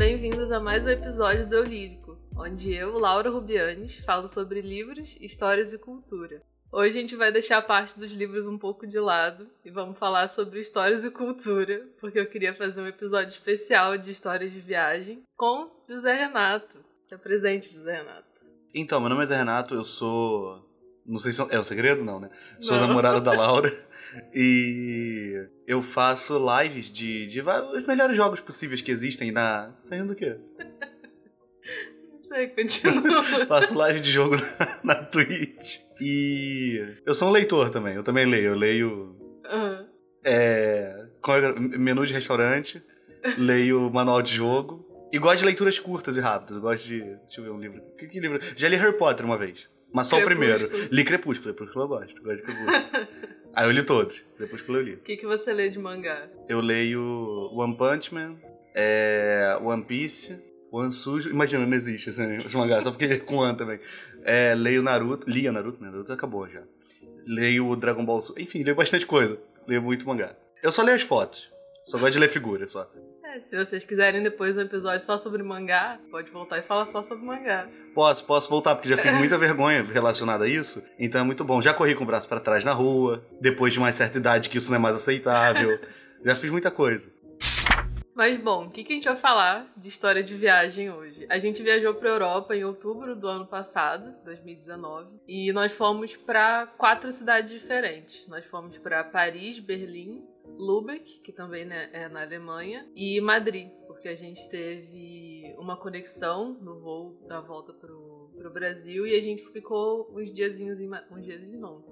Bem-vindos 0.00 0.50
a 0.50 0.58
mais 0.58 0.86
um 0.86 0.88
episódio 0.88 1.46
do 1.46 1.56
Eu 1.56 1.64
Lírico, 1.64 2.16
onde 2.34 2.72
eu, 2.72 2.98
Laura 2.98 3.28
Rubianes, 3.28 4.02
falo 4.02 4.26
sobre 4.28 4.62
livros, 4.62 5.14
histórias 5.20 5.74
e 5.74 5.78
cultura. 5.78 6.40
Hoje 6.72 6.96
a 6.96 7.00
gente 7.02 7.14
vai 7.16 7.30
deixar 7.30 7.58
a 7.58 7.62
parte 7.62 8.00
dos 8.00 8.14
livros 8.14 8.46
um 8.46 8.56
pouco 8.56 8.86
de 8.86 8.98
lado 8.98 9.46
e 9.62 9.70
vamos 9.70 9.98
falar 9.98 10.28
sobre 10.28 10.58
histórias 10.58 11.04
e 11.04 11.10
cultura, 11.10 11.86
porque 12.00 12.18
eu 12.18 12.24
queria 12.24 12.54
fazer 12.54 12.80
um 12.80 12.86
episódio 12.86 13.28
especial 13.28 13.98
de 13.98 14.10
histórias 14.10 14.50
de 14.50 14.58
viagem 14.58 15.22
com 15.36 15.70
José 15.86 16.14
Renato. 16.14 16.78
Te 17.06 17.14
apresente, 17.14 17.70
José 17.70 17.98
Renato. 17.98 18.24
Então, 18.74 19.00
meu 19.00 19.10
nome 19.10 19.24
é 19.24 19.26
Zé 19.26 19.36
Renato, 19.36 19.74
eu 19.74 19.84
sou. 19.84 20.66
Não 21.04 21.18
sei 21.18 21.32
se 21.32 21.42
é 21.50 21.60
um 21.60 21.62
segredo, 21.62 22.02
não, 22.02 22.18
né? 22.18 22.30
Sou 22.58 22.78
Não. 22.78 22.86
namorado 22.86 23.20
da 23.20 23.32
Laura. 23.32 23.70
E 24.34 25.46
eu 25.66 25.82
faço 25.82 26.38
lives 26.60 26.86
de, 26.92 27.26
de 27.28 27.40
os 27.40 27.86
melhores 27.86 28.16
jogos 28.16 28.40
possíveis 28.40 28.80
que 28.80 28.90
existem 28.90 29.30
na. 29.30 29.72
Tá 29.88 29.96
rindo 29.96 30.08
do 30.08 30.14
quê? 30.16 30.36
Não 32.12 32.18
sei, 32.20 32.48
continua. 32.48 33.22
Faço 33.46 33.74
live 33.76 34.00
de 34.00 34.10
jogo 34.12 34.36
na, 34.84 34.94
na 34.94 34.94
Twitch. 34.96 35.78
E 36.00 36.96
eu 37.04 37.14
sou 37.14 37.28
um 37.28 37.32
leitor 37.32 37.70
também, 37.70 37.94
eu 37.94 38.02
também 38.04 38.24
leio. 38.26 38.46
Eu 38.48 38.54
leio 38.56 39.16
Aham. 39.46 39.86
é, 40.24 41.06
é 41.26 41.48
o- 41.50 41.60
menu 41.60 42.06
de 42.06 42.12
restaurante, 42.12 42.82
leio 43.38 43.90
manual 43.90 44.22
de 44.22 44.34
jogo. 44.34 44.86
E 45.12 45.18
gosto 45.18 45.40
de 45.40 45.44
leituras 45.46 45.76
curtas 45.78 46.16
e 46.16 46.20
rápidas. 46.20 46.56
Eu 46.56 46.62
gosto 46.62 46.86
de. 46.86 47.00
Deixa 47.00 47.40
eu 47.40 47.44
ver 47.44 47.50
um 47.50 47.58
livro. 47.58 47.82
Que, 47.98 48.06
que 48.06 48.20
livro? 48.20 48.38
Já 48.56 48.68
li 48.68 48.76
Harry 48.76 48.96
Potter 48.96 49.26
uma 49.26 49.36
vez. 49.36 49.68
Mas 49.92 50.06
só 50.06 50.18
o 50.18 50.24
primeiro. 50.24 50.70
Li 50.90 51.04
Crepúsculo, 51.04 51.54
Crepúsculo 51.54 51.84
eu 51.84 51.88
gosto. 51.88 52.22
Gosto 52.22 52.36
de 52.36 52.42
Crepúsculo. 52.42 53.08
Aí 53.54 53.66
eu 53.66 53.72
li 53.72 53.82
todos. 53.82 54.20
Crepúsculo 54.36 54.78
eu 54.78 54.82
li. 54.82 54.94
O 54.94 54.98
que, 54.98 55.16
que 55.16 55.26
você 55.26 55.52
lê 55.52 55.68
de 55.68 55.78
mangá? 55.78 56.28
Eu 56.48 56.60
leio 56.60 57.50
One 57.52 57.76
Punch 57.76 58.14
Man, 58.14 58.36
é, 58.74 59.58
One 59.60 59.84
Piece, 59.84 60.40
One 60.70 60.92
Sujo. 60.92 61.30
Imagina, 61.30 61.66
não 61.66 61.76
existe 61.76 62.10
esse, 62.10 62.22
esse 62.22 62.56
mangá, 62.56 62.82
só 62.82 62.90
porque 62.90 63.06
é 63.06 63.18
com 63.18 63.36
One 63.36 63.56
também. 63.56 63.80
É, 64.22 64.54
leio 64.54 64.82
Naruto. 64.82 65.28
Lia 65.28 65.50
Naruto, 65.50 65.82
né? 65.82 65.90
Naruto 65.90 66.12
acabou 66.12 66.48
já. 66.48 66.62
Leio 67.26 67.74
Dragon 67.76 68.04
Ball. 68.04 68.20
Enfim, 68.38 68.62
leio 68.62 68.76
bastante 68.76 69.06
coisa. 69.06 69.38
Leio 69.66 69.82
muito 69.82 70.06
mangá. 70.06 70.34
Eu 70.62 70.70
só 70.70 70.82
leio 70.82 70.96
as 70.96 71.02
fotos. 71.02 71.50
Só 71.86 71.98
gosto 71.98 72.12
de 72.12 72.18
ler 72.18 72.28
figura, 72.28 72.68
só. 72.68 72.88
É, 73.32 73.40
se 73.42 73.56
vocês 73.56 73.84
quiserem 73.84 74.24
depois 74.24 74.58
um 74.58 74.62
episódio 74.62 75.06
só 75.06 75.16
sobre 75.16 75.40
mangá, 75.42 76.00
pode 76.10 76.32
voltar 76.32 76.58
e 76.58 76.62
falar 76.62 76.86
só 76.86 77.00
sobre 77.00 77.24
mangá. 77.24 77.68
Posso, 77.94 78.24
posso 78.24 78.50
voltar, 78.50 78.74
porque 78.74 78.88
já 78.88 78.98
fiz 78.98 79.12
muita 79.14 79.38
vergonha 79.38 79.84
relacionada 79.84 80.46
a 80.46 80.48
isso. 80.48 80.82
Então 80.98 81.20
é 81.20 81.24
muito 81.24 81.44
bom. 81.44 81.62
Já 81.62 81.72
corri 81.72 81.94
com 81.94 82.02
o 82.02 82.06
braço 82.06 82.28
pra 82.28 82.40
trás 82.40 82.64
na 82.64 82.72
rua, 82.72 83.24
depois 83.40 83.72
de 83.72 83.78
uma 83.78 83.92
certa 83.92 84.18
idade 84.18 84.48
que 84.48 84.58
isso 84.58 84.68
não 84.70 84.76
é 84.76 84.80
mais 84.80 84.96
aceitável. 84.96 85.78
já 86.24 86.34
fiz 86.34 86.50
muita 86.50 86.72
coisa. 86.72 87.08
Mas 88.16 88.38
bom, 88.40 88.66
o 88.66 88.70
que, 88.70 88.82
que 88.82 88.92
a 88.92 88.96
gente 88.96 89.08
vai 89.08 89.16
falar 89.16 89.72
de 89.76 89.88
história 89.88 90.22
de 90.24 90.34
viagem 90.34 90.90
hoje? 90.90 91.24
A 91.30 91.38
gente 91.38 91.62
viajou 91.62 91.94
para 91.94 92.08
Europa 92.08 92.56
em 92.56 92.64
outubro 92.64 93.14
do 93.14 93.28
ano 93.28 93.46
passado, 93.46 94.12
2019, 94.24 95.20
e 95.28 95.52
nós 95.52 95.72
fomos 95.72 96.16
para 96.16 96.66
quatro 96.66 97.10
cidades 97.12 97.52
diferentes. 97.52 98.26
Nós 98.26 98.44
fomos 98.44 98.76
para 98.76 99.04
Paris, 99.04 99.60
Berlim, 99.60 100.22
Lübeck, 100.60 101.20
que 101.20 101.32
também 101.32 101.64
né, 101.64 101.88
é 101.92 102.08
na 102.08 102.22
Alemanha, 102.22 102.86
e 102.94 103.20
Madrid, 103.20 103.70
porque 103.86 104.08
a 104.08 104.14
gente 104.14 104.48
teve 104.48 105.54
uma 105.58 105.76
conexão 105.76 106.54
no 106.60 106.78
voo 106.78 107.18
da 107.26 107.40
volta 107.40 107.72
pro, 107.72 108.30
pro 108.36 108.52
Brasil 108.52 109.06
e 109.06 109.14
a 109.16 109.20
gente 109.20 109.44
ficou 109.52 110.10
uns 110.12 110.32
diazinhos 110.32 110.80
em 110.80 110.90
uns 111.10 111.24
dias 111.24 111.42
não, 111.52 111.84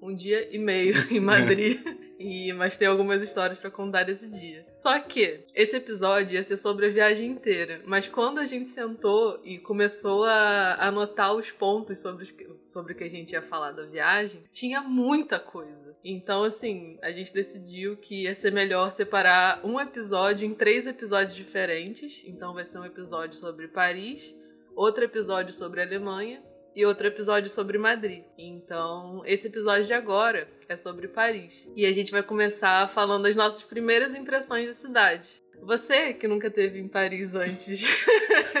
um 0.00 0.14
dia 0.14 0.54
e 0.54 0.58
meio 0.58 0.94
em 1.10 1.20
Madrid. 1.20 1.78
E, 2.18 2.52
mas 2.52 2.78
tem 2.78 2.88
algumas 2.88 3.22
histórias 3.22 3.58
pra 3.58 3.70
contar 3.70 4.04
desse 4.04 4.30
dia. 4.30 4.64
Só 4.72 4.98
que 4.98 5.44
esse 5.54 5.76
episódio 5.76 6.34
ia 6.34 6.42
ser 6.42 6.56
sobre 6.56 6.86
a 6.86 6.90
viagem 6.90 7.30
inteira. 7.30 7.82
Mas 7.84 8.08
quando 8.08 8.38
a 8.38 8.44
gente 8.44 8.70
sentou 8.70 9.40
e 9.44 9.58
começou 9.58 10.24
a 10.24 10.76
anotar 10.86 11.34
os 11.34 11.50
pontos 11.50 12.00
sobre, 12.00 12.22
os 12.22 12.34
sobre 12.66 12.92
o 12.92 12.96
que 12.96 13.04
a 13.04 13.10
gente 13.10 13.32
ia 13.32 13.42
falar 13.42 13.72
da 13.72 13.84
viagem, 13.84 14.42
tinha 14.50 14.80
muita 14.80 15.38
coisa. 15.38 15.94
Então, 16.02 16.44
assim, 16.44 16.98
a 17.02 17.10
gente 17.10 17.34
decidiu 17.34 17.96
que 17.96 18.22
ia 18.22 18.34
ser 18.34 18.52
melhor 18.52 18.92
separar 18.92 19.60
um 19.64 19.80
episódio 19.80 20.46
em 20.46 20.54
três 20.54 20.86
episódios 20.86 21.34
diferentes. 21.34 22.22
Então, 22.26 22.54
vai 22.54 22.64
ser 22.64 22.78
um 22.78 22.84
episódio 22.84 23.38
sobre 23.38 23.68
Paris, 23.68 24.34
outro 24.74 25.04
episódio 25.04 25.52
sobre 25.52 25.82
Alemanha 25.82 26.42
e 26.76 26.84
outro 26.84 27.06
episódio 27.06 27.48
sobre 27.50 27.78
Madrid. 27.78 28.22
Então, 28.38 29.22
esse 29.24 29.46
episódio 29.48 29.86
de 29.86 29.94
agora 29.94 30.46
é 30.68 30.76
sobre 30.76 31.08
Paris. 31.08 31.66
E 31.74 31.86
a 31.86 31.92
gente 31.92 32.12
vai 32.12 32.22
começar 32.22 32.88
falando 32.92 33.22
das 33.24 33.34
nossas 33.34 33.62
primeiras 33.64 34.14
impressões 34.14 34.66
da 34.68 34.74
cidade. 34.74 35.26
Você 35.62 36.12
que 36.12 36.28
nunca 36.28 36.50
teve 36.50 36.78
em 36.78 36.86
Paris 36.86 37.34
antes. 37.34 38.04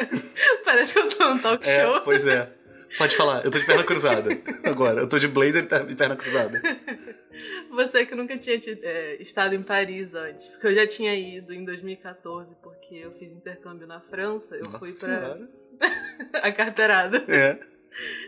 Parece 0.64 0.94
que 0.94 0.98
eu 0.98 1.08
tô 1.10 1.28
num 1.34 1.38
talk 1.38 1.68
É, 1.68 1.84
show. 1.84 2.00
pois 2.00 2.26
é. 2.26 2.50
Pode 2.98 3.14
falar, 3.16 3.44
eu 3.44 3.50
tô 3.50 3.58
de 3.58 3.66
perna 3.66 3.84
cruzada. 3.84 4.30
Agora, 4.64 5.02
eu 5.02 5.08
tô 5.08 5.18
de 5.18 5.28
blazer 5.28 5.64
e 5.64 5.66
tá- 5.66 5.80
de 5.80 5.94
perna 5.94 6.16
cruzada. 6.16 6.62
Você 7.70 8.06
que 8.06 8.14
nunca 8.14 8.38
tinha 8.38 8.58
tido- 8.58 8.80
é, 8.82 9.16
estado 9.20 9.54
em 9.54 9.62
Paris 9.62 10.14
antes. 10.14 10.46
Porque 10.48 10.68
eu 10.68 10.74
já 10.74 10.86
tinha 10.86 11.14
ido 11.14 11.52
em 11.52 11.64
2014, 11.64 12.56
porque 12.62 12.94
eu 12.94 13.12
fiz 13.18 13.30
intercâmbio 13.32 13.86
na 13.86 14.00
França. 14.00 14.56
Eu 14.56 14.64
Nossa 14.64 14.78
fui 14.78 14.92
pra 14.94 15.08
Senhora. 15.08 15.48
a 16.42 16.52
carteirada. 16.52 17.24
É. 17.28 17.58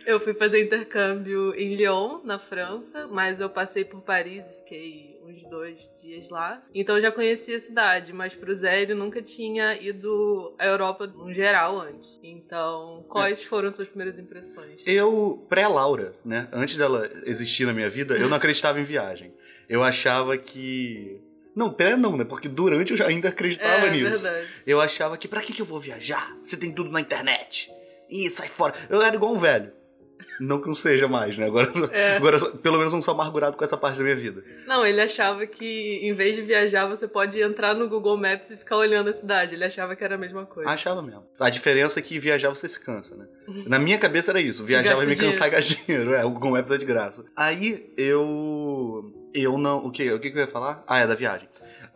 Eu 0.07 0.21
fui 0.21 0.35
fazer 0.35 0.63
intercâmbio 0.63 1.55
em 1.55 1.75
Lyon, 1.77 2.21
na 2.25 2.39
França, 2.39 3.07
mas 3.09 3.41
eu 3.41 3.51
passei 3.51 3.85
por 3.85 4.01
Paris 4.01 4.49
e 4.49 4.55
fiquei 4.61 5.21
uns 5.25 5.45
dois 5.45 5.79
dias 6.01 6.31
lá. 6.31 6.63
Então 6.75 6.97
eu 6.97 7.03
já 7.03 7.13
conhecia 7.13 7.57
a 7.57 7.61
cidade, 7.61 8.13
mas 8.13 8.35
pro 8.35 8.55
Zé 8.55 8.83
ele 8.83 8.95
nunca 8.95 9.21
tinha 9.21 9.81
ido 9.81 10.55
à 10.59 10.67
Europa 10.67 11.07
no 11.07 11.33
geral 11.33 11.79
antes. 11.81 12.19
Então, 12.23 13.05
quais 13.09 13.43
foram 13.45 13.71
suas 13.71 13.89
primeiras 13.89 14.19
impressões? 14.19 14.81
Eu, 14.87 15.45
pré-Laura, 15.49 16.15
né? 16.25 16.49
Antes 16.53 16.77
dela 16.77 17.11
existir 17.25 17.67
na 17.67 17.73
minha 17.73 17.91
vida, 17.91 18.17
eu 18.17 18.29
não 18.29 18.37
acreditava 18.37 18.81
em 18.81 18.85
viagem. 18.85 19.33
Eu 19.69 19.83
achava 19.83 20.37
que. 20.39 21.21
Não, 21.55 21.73
pré 21.73 21.97
não, 21.97 22.17
né? 22.17 22.25
Porque 22.25 22.49
durante 22.49 22.93
eu 22.93 22.97
já 22.97 23.09
ainda 23.09 23.29
acreditava 23.29 23.87
é, 23.87 23.91
nisso. 23.91 24.23
verdade. 24.23 24.49
Eu 24.67 24.81
achava 24.81 25.19
que 25.19 25.27
pra 25.29 25.43
que, 25.43 25.53
que 25.53 25.61
eu 25.61 25.67
vou 25.67 25.81
viajar? 25.81 26.35
Você 26.43 26.57
tem 26.57 26.73
tudo 26.73 26.91
na 26.91 27.01
internet. 27.01 27.71
Ih, 28.11 28.29
sai 28.31 28.49
fora. 28.49 28.75
Eu 28.89 29.03
era 29.03 29.15
igual 29.15 29.33
um 29.35 29.39
velho. 29.39 29.73
Não 30.41 30.61
que 30.61 30.69
não 30.69 30.75
seja 30.75 31.09
mais, 31.09 31.37
né? 31.37 31.47
Agora, 31.47 31.73
É. 31.91 32.17
agora 32.17 32.39
pelo 32.39 32.79
menos 32.79 32.93
eu 32.93 32.97
não 32.99 33.03
sou 33.03 33.13
amargurado 33.13 33.57
com 33.57 33.65
essa 33.65 33.77
parte 33.77 33.99
da 33.99 34.05
minha 34.05 34.15
vida. 34.15 34.45
Não, 34.69 34.87
ele 34.87 35.01
achava 35.01 35.45
que 35.47 35.99
em 36.01 36.15
vez 36.15 36.37
de 36.37 36.43
viajar, 36.43 36.87
você 36.87 37.09
pode 37.09 37.41
entrar 37.41 37.75
no 37.75 37.89
Google 37.89 38.17
Maps 38.17 38.49
e 38.51 38.57
ficar 38.57 38.77
olhando 38.77 39.11
a 39.11 39.13
cidade. 39.13 39.55
Ele 39.57 39.65
achava 39.65 39.97
que 39.97 40.05
era 40.05 40.15
a 40.15 40.19
mesma 40.19 40.47
coisa. 40.47 40.71
Achava 40.71 41.03
mesmo. 41.03 41.25
A 41.41 41.51
diferença 41.51 41.99
é 41.99 42.03
que 42.03 42.21
viajar 42.21 42.51
você 42.51 42.69
se 42.69 42.79
cansa, 42.79 43.17
né? 43.17 43.27
Na 43.67 43.81
minha 43.81 43.99
cabeça 43.99 44.31
era 44.31 44.41
isso. 44.41 44.65
Viajar 44.65 44.95
vai 44.95 45.07
me 45.07 45.17
cansar 45.17 45.49
e 45.49 45.51
gastar 45.51 45.75
dinheiro. 45.75 46.15
É, 46.15 46.25
o 46.25 46.31
Google 46.31 46.53
Maps 46.53 46.71
é 46.71 46.79
de 46.79 46.87
graça. 46.87 47.25
Aí 47.35 47.93
eu. 47.97 49.13
Eu 49.35 49.59
não. 49.59 49.79
O 49.85 49.91
que, 49.91 50.11
o 50.13 50.21
que 50.21 50.31
que 50.31 50.37
eu 50.39 50.43
ia 50.43 50.47
falar? 50.49 50.85
Ah, 50.87 51.01
é 51.01 51.07
da 51.07 51.15
viagem. 51.15 51.49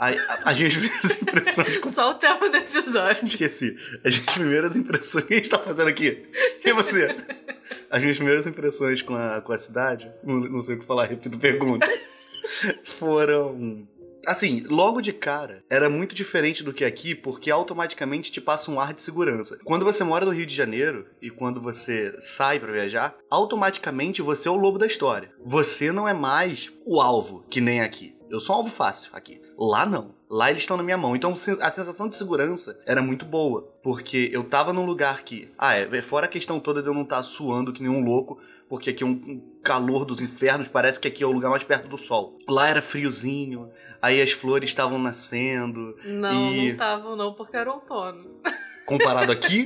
Aí, 0.03 0.19
a- 0.19 0.51
as 0.51 0.59
minhas 0.59 0.73
primeiras 0.75 1.23
impressões 1.23 1.77
com 1.77 1.89
Só 1.91 2.11
o 2.11 2.15
tema 2.15 2.51
do 2.51 2.57
episódio. 2.57 3.25
Esqueci. 3.25 3.77
As 4.05 4.13
minhas 4.17 4.35
primeiras 4.35 4.77
impressões. 4.77 5.23
O 5.25 5.27
que 5.29 5.35
a 5.35 5.37
gente 5.37 5.51
tá 5.51 5.59
fazendo 5.61 5.89
aqui? 5.89 6.25
E 6.65 6.73
você? 6.73 7.15
As 7.89 8.01
minhas 8.03 8.17
primeiras 8.17 8.45
impressões 8.47 9.01
com 9.01 9.15
a, 9.15 9.41
com 9.41 9.53
a 9.53 9.59
cidade, 9.59 10.11
não, 10.25 10.41
não 10.41 10.59
sei 10.61 10.75
o 10.75 10.79
que 10.81 10.85
falar, 10.85 11.05
repito 11.07 11.37
a 11.37 11.41
pergunta, 11.41 11.89
foram. 12.85 13.87
Assim, 14.27 14.65
logo 14.69 15.01
de 15.01 15.13
cara, 15.13 15.65
era 15.69 15.91
muito 15.91 16.15
diferente 16.15 16.63
do 16.63 16.73
que 16.73 16.85
aqui, 16.85 17.13
porque 17.15 17.51
automaticamente 17.51 18.31
te 18.31 18.41
passa 18.41 18.71
um 18.71 18.79
ar 18.81 18.95
de 18.95 19.03
segurança. 19.03 19.59
Quando 19.65 19.85
você 19.85 20.05
mora 20.05 20.25
no 20.25 20.31
Rio 20.31 20.47
de 20.47 20.55
Janeiro 20.55 21.07
e 21.21 21.29
quando 21.29 21.61
você 21.61 22.15
sai 22.21 22.61
pra 22.61 22.71
viajar, 22.73 23.17
automaticamente 23.29 24.23
você 24.23 24.47
é 24.49 24.51
o 24.51 24.57
lobo 24.57 24.79
da 24.79 24.87
história. 24.87 25.33
Você 25.45 25.91
não 25.91 26.07
é 26.09 26.15
mais 26.15 26.71
o 26.87 27.01
alvo, 27.01 27.45
que 27.51 27.61
nem 27.61 27.81
aqui. 27.81 28.15
Eu 28.31 28.39
sou 28.39 28.55
um 28.55 28.59
alvo 28.61 28.71
fácil 28.71 29.11
aqui. 29.13 29.41
Lá 29.71 29.87
não. 29.87 30.11
Lá 30.29 30.51
eles 30.51 30.63
estão 30.63 30.77
na 30.77 30.83
minha 30.83 30.97
mão. 30.97 31.15
Então 31.15 31.33
a 31.33 31.71
sensação 31.71 32.09
de 32.09 32.19
segurança 32.19 32.81
era 32.87 33.01
muito 33.03 33.25
boa. 33.25 33.69
Porque 33.83 34.29
eu 34.33 34.43
tava 34.45 34.73
num 34.73 34.85
lugar 34.87 35.23
que. 35.23 35.53
Ah, 35.59 35.75
é. 35.75 36.03
Fora 36.03 36.27
a 36.27 36.29
questão 36.29 36.59
toda 36.59 36.83
de 36.83 36.89
eu 36.89 36.95
não 36.95 37.03
estar 37.03 37.23
suando 37.23 37.73
que 37.73 37.83
nem 37.83 37.91
um 37.91 38.03
louco. 38.05 38.41
Porque 38.69 38.91
aqui 38.91 39.05
é 39.05 39.07
um 39.07 39.41
calor 39.63 40.05
dos 40.05 40.21
infernos. 40.21 40.67
Parece 40.69 40.99
que 40.99 41.07
aqui 41.07 41.23
é 41.23 41.27
o 41.27 41.33
lugar 41.33 41.51
mais 41.51 41.63
perto 41.63 41.87
do 41.89 41.99
sol. 41.99 42.39
Lá 42.49 42.69
era 42.69 42.81
friozinho. 42.83 43.71
Aí 44.01 44.21
as 44.21 44.33
flores 44.33 44.71
estavam 44.71 44.99
nascendo. 44.99 45.97
Não, 46.05 46.33
E- 46.53 46.57
não 46.57 46.65
estavam 46.73 47.15
não, 47.17 47.35
porque 47.35 47.57
era 47.57 47.71
outono. 47.71 48.41
Comparado 48.85 49.31
aqui, 49.31 49.65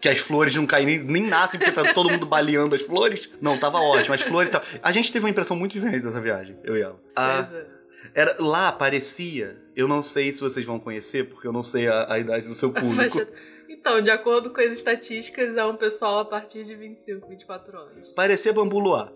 que 0.00 0.08
as 0.08 0.18
flores 0.18 0.54
não 0.54 0.66
caem 0.66 0.86
nem, 0.86 0.98
nem 0.98 1.22
nascem 1.26 1.60
porque 1.60 1.72
tá 1.74 1.92
todo 1.92 2.08
mundo 2.10 2.24
baleando 2.24 2.74
as 2.74 2.80
flores. 2.82 3.28
Não, 3.40 3.58
tava 3.58 3.78
ótimo. 3.78 4.14
As 4.14 4.22
flores. 4.22 4.50
Tá... 4.50 4.62
A 4.82 4.92
gente 4.92 5.12
teve 5.12 5.24
uma 5.26 5.30
impressão 5.30 5.54
muito 5.56 5.72
diferente 5.72 6.02
dessa 6.02 6.20
viagem, 6.22 6.56
eu 6.64 6.74
e 6.76 6.80
ela. 6.80 6.98
Ah, 7.14 7.46
Pois 7.50 7.60
é. 7.62 7.75
Era, 8.16 8.34
lá 8.38 8.72
parecia, 8.72 9.62
eu 9.76 9.86
não 9.86 10.02
sei 10.02 10.32
se 10.32 10.40
vocês 10.40 10.64
vão 10.64 10.80
conhecer, 10.80 11.28
porque 11.28 11.46
eu 11.46 11.52
não 11.52 11.62
sei 11.62 11.86
a, 11.86 12.14
a 12.14 12.18
idade 12.18 12.48
do 12.48 12.54
seu 12.54 12.72
público. 12.74 13.18
Então, 13.68 14.00
de 14.00 14.10
acordo 14.10 14.48
com 14.50 14.60
as 14.62 14.72
estatísticas, 14.72 15.54
é 15.54 15.64
um 15.66 15.76
pessoal 15.76 16.20
a 16.20 16.24
partir 16.24 16.64
de 16.64 16.74
25, 16.74 17.28
24 17.28 17.78
anos. 17.78 18.08
Parecia 18.12 18.54
Bambu 18.54 18.78
Luar. 18.78 19.12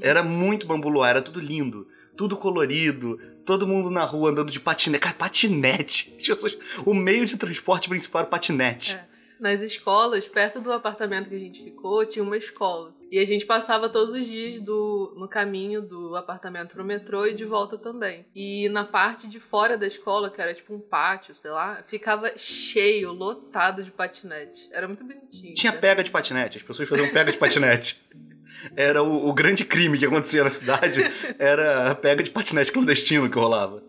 Era 0.00 0.22
muito 0.22 0.66
bambu 0.66 0.88
luar, 0.88 1.10
era 1.10 1.22
tudo 1.22 1.40
lindo, 1.40 1.88
tudo 2.16 2.36
colorido, 2.36 3.18
todo 3.44 3.66
mundo 3.66 3.90
na 3.90 4.04
rua 4.04 4.30
andando 4.30 4.50
de 4.50 4.60
patinete. 4.60 5.02
Cara, 5.02 5.14
patinete! 5.14 6.14
Jesus, 6.20 6.58
o 6.84 6.94
meio 6.94 7.24
de 7.26 7.36
transporte 7.36 7.88
principal 7.88 8.22
era 8.22 8.30
patinete. 8.30 8.94
É. 8.94 9.11
Nas 9.42 9.60
escolas, 9.60 10.28
perto 10.28 10.60
do 10.60 10.72
apartamento 10.72 11.28
que 11.28 11.34
a 11.34 11.38
gente 11.38 11.64
ficou, 11.64 12.06
tinha 12.06 12.22
uma 12.22 12.36
escola. 12.36 12.94
E 13.10 13.18
a 13.18 13.26
gente 13.26 13.44
passava 13.44 13.88
todos 13.88 14.14
os 14.14 14.24
dias 14.24 14.60
do, 14.60 15.14
no 15.16 15.26
caminho 15.26 15.82
do 15.82 16.14
apartamento 16.14 16.74
pro 16.74 16.84
metrô 16.84 17.26
e 17.26 17.34
de 17.34 17.44
volta 17.44 17.76
também. 17.76 18.24
E 18.36 18.68
na 18.68 18.84
parte 18.84 19.26
de 19.26 19.40
fora 19.40 19.76
da 19.76 19.84
escola, 19.84 20.30
que 20.30 20.40
era 20.40 20.54
tipo 20.54 20.72
um 20.72 20.78
pátio, 20.78 21.34
sei 21.34 21.50
lá, 21.50 21.82
ficava 21.88 22.32
cheio, 22.36 23.10
lotado 23.10 23.82
de 23.82 23.90
patinete. 23.90 24.68
Era 24.72 24.86
muito 24.86 25.02
bonitinho. 25.02 25.54
Tinha 25.54 25.72
né? 25.72 25.78
pega 25.78 26.04
de 26.04 26.12
patinete, 26.12 26.58
as 26.58 26.62
pessoas 26.62 26.88
faziam 26.88 27.12
pega 27.12 27.32
de 27.32 27.38
patinete. 27.38 28.00
Era 28.76 29.02
o, 29.02 29.28
o 29.28 29.32
grande 29.34 29.64
crime 29.64 29.98
que 29.98 30.06
acontecia 30.06 30.44
na 30.44 30.50
cidade, 30.50 31.02
era 31.36 31.90
a 31.90 31.96
pega 31.96 32.22
de 32.22 32.30
patinete 32.30 32.70
clandestino 32.70 33.28
que 33.28 33.36
rolava. 33.36 33.82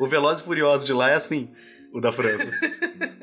O 0.00 0.08
Velozes 0.08 0.42
e 0.42 0.44
Furiosos 0.44 0.84
de 0.84 0.92
lá 0.92 1.10
é 1.10 1.14
assim, 1.14 1.52
o 1.92 2.00
da 2.00 2.10
França. 2.10 2.50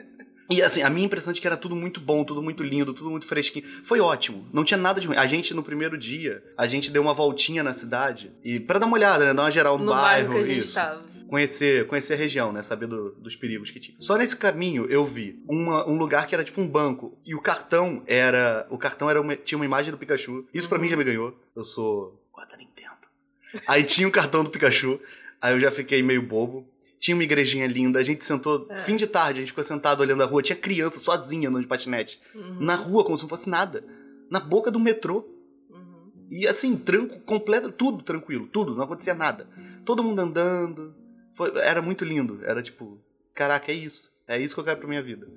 E 0.49 0.61
assim, 0.61 0.81
a 0.83 0.89
minha 0.89 1.05
impressão 1.05 1.31
de 1.33 1.39
que 1.39 1.47
era 1.47 1.55
tudo 1.57 1.75
muito 1.75 1.99
bom, 2.01 2.23
tudo 2.23 2.41
muito 2.43 2.63
lindo, 2.63 2.93
tudo 2.93 3.09
muito 3.09 3.25
fresquinho. 3.25 3.65
Foi 3.85 3.99
ótimo. 3.99 4.47
Não 4.51 4.63
tinha 4.63 4.77
nada 4.77 4.99
de 4.99 5.07
ruim. 5.07 5.17
A 5.17 5.25
gente, 5.25 5.53
no 5.53 5.63
primeiro 5.63 5.97
dia, 5.97 6.43
a 6.57 6.67
gente 6.67 6.91
deu 6.91 7.01
uma 7.01 7.13
voltinha 7.13 7.63
na 7.63 7.73
cidade. 7.73 8.31
E 8.43 8.59
para 8.59 8.77
dar 8.79 8.85
uma 8.85 8.95
olhada, 8.95 9.25
né? 9.25 9.33
Dar 9.33 9.43
uma 9.43 9.51
geral 9.51 9.77
no, 9.77 9.85
No 9.85 9.91
bairro 9.91 10.43
gente 10.45 10.59
isso. 10.59 10.73
tava. 10.75 11.01
Conhecer, 11.29 11.87
conhecer 11.87 12.13
a 12.13 12.17
região, 12.17 12.51
né? 12.51 12.61
Saber 12.61 12.85
do- 12.87 13.11
dos 13.15 13.35
perigos 13.35 13.71
que 13.71 13.79
tinha. 13.79 13.97
Só 13.99 14.17
nesse 14.17 14.37
caminho 14.37 14.85
eu 14.87 15.03
vi 15.05 15.41
uma- 15.47 15.87
um 15.89 15.97
lugar 15.97 16.27
que 16.27 16.35
era 16.35 16.43
tipo 16.43 16.61
um 16.61 16.67
banco. 16.67 17.17
E 17.25 17.33
o 17.33 17.41
cartão 17.41 18.03
era. 18.05 18.67
O 18.69 18.77
cartão 18.77 19.09
era 19.09 19.19
uma- 19.19 19.35
tinha 19.35 19.57
uma 19.57 19.65
imagem 19.65 19.91
do 19.91 19.97
Pikachu. 19.97 20.45
Isso 20.53 20.67
pra 20.69 20.77
Uhum. 20.77 20.83
mim 20.83 20.89
já 20.89 20.97
me 20.97 21.03
ganhou. 21.03 21.35
Eu 21.55 21.63
sou. 21.63 22.21
Guarda 22.31 22.55
Nintendo. 22.57 22.91
Aí 23.65 23.83
tinha 23.83 24.07
o 24.07 24.11
cartão 24.11 24.43
do 24.43 24.49
Pikachu. 24.51 24.99
Aí 25.41 25.53
eu 25.55 25.59
já 25.59 25.71
fiquei 25.71 26.03
meio 26.03 26.21
bobo. 26.21 26.67
Tinha 27.03 27.15
uma 27.15 27.23
igrejinha 27.25 27.67
linda, 27.67 27.99
a 27.99 28.03
gente 28.03 28.23
sentou, 28.23 28.65
É. 28.69 28.77
fim 28.77 28.95
de 28.95 29.05
tarde, 29.05 29.39
a 29.39 29.41
gente 29.41 29.49
ficou 29.49 29.61
sentado 29.61 29.99
olhando 29.99 30.23
a 30.23 30.25
rua. 30.25 30.41
Tinha 30.41 30.55
criança 30.55 30.99
sozinha 30.99 31.49
andando 31.49 31.63
de 31.63 31.67
patinete. 31.67 32.17
Uhum. 32.33 32.59
Na 32.61 32.75
rua, 32.75 33.03
como 33.03 33.17
se 33.17 33.25
não 33.25 33.29
fosse 33.29 33.49
nada. 33.49 33.83
Na 34.29 34.39
boca 34.39 34.71
do 34.71 34.79
metrô. 34.79 35.27
Uhum. 35.69 36.11
E 36.31 36.47
assim, 36.47 36.77
tranco, 36.77 37.19
completo, 37.25 37.73
tudo 37.73 38.01
tranquilo, 38.03 38.47
tudo, 38.47 38.73
não 38.73 38.85
acontecia 38.85 39.13
nada. 39.13 39.49
Todo 39.83 40.01
mundo 40.01 40.17
andando. 40.21 40.95
Foi- 41.35 41.51
era 41.57 41.81
muito 41.81 42.05
lindo. 42.05 42.39
Era 42.45 42.63
tipo, 42.63 42.97
caraca, 43.35 43.69
é 43.69 43.75
isso. 43.75 44.09
É 44.25 44.39
isso 44.39 44.53
que 44.55 44.61
eu 44.61 44.63
quero 44.63 44.79
pra 44.79 44.87
minha 44.87 45.03
vida. 45.03 45.27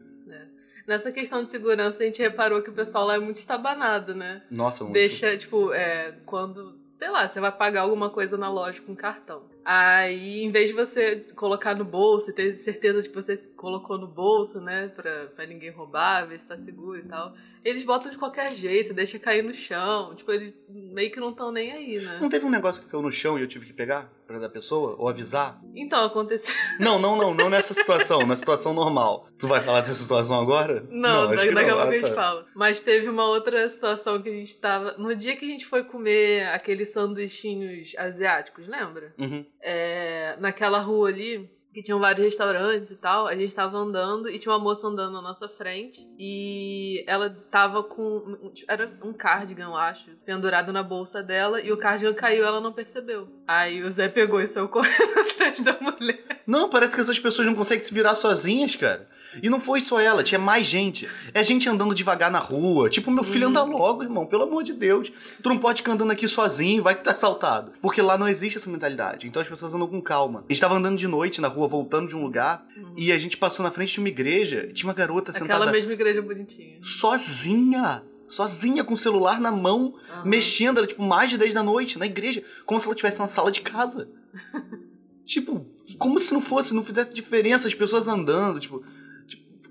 Nessa 0.86 1.10
questão 1.10 1.42
de 1.42 1.50
segurança, 1.50 2.04
a 2.04 2.06
gente 2.06 2.22
reparou 2.22 2.62
que 2.62 2.70
o 2.70 2.72
pessoal 2.72 3.04
lá 3.08 3.16
é 3.16 3.18
muito 3.18 3.40
estabanado, 3.40 4.14
né? 4.14 4.44
Nossa, 4.48 4.84
muito. 4.84 4.94
Deixa, 4.94 5.36
tipo, 5.36 5.72
é, 5.72 6.12
quando, 6.24 6.78
sei 6.94 7.10
lá, 7.10 7.26
você 7.26 7.40
vai 7.40 7.50
pagar 7.50 7.80
alguma 7.80 8.08
coisa 8.08 8.36
na 8.38 8.48
loja 8.48 8.80
com 8.82 8.94
cartão. 8.94 9.42
Aí, 9.68 10.44
em 10.44 10.50
vez 10.52 10.68
de 10.68 10.76
você 10.76 11.26
colocar 11.34 11.74
no 11.74 11.84
bolso 11.84 12.30
e 12.30 12.32
ter 12.32 12.56
certeza 12.56 13.02
de 13.02 13.08
que 13.08 13.14
você 13.16 13.36
colocou 13.56 13.98
no 13.98 14.06
bolso, 14.06 14.60
né, 14.60 14.86
pra, 14.94 15.26
pra 15.26 15.44
ninguém 15.44 15.70
roubar, 15.70 16.24
ver 16.24 16.38
se 16.38 16.46
tá 16.46 16.56
seguro 16.56 17.00
e 17.00 17.02
tal, 17.02 17.34
eles 17.64 17.82
botam 17.82 18.12
de 18.12 18.16
qualquer 18.16 18.54
jeito, 18.54 18.94
deixa 18.94 19.18
cair 19.18 19.42
no 19.42 19.52
chão. 19.52 20.14
Tipo, 20.14 20.30
eles 20.30 20.54
meio 20.68 21.10
que 21.10 21.18
não 21.18 21.30
estão 21.30 21.50
nem 21.50 21.72
aí, 21.72 21.98
né? 21.98 22.18
Não 22.20 22.28
teve 22.28 22.46
um 22.46 22.50
negócio 22.50 22.80
que 22.80 22.88
caiu 22.88 23.02
no 23.02 23.10
chão 23.10 23.36
e 23.36 23.42
eu 23.42 23.48
tive 23.48 23.66
que 23.66 23.72
pegar 23.72 24.08
pra 24.26 24.38
dar 24.38 24.48
pessoa? 24.48 24.96
Ou 24.98 25.08
avisar? 25.08 25.60
Então, 25.74 26.04
aconteceu. 26.04 26.54
Não, 26.80 26.98
não, 26.98 27.16
não, 27.16 27.32
não 27.32 27.48
nessa 27.48 27.72
situação, 27.72 28.26
na 28.26 28.36
situação 28.36 28.74
normal. 28.74 29.28
Tu 29.38 29.46
vai 29.48 29.60
falar 29.60 29.80
dessa 29.80 29.94
situação 29.94 30.40
agora? 30.40 30.84
Não, 30.90 31.30
acho 31.30 31.36
daqui 31.36 31.54
daqui 31.54 31.70
a 31.70 31.74
não. 31.74 31.80
pouco 31.82 31.82
a 31.82 31.96
Ah, 31.96 32.00
gente 32.00 32.08
tá. 32.08 32.14
fala. 32.14 32.46
Mas 32.54 32.80
teve 32.80 33.08
uma 33.08 33.24
outra 33.24 33.68
situação 33.68 34.20
que 34.20 34.28
a 34.28 34.32
gente 34.32 34.56
tava. 34.60 34.94
No 34.98 35.14
dia 35.14 35.36
que 35.36 35.44
a 35.44 35.48
gente 35.48 35.64
foi 35.66 35.84
comer 35.84 36.46
aqueles 36.48 36.92
sanduichinhos 36.92 37.94
asiáticos, 37.96 38.66
lembra? 38.68 39.14
Uhum. 39.18 39.44
É, 39.62 40.36
naquela 40.40 40.80
rua 40.80 41.08
ali, 41.08 41.48
que 41.76 41.82
tinham 41.82 42.00
vários 42.00 42.24
restaurantes 42.24 42.90
e 42.90 42.96
tal, 42.96 43.26
a 43.26 43.36
gente 43.36 43.54
tava 43.54 43.76
andando 43.76 44.30
e 44.30 44.38
tinha 44.38 44.50
uma 44.50 44.58
moça 44.58 44.86
andando 44.86 45.12
na 45.12 45.20
nossa 45.20 45.46
frente 45.46 46.08
e 46.18 47.04
ela 47.06 47.28
tava 47.50 47.82
com. 47.82 48.50
Era 48.66 48.90
um 49.04 49.12
cardigan, 49.12 49.64
eu 49.64 49.76
acho, 49.76 50.08
pendurado 50.24 50.72
na 50.72 50.82
bolsa 50.82 51.22
dela 51.22 51.60
e 51.60 51.70
o 51.70 51.76
cardigan 51.76 52.14
caiu 52.14 52.46
ela 52.46 52.62
não 52.62 52.72
percebeu. 52.72 53.28
Aí 53.46 53.82
o 53.82 53.90
Zé 53.90 54.08
pegou 54.08 54.40
e 54.40 54.46
saiu 54.46 54.68
correndo 54.72 55.20
atrás 55.20 55.60
da 55.60 55.76
mulher. 55.78 56.42
Não, 56.46 56.70
parece 56.70 56.94
que 56.94 57.00
essas 57.02 57.18
pessoas 57.18 57.46
não 57.46 57.54
conseguem 57.54 57.84
se 57.84 57.92
virar 57.92 58.14
sozinhas, 58.14 58.74
cara. 58.74 59.06
E 59.42 59.48
não 59.50 59.60
foi 59.60 59.80
só 59.80 60.00
ela, 60.00 60.22
tinha 60.22 60.38
mais 60.38 60.66
gente. 60.66 61.08
É 61.34 61.42
gente 61.44 61.68
andando 61.68 61.94
devagar 61.94 62.30
na 62.30 62.38
rua. 62.38 62.88
Tipo, 62.90 63.10
meu 63.10 63.24
filho 63.24 63.44
Uhum. 63.46 63.50
anda 63.50 63.62
logo, 63.62 64.02
irmão, 64.02 64.26
pelo 64.26 64.44
amor 64.44 64.62
de 64.64 64.72
Deus. 64.72 65.12
Tu 65.42 65.48
não 65.48 65.58
pode 65.58 65.82
ficar 65.82 65.92
andando 65.92 66.10
aqui 66.10 66.26
sozinho, 66.28 66.82
vai 66.82 66.94
que 66.94 67.04
tá 67.04 67.12
assaltado. 67.12 67.72
Porque 67.80 68.00
lá 68.02 68.16
não 68.18 68.28
existe 68.28 68.56
essa 68.56 68.68
mentalidade. 68.70 69.26
Então 69.26 69.40
as 69.42 69.48
pessoas 69.48 69.74
andam 69.74 69.86
com 69.86 70.00
calma. 70.00 70.44
A 70.48 70.52
gente 70.52 70.60
tava 70.60 70.74
andando 70.76 70.96
de 70.98 71.06
noite 71.08 71.40
na 71.40 71.48
rua, 71.48 71.68
voltando 71.68 72.08
de 72.08 72.16
um 72.16 72.22
lugar, 72.22 72.66
e 72.96 73.12
a 73.12 73.18
gente 73.18 73.36
passou 73.36 73.62
na 73.62 73.70
frente 73.70 73.92
de 73.92 73.98
uma 74.00 74.08
igreja, 74.08 74.70
tinha 74.72 74.88
uma 74.88 74.94
garota 74.94 75.30
Aquela 75.30 75.46
sentada 75.46 75.70
mesma 75.72 75.92
igreja 75.92 76.22
bonitinha. 76.22 76.78
sozinha. 76.80 78.02
Sozinha, 78.28 78.82
com 78.82 78.94
o 78.94 78.98
celular 78.98 79.40
na 79.40 79.52
mão, 79.52 79.94
Aham. 80.10 80.24
mexendo, 80.24 80.78
era 80.78 80.86
tipo 80.86 81.00
mais 81.02 81.30
de 81.30 81.38
10 81.38 81.54
da 81.54 81.62
noite, 81.62 81.96
na 81.96 82.06
igreja, 82.06 82.42
como 82.64 82.80
se 82.80 82.86
ela 82.86 82.92
estivesse 82.94 83.20
na 83.20 83.28
sala 83.28 83.52
de 83.52 83.60
casa. 83.60 84.08
tipo, 85.24 85.64
como 85.98 86.18
se 86.18 86.32
não 86.34 86.40
fosse, 86.40 86.74
não 86.74 86.82
fizesse 86.82 87.14
diferença 87.14 87.68
as 87.68 87.74
pessoas 87.74 88.08
andando, 88.08 88.58
tipo. 88.60 88.82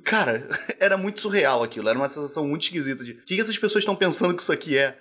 Cara, 0.06 0.48
era 0.80 0.98
muito 0.98 1.20
surreal 1.20 1.64
aquilo, 1.64 1.90
era 1.90 1.98
uma 1.98 2.08
sensação 2.08 2.48
muito 2.48 2.62
esquisita 2.64 3.04
de. 3.04 3.14
O 3.14 3.22
que 3.24 3.42
essas 3.42 3.58
pessoas 3.58 3.82
estão 3.82 3.96
pensando 3.96 4.36
que 4.36 4.42
isso 4.42 4.54
aqui 4.54 4.78
é? 4.78 4.98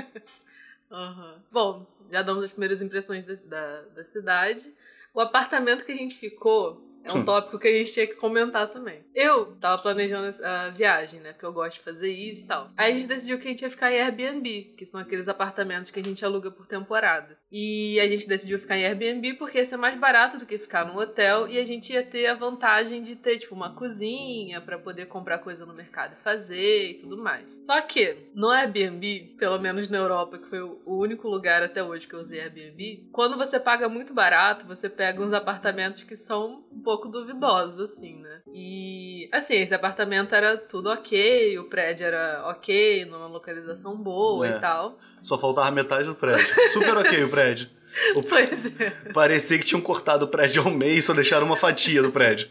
Aham. 0.92 1.42
Bom, 1.50 1.86
já 2.12 2.22
damos 2.22 2.44
as 2.44 2.50
primeiras 2.50 2.82
impressões 2.82 3.24
da, 3.24 3.34
da, 3.34 3.80
da 3.96 4.04
cidade. 4.04 4.72
O 5.14 5.20
apartamento 5.20 5.84
que 5.84 5.92
a 5.92 5.96
gente 5.96 6.16
ficou 6.16 6.87
é 7.04 7.12
um 7.12 7.24
tópico 7.24 7.58
que 7.58 7.68
a 7.68 7.72
gente 7.72 7.92
tinha 7.92 8.06
que 8.06 8.14
comentar 8.14 8.68
também. 8.68 9.02
Eu 9.14 9.56
tava 9.56 9.80
planejando 9.80 10.34
a 10.44 10.68
viagem, 10.70 11.20
né? 11.20 11.32
Porque 11.32 11.46
eu 11.46 11.52
gosto 11.52 11.78
de 11.78 11.84
fazer 11.84 12.10
isso 12.10 12.44
e 12.44 12.48
tal. 12.48 12.70
Aí 12.76 12.92
a 12.92 12.94
gente 12.94 13.08
decidiu 13.08 13.38
que 13.38 13.46
a 13.46 13.50
gente 13.50 13.62
ia 13.62 13.70
ficar 13.70 13.92
em 13.92 14.00
Airbnb, 14.00 14.74
que 14.76 14.86
são 14.86 15.00
aqueles 15.00 15.28
apartamentos 15.28 15.90
que 15.90 16.00
a 16.00 16.04
gente 16.04 16.24
aluga 16.24 16.50
por 16.50 16.66
temporada. 16.66 17.38
E 17.50 17.98
a 18.00 18.06
gente 18.06 18.28
decidiu 18.28 18.58
ficar 18.58 18.76
em 18.76 18.84
Airbnb 18.84 19.34
porque 19.34 19.58
ia 19.58 19.64
ser 19.64 19.76
mais 19.76 19.98
barato 19.98 20.38
do 20.38 20.46
que 20.46 20.58
ficar 20.58 20.86
num 20.86 20.98
hotel 20.98 21.48
e 21.48 21.58
a 21.58 21.64
gente 21.64 21.92
ia 21.92 22.04
ter 22.04 22.26
a 22.26 22.34
vantagem 22.34 23.02
de 23.02 23.16
ter, 23.16 23.38
tipo, 23.38 23.54
uma 23.54 23.74
cozinha 23.74 24.60
pra 24.60 24.78
poder 24.78 25.06
comprar 25.06 25.38
coisa 25.38 25.64
no 25.64 25.74
mercado 25.74 26.14
e 26.18 26.22
fazer 26.22 26.90
e 26.90 26.94
tudo 26.94 27.16
mais. 27.16 27.64
Só 27.64 27.80
que 27.80 28.16
no 28.34 28.50
Airbnb, 28.50 29.36
pelo 29.38 29.58
menos 29.58 29.88
na 29.88 29.98
Europa, 29.98 30.38
que 30.38 30.48
foi 30.48 30.60
o 30.60 30.80
único 30.86 31.28
lugar 31.28 31.62
até 31.62 31.82
hoje 31.82 32.06
que 32.06 32.14
eu 32.14 32.20
usei 32.20 32.40
Airbnb, 32.40 33.08
quando 33.12 33.36
você 33.36 33.58
paga 33.58 33.88
muito 33.88 34.12
barato, 34.12 34.66
você 34.66 34.88
pega 34.90 35.22
uns 35.22 35.32
apartamentos 35.32 36.02
que 36.02 36.16
são 36.16 36.64
pouco 36.88 37.06
duvidosos, 37.08 37.78
assim, 37.80 38.16
né? 38.22 38.40
E, 38.54 39.28
assim, 39.30 39.56
esse 39.56 39.74
apartamento 39.74 40.34
era 40.34 40.56
tudo 40.56 40.88
ok, 40.88 41.58
o 41.58 41.64
prédio 41.64 42.06
era 42.06 42.44
ok, 42.46 43.04
numa 43.04 43.26
localização 43.26 43.94
boa 43.94 44.46
É. 44.48 44.56
e 44.56 44.58
tal. 44.58 44.98
Só 45.22 45.36
faltava 45.36 45.70
metade 45.70 46.04
do 46.04 46.14
prédio. 46.14 46.46
Super 46.72 46.96
ok 46.96 47.24
o 47.24 47.30
prédio. 47.30 47.68
O- 48.14 48.22
Pois 48.22 48.80
é. 48.80 48.90
Parecia 49.12 49.58
que 49.58 49.66
tinham 49.66 49.80
cortado 49.82 50.24
o 50.24 50.28
prédio 50.28 50.62
ao 50.62 50.70
meio 50.70 50.98
e 50.98 51.02
só 51.02 51.12
deixaram 51.12 51.44
uma 51.46 51.56
fatia 51.56 52.00
do 52.02 52.10
prédio. 52.12 52.48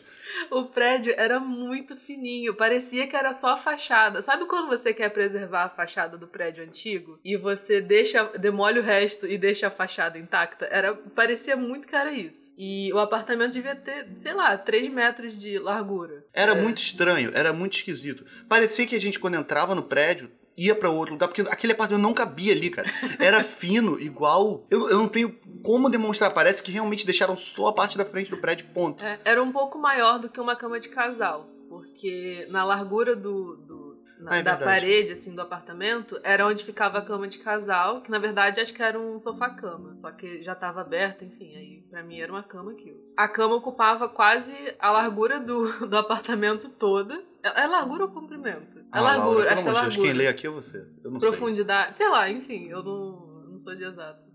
O 0.52 0.66
prédio 0.66 1.14
era 1.18 1.40
muito 1.40 1.96
fininho, 1.96 2.54
parecia 2.56 3.08
que 3.08 3.16
era 3.16 3.34
só 3.34 3.54
a 3.54 3.58
fachada. 3.58 4.22
Sabe 4.22 4.46
quando 4.46 4.68
você 4.68 4.94
quer 4.94 5.10
preservar 5.10 5.64
a 5.64 5.70
fachada 5.70 6.18
do 6.18 6.28
prédio 6.28 6.64
antigo 6.64 7.20
e 7.24 7.36
você 7.38 7.82
deixa, 7.82 8.24
demole 8.38 8.80
o 8.80 8.84
resto 8.84 9.28
e 9.28 9.38
deixa 9.38 9.68
a 9.68 9.72
fachada 9.72 10.18
intacta? 10.18 10.66
Era, 10.72 10.94
parecia 10.94 11.56
muito 11.56 11.88
que 11.88 11.96
era 11.96 12.12
isso. 12.12 12.54
E 12.58 12.92
o 12.94 13.00
apartamento 13.00 13.54
devia 13.54 13.76
ter, 13.76 14.08
sei 14.18 14.34
lá, 14.34 14.58
3 14.58 14.90
metros 14.90 15.40
de 15.40 15.58
largura. 15.60 16.26
Era 16.34 16.54
É. 16.54 16.62
muito 16.62 16.82
estranho, 16.82 17.32
era 17.34 17.54
muito 17.54 17.76
esquisito. 17.78 18.26
Parecia 18.48 18.86
que 18.88 18.96
a 18.96 19.00
gente, 19.02 19.20
quando 19.20 19.36
entrava 19.36 19.74
no 19.76 19.84
prédio, 19.84 20.32
ia 20.58 20.74
pra 20.74 20.90
outro 20.90 21.14
lugar, 21.14 21.28
porque 21.28 21.42
aquele 21.42 21.74
apartamento 21.74 22.02
não 22.02 22.14
cabia 22.14 22.52
ali, 22.54 22.70
cara. 22.72 22.88
Era 23.20 23.44
fino, 23.46 24.00
igual. 24.00 24.66
Eu, 24.72 24.90
eu 24.90 24.98
não 24.98 25.08
tenho 25.08 25.38
como 25.64 25.90
demonstrar. 25.90 26.34
Parece 26.34 26.64
que 26.64 26.72
realmente 26.72 27.06
deixaram 27.06 27.36
só 27.38 27.68
a 27.68 27.74
parte 27.74 27.98
da 27.98 28.04
frente 28.06 28.30
do 28.32 28.38
prédio, 28.38 28.66
ponto. 28.74 29.04
É, 29.04 29.20
era 29.24 29.42
um 29.44 29.52
pouco 29.52 29.78
maior 29.78 30.18
do 30.20 30.30
que 30.30 30.40
uma 30.42 30.56
cama 30.56 30.80
de 30.80 30.90
casal, 30.90 31.48
porque 31.70 32.48
na 32.50 32.64
largura 32.64 33.16
do, 33.16 33.56
do- 33.58 33.98
na- 34.20 34.38
é 34.38 34.42
da 34.42 34.56
verdade. 34.56 34.64
parede 34.82 35.12
assim 35.12 35.36
do 35.36 35.42
apartamento 35.42 36.20
era 36.24 36.48
onde 36.48 36.66
ficava 36.66 36.98
a 36.98 37.02
cama 37.04 37.28
de 37.28 37.38
casal, 37.38 38.02
que 38.02 38.10
na 38.10 38.18
verdade 38.18 38.60
acho 38.60 38.74
que 38.74 38.82
era 38.82 39.00
um 39.00 39.20
sofá-cama, 39.20 39.96
só 40.00 40.10
que 40.12 40.42
já 40.44 40.56
tava 40.56 40.82
aberta, 40.82 41.24
enfim, 41.24 41.56
aí 41.56 41.84
pra 41.88 42.02
mim 42.02 42.20
era 42.20 42.32
uma 42.32 42.42
cama 42.42 42.72
aquilo. 42.72 42.98
A 43.16 43.28
cama 43.28 43.54
ocupava 43.56 44.10
quase 44.10 44.54
a 44.80 44.90
largura 44.90 45.40
do, 45.40 45.68
do 45.88 45.96
apartamento 45.98 46.68
toda. 46.70 47.22
É, 47.44 47.64
é 47.64 47.68
largura 47.68 48.04
ou 48.06 48.12
comprimento? 48.12 48.80
É 48.80 48.84
Ah, 48.92 49.02
largura, 49.02 49.38
Laura, 49.40 49.54
acho 49.54 49.64
que 49.64 49.70
é 49.70 49.74
de 49.74 49.80
Deus, 49.80 49.84
largura. 49.86 50.08
Quem 50.08 50.14
lê 50.14 50.28
aqui 50.28 50.48
é 50.48 50.50
você. 50.50 50.88
Eu 51.04 51.12
não 51.12 51.20
sei. 51.20 51.30
Profundidade, 51.30 51.98
sei 51.98 52.10
lá, 52.10 52.30
enfim, 52.30 52.68
eu 52.68 52.84
não, 52.84 53.46
não 53.50 53.60
sou 53.60 53.76
de 53.76 53.84
exato. 53.84 54.26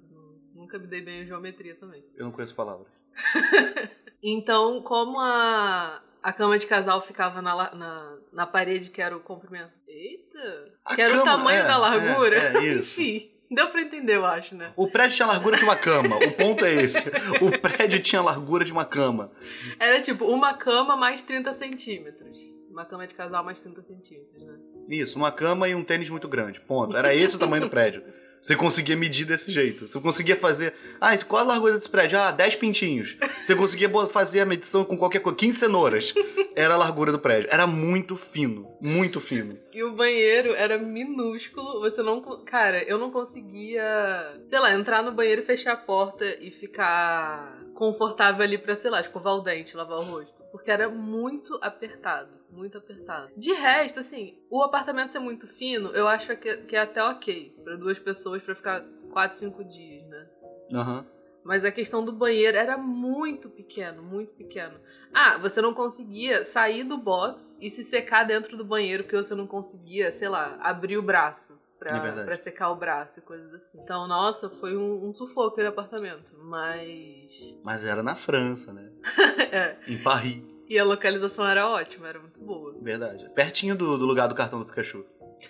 Nunca 0.54 0.78
me 0.78 0.86
dei 0.86 1.02
bem 1.02 1.22
em 1.22 1.26
geometria 1.26 1.74
também. 1.74 2.04
Eu 2.16 2.24
não 2.24 2.32
conheço 2.32 2.54
palavras. 2.54 2.88
Então, 4.24 4.80
como 4.82 5.18
a, 5.18 6.00
a 6.22 6.32
cama 6.32 6.56
de 6.56 6.64
casal 6.64 7.02
ficava 7.02 7.42
na, 7.42 7.74
na, 7.74 8.16
na 8.32 8.46
parede 8.46 8.88
que 8.88 9.02
era 9.02 9.16
o 9.16 9.20
comprimento. 9.20 9.72
Eita! 9.88 10.72
A 10.84 10.94
que 10.94 11.02
era 11.02 11.14
o 11.14 11.24
cama, 11.24 11.38
tamanho 11.38 11.60
é, 11.62 11.66
da 11.66 11.76
largura. 11.76 12.36
é, 12.36 12.56
é 12.56 12.62
isso. 12.78 13.00
Enfim. 13.00 13.32
Deu 13.50 13.68
pra 13.68 13.82
entender, 13.82 14.16
eu 14.16 14.24
acho, 14.24 14.54
né? 14.54 14.72
O 14.76 14.88
prédio 14.88 15.16
tinha 15.16 15.26
largura 15.26 15.56
de 15.58 15.64
uma 15.64 15.76
cama. 15.76 16.16
O 16.16 16.32
ponto 16.32 16.64
é 16.64 16.72
esse. 16.72 17.10
O 17.42 17.58
prédio 17.60 18.00
tinha 18.00 18.22
largura 18.22 18.64
de 18.64 18.72
uma 18.72 18.84
cama. 18.84 19.30
Era 19.78 20.00
tipo 20.00 20.24
uma 20.24 20.54
cama 20.54 20.96
mais 20.96 21.22
30 21.22 21.52
centímetros. 21.52 22.34
Uma 22.72 22.86
cama 22.86 23.06
de 23.06 23.12
casal 23.12 23.44
mais 23.44 23.60
30 23.62 23.82
centímetros, 23.82 24.42
né? 24.42 24.54
Isso, 24.88 25.18
uma 25.18 25.30
cama 25.30 25.68
e 25.68 25.74
um 25.74 25.84
tênis 25.84 26.08
muito 26.08 26.26
grande. 26.26 26.58
Ponto. 26.60 26.96
Era 26.96 27.14
esse 27.14 27.36
o 27.36 27.38
tamanho 27.38 27.64
do 27.64 27.70
prédio. 27.70 28.02
Você 28.40 28.56
conseguia 28.56 28.96
medir 28.96 29.24
desse 29.24 29.52
jeito. 29.52 29.86
Você 29.86 30.00
conseguia 30.00 30.34
fazer. 30.34 30.74
Ah, 31.00 31.16
qual 31.18 31.42
a 31.42 31.46
largura 31.46 31.74
desse 31.74 31.88
prédio? 31.88 32.18
Ah, 32.18 32.32
10 32.32 32.56
pintinhos. 32.56 33.16
Você 33.40 33.54
conseguia 33.54 33.88
fazer 34.08 34.40
a 34.40 34.46
medição 34.46 34.84
com 34.84 34.96
qualquer 34.96 35.20
coisa. 35.20 35.38
15 35.38 35.58
cenouras. 35.60 36.12
Era 36.56 36.74
a 36.74 36.76
largura 36.76 37.12
do 37.12 37.20
prédio. 37.20 37.48
Era 37.52 37.68
muito 37.68 38.16
fino. 38.16 38.76
Muito 38.80 39.20
fino. 39.20 39.56
E 39.72 39.84
o 39.84 39.94
banheiro 39.94 40.54
era 40.54 40.76
minúsculo, 40.76 41.80
você 41.80 42.02
não. 42.02 42.20
Cara, 42.44 42.82
eu 42.82 42.98
não 42.98 43.12
conseguia, 43.12 44.40
sei 44.46 44.58
lá, 44.58 44.72
entrar 44.72 45.04
no 45.04 45.12
banheiro 45.12 45.44
fechar 45.44 45.74
a 45.74 45.76
porta 45.76 46.24
e 46.40 46.50
ficar 46.50 47.62
confortável 47.82 48.44
ali 48.44 48.56
pra, 48.56 48.76
sei 48.76 48.92
lá, 48.92 49.00
escovar 49.00 49.34
o 49.34 49.40
dente, 49.40 49.76
lavar 49.76 49.98
o 49.98 50.04
rosto. 50.04 50.44
Porque 50.52 50.70
era 50.70 50.88
muito 50.88 51.58
apertado. 51.60 52.30
Muito 52.48 52.78
apertado. 52.78 53.32
De 53.36 53.52
resto, 53.54 53.98
assim, 53.98 54.38
o 54.48 54.62
apartamento 54.62 55.10
ser 55.10 55.18
muito 55.18 55.48
fino, 55.48 55.88
eu 55.88 56.06
acho 56.06 56.36
que, 56.36 56.58
que 56.58 56.76
é 56.76 56.82
até 56.82 57.02
ok. 57.02 57.52
Pra 57.64 57.74
duas 57.74 57.98
pessoas, 57.98 58.40
pra 58.40 58.54
ficar 58.54 58.84
4, 59.10 59.36
5 59.36 59.64
dias, 59.64 60.06
né? 60.06 60.28
Aham. 60.72 61.04
Mas 61.42 61.64
a 61.64 61.72
questão 61.72 62.04
do 62.04 62.12
banheiro 62.12 62.56
era 62.56 62.78
muito 62.78 63.50
pequeno, 63.50 64.00
muito 64.00 64.32
pequeno. 64.32 64.78
Ah, 65.12 65.36
você 65.38 65.60
não 65.60 65.74
conseguia 65.74 66.44
sair 66.44 66.84
do 66.84 66.96
box 66.96 67.58
e 67.60 67.68
se 67.68 67.82
secar 67.82 68.22
dentro 68.22 68.56
do 68.56 68.64
banheiro 68.64 69.02
porque 69.02 69.16
você 69.16 69.34
não 69.34 69.48
conseguia, 69.48 70.12
sei 70.12 70.28
lá, 70.28 70.56
abrir 70.60 70.98
o 70.98 71.02
braço 71.02 71.60
É 71.88 71.92
pra, 71.92 72.00
verdade. 72.00 72.26
pra 72.26 72.36
secar 72.36 72.70
o 72.70 72.76
braço 72.76 73.18
e 73.18 73.22
coisas 73.22 73.52
assim. 73.54 73.78
Então, 73.80 74.06
nossa, 74.06 74.48
foi 74.48 74.76
um, 74.76 75.08
um 75.08 75.12
sufoco 75.12 75.52
aquele 75.52 75.68
apartamento. 75.68 76.24
Mas. 76.38 77.30
Mas 77.64 77.84
era 77.84 78.02
na 78.02 78.14
França, 78.14 78.72
né? 78.72 78.90
é. 79.52 79.76
Em 79.86 80.02
Paris. 80.02 80.42
E 80.68 80.78
a 80.78 80.84
localização 80.84 81.46
era 81.46 81.68
ótima, 81.68 82.08
era 82.08 82.18
muito 82.18 82.40
boa. 82.40 82.74
Verdade. 82.80 83.28
Pertinho 83.34 83.76
do, 83.76 83.98
do 83.98 84.06
lugar 84.06 84.26
do 84.28 84.34
cartão 84.34 84.58
do 84.58 84.64
Pikachu. 84.64 85.04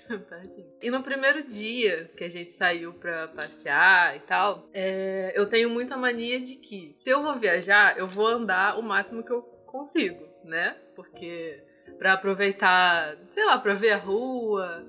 E 0.80 0.90
no 0.90 1.02
primeiro 1.02 1.46
dia 1.46 2.10
que 2.16 2.24
a 2.24 2.28
gente 2.28 2.54
saiu 2.54 2.94
pra 2.94 3.28
passear 3.28 4.16
e 4.16 4.20
tal, 4.20 4.68
é, 4.72 5.32
eu 5.34 5.46
tenho 5.46 5.70
muita 5.70 5.96
mania 5.96 6.40
de 6.40 6.56
que 6.56 6.94
se 6.96 7.10
eu 7.10 7.22
vou 7.22 7.38
viajar, 7.38 7.96
eu 7.96 8.08
vou 8.08 8.26
andar 8.26 8.78
o 8.78 8.82
máximo 8.82 9.22
que 9.22 9.30
eu 9.30 9.42
consigo, 9.66 10.26
né? 10.44 10.76
Porque 10.96 11.62
pra 11.98 12.14
aproveitar, 12.14 13.16
sei 13.30 13.44
lá, 13.44 13.58
pra 13.58 13.74
ver 13.74 13.92
a 13.92 13.98
rua 13.98 14.84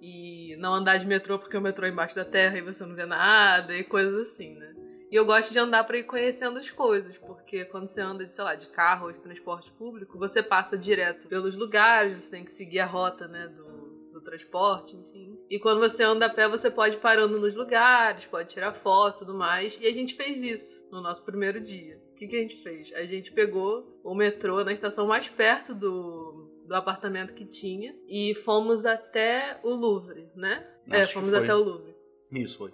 e 0.00 0.56
não 0.58 0.74
andar 0.74 0.96
de 0.96 1.06
metrô 1.06 1.38
porque 1.38 1.56
o 1.56 1.60
metrô 1.60 1.86
é 1.86 1.90
embaixo 1.90 2.14
da 2.14 2.24
terra 2.24 2.58
e 2.58 2.62
você 2.62 2.84
não 2.84 2.94
vê 2.94 3.06
nada 3.06 3.76
e 3.76 3.84
coisas 3.84 4.28
assim, 4.28 4.54
né? 4.54 4.74
E 5.10 5.16
eu 5.16 5.24
gosto 5.24 5.52
de 5.52 5.58
andar 5.58 5.84
pra 5.84 5.96
ir 5.96 6.04
conhecendo 6.04 6.58
as 6.58 6.70
coisas, 6.70 7.16
porque 7.16 7.64
quando 7.64 7.88
você 7.88 8.00
anda 8.00 8.26
de, 8.26 8.34
sei 8.34 8.44
lá, 8.44 8.54
de 8.54 8.68
carro 8.68 9.06
ou 9.06 9.12
de 9.12 9.20
transporte 9.22 9.72
público, 9.72 10.18
você 10.18 10.42
passa 10.42 10.76
direto 10.76 11.26
pelos 11.28 11.56
lugares, 11.56 12.22
você 12.22 12.30
tem 12.30 12.44
que 12.44 12.52
seguir 12.52 12.80
a 12.80 12.86
rota, 12.86 13.26
né, 13.26 13.48
do, 13.48 14.10
do 14.12 14.20
transporte, 14.20 14.94
enfim. 14.94 15.38
E 15.48 15.58
quando 15.58 15.80
você 15.80 16.02
anda 16.02 16.26
a 16.26 16.30
pé, 16.30 16.46
você 16.46 16.70
pode 16.70 16.96
ir 16.96 17.00
parando 17.00 17.40
nos 17.40 17.54
lugares, 17.54 18.26
pode 18.26 18.50
tirar 18.50 18.74
foto 18.74 19.16
e 19.16 19.18
tudo 19.20 19.34
mais. 19.34 19.78
E 19.80 19.86
a 19.86 19.92
gente 19.94 20.14
fez 20.14 20.42
isso 20.42 20.86
no 20.92 21.00
nosso 21.00 21.24
primeiro 21.24 21.58
dia. 21.58 21.98
O 22.12 22.14
que, 22.14 22.26
que 22.26 22.36
a 22.36 22.40
gente 22.40 22.62
fez? 22.62 22.92
A 22.92 23.06
gente 23.06 23.32
pegou 23.32 23.98
o 24.04 24.14
metrô 24.14 24.62
na 24.62 24.72
estação 24.72 25.06
mais 25.06 25.26
perto 25.26 25.74
do, 25.74 26.47
do 26.68 26.74
apartamento 26.74 27.32
que 27.32 27.46
tinha 27.46 27.96
e 28.06 28.34
fomos 28.34 28.84
até 28.84 29.58
o 29.62 29.70
Louvre, 29.70 30.28
né? 30.36 30.66
é, 30.90 31.02
Acho 31.02 31.08
que 31.08 31.14
fomos 31.14 31.32
até 31.32 31.54
o 31.54 31.64
Louvre. 31.64 31.94
Isso 32.30 32.58
foi. 32.58 32.72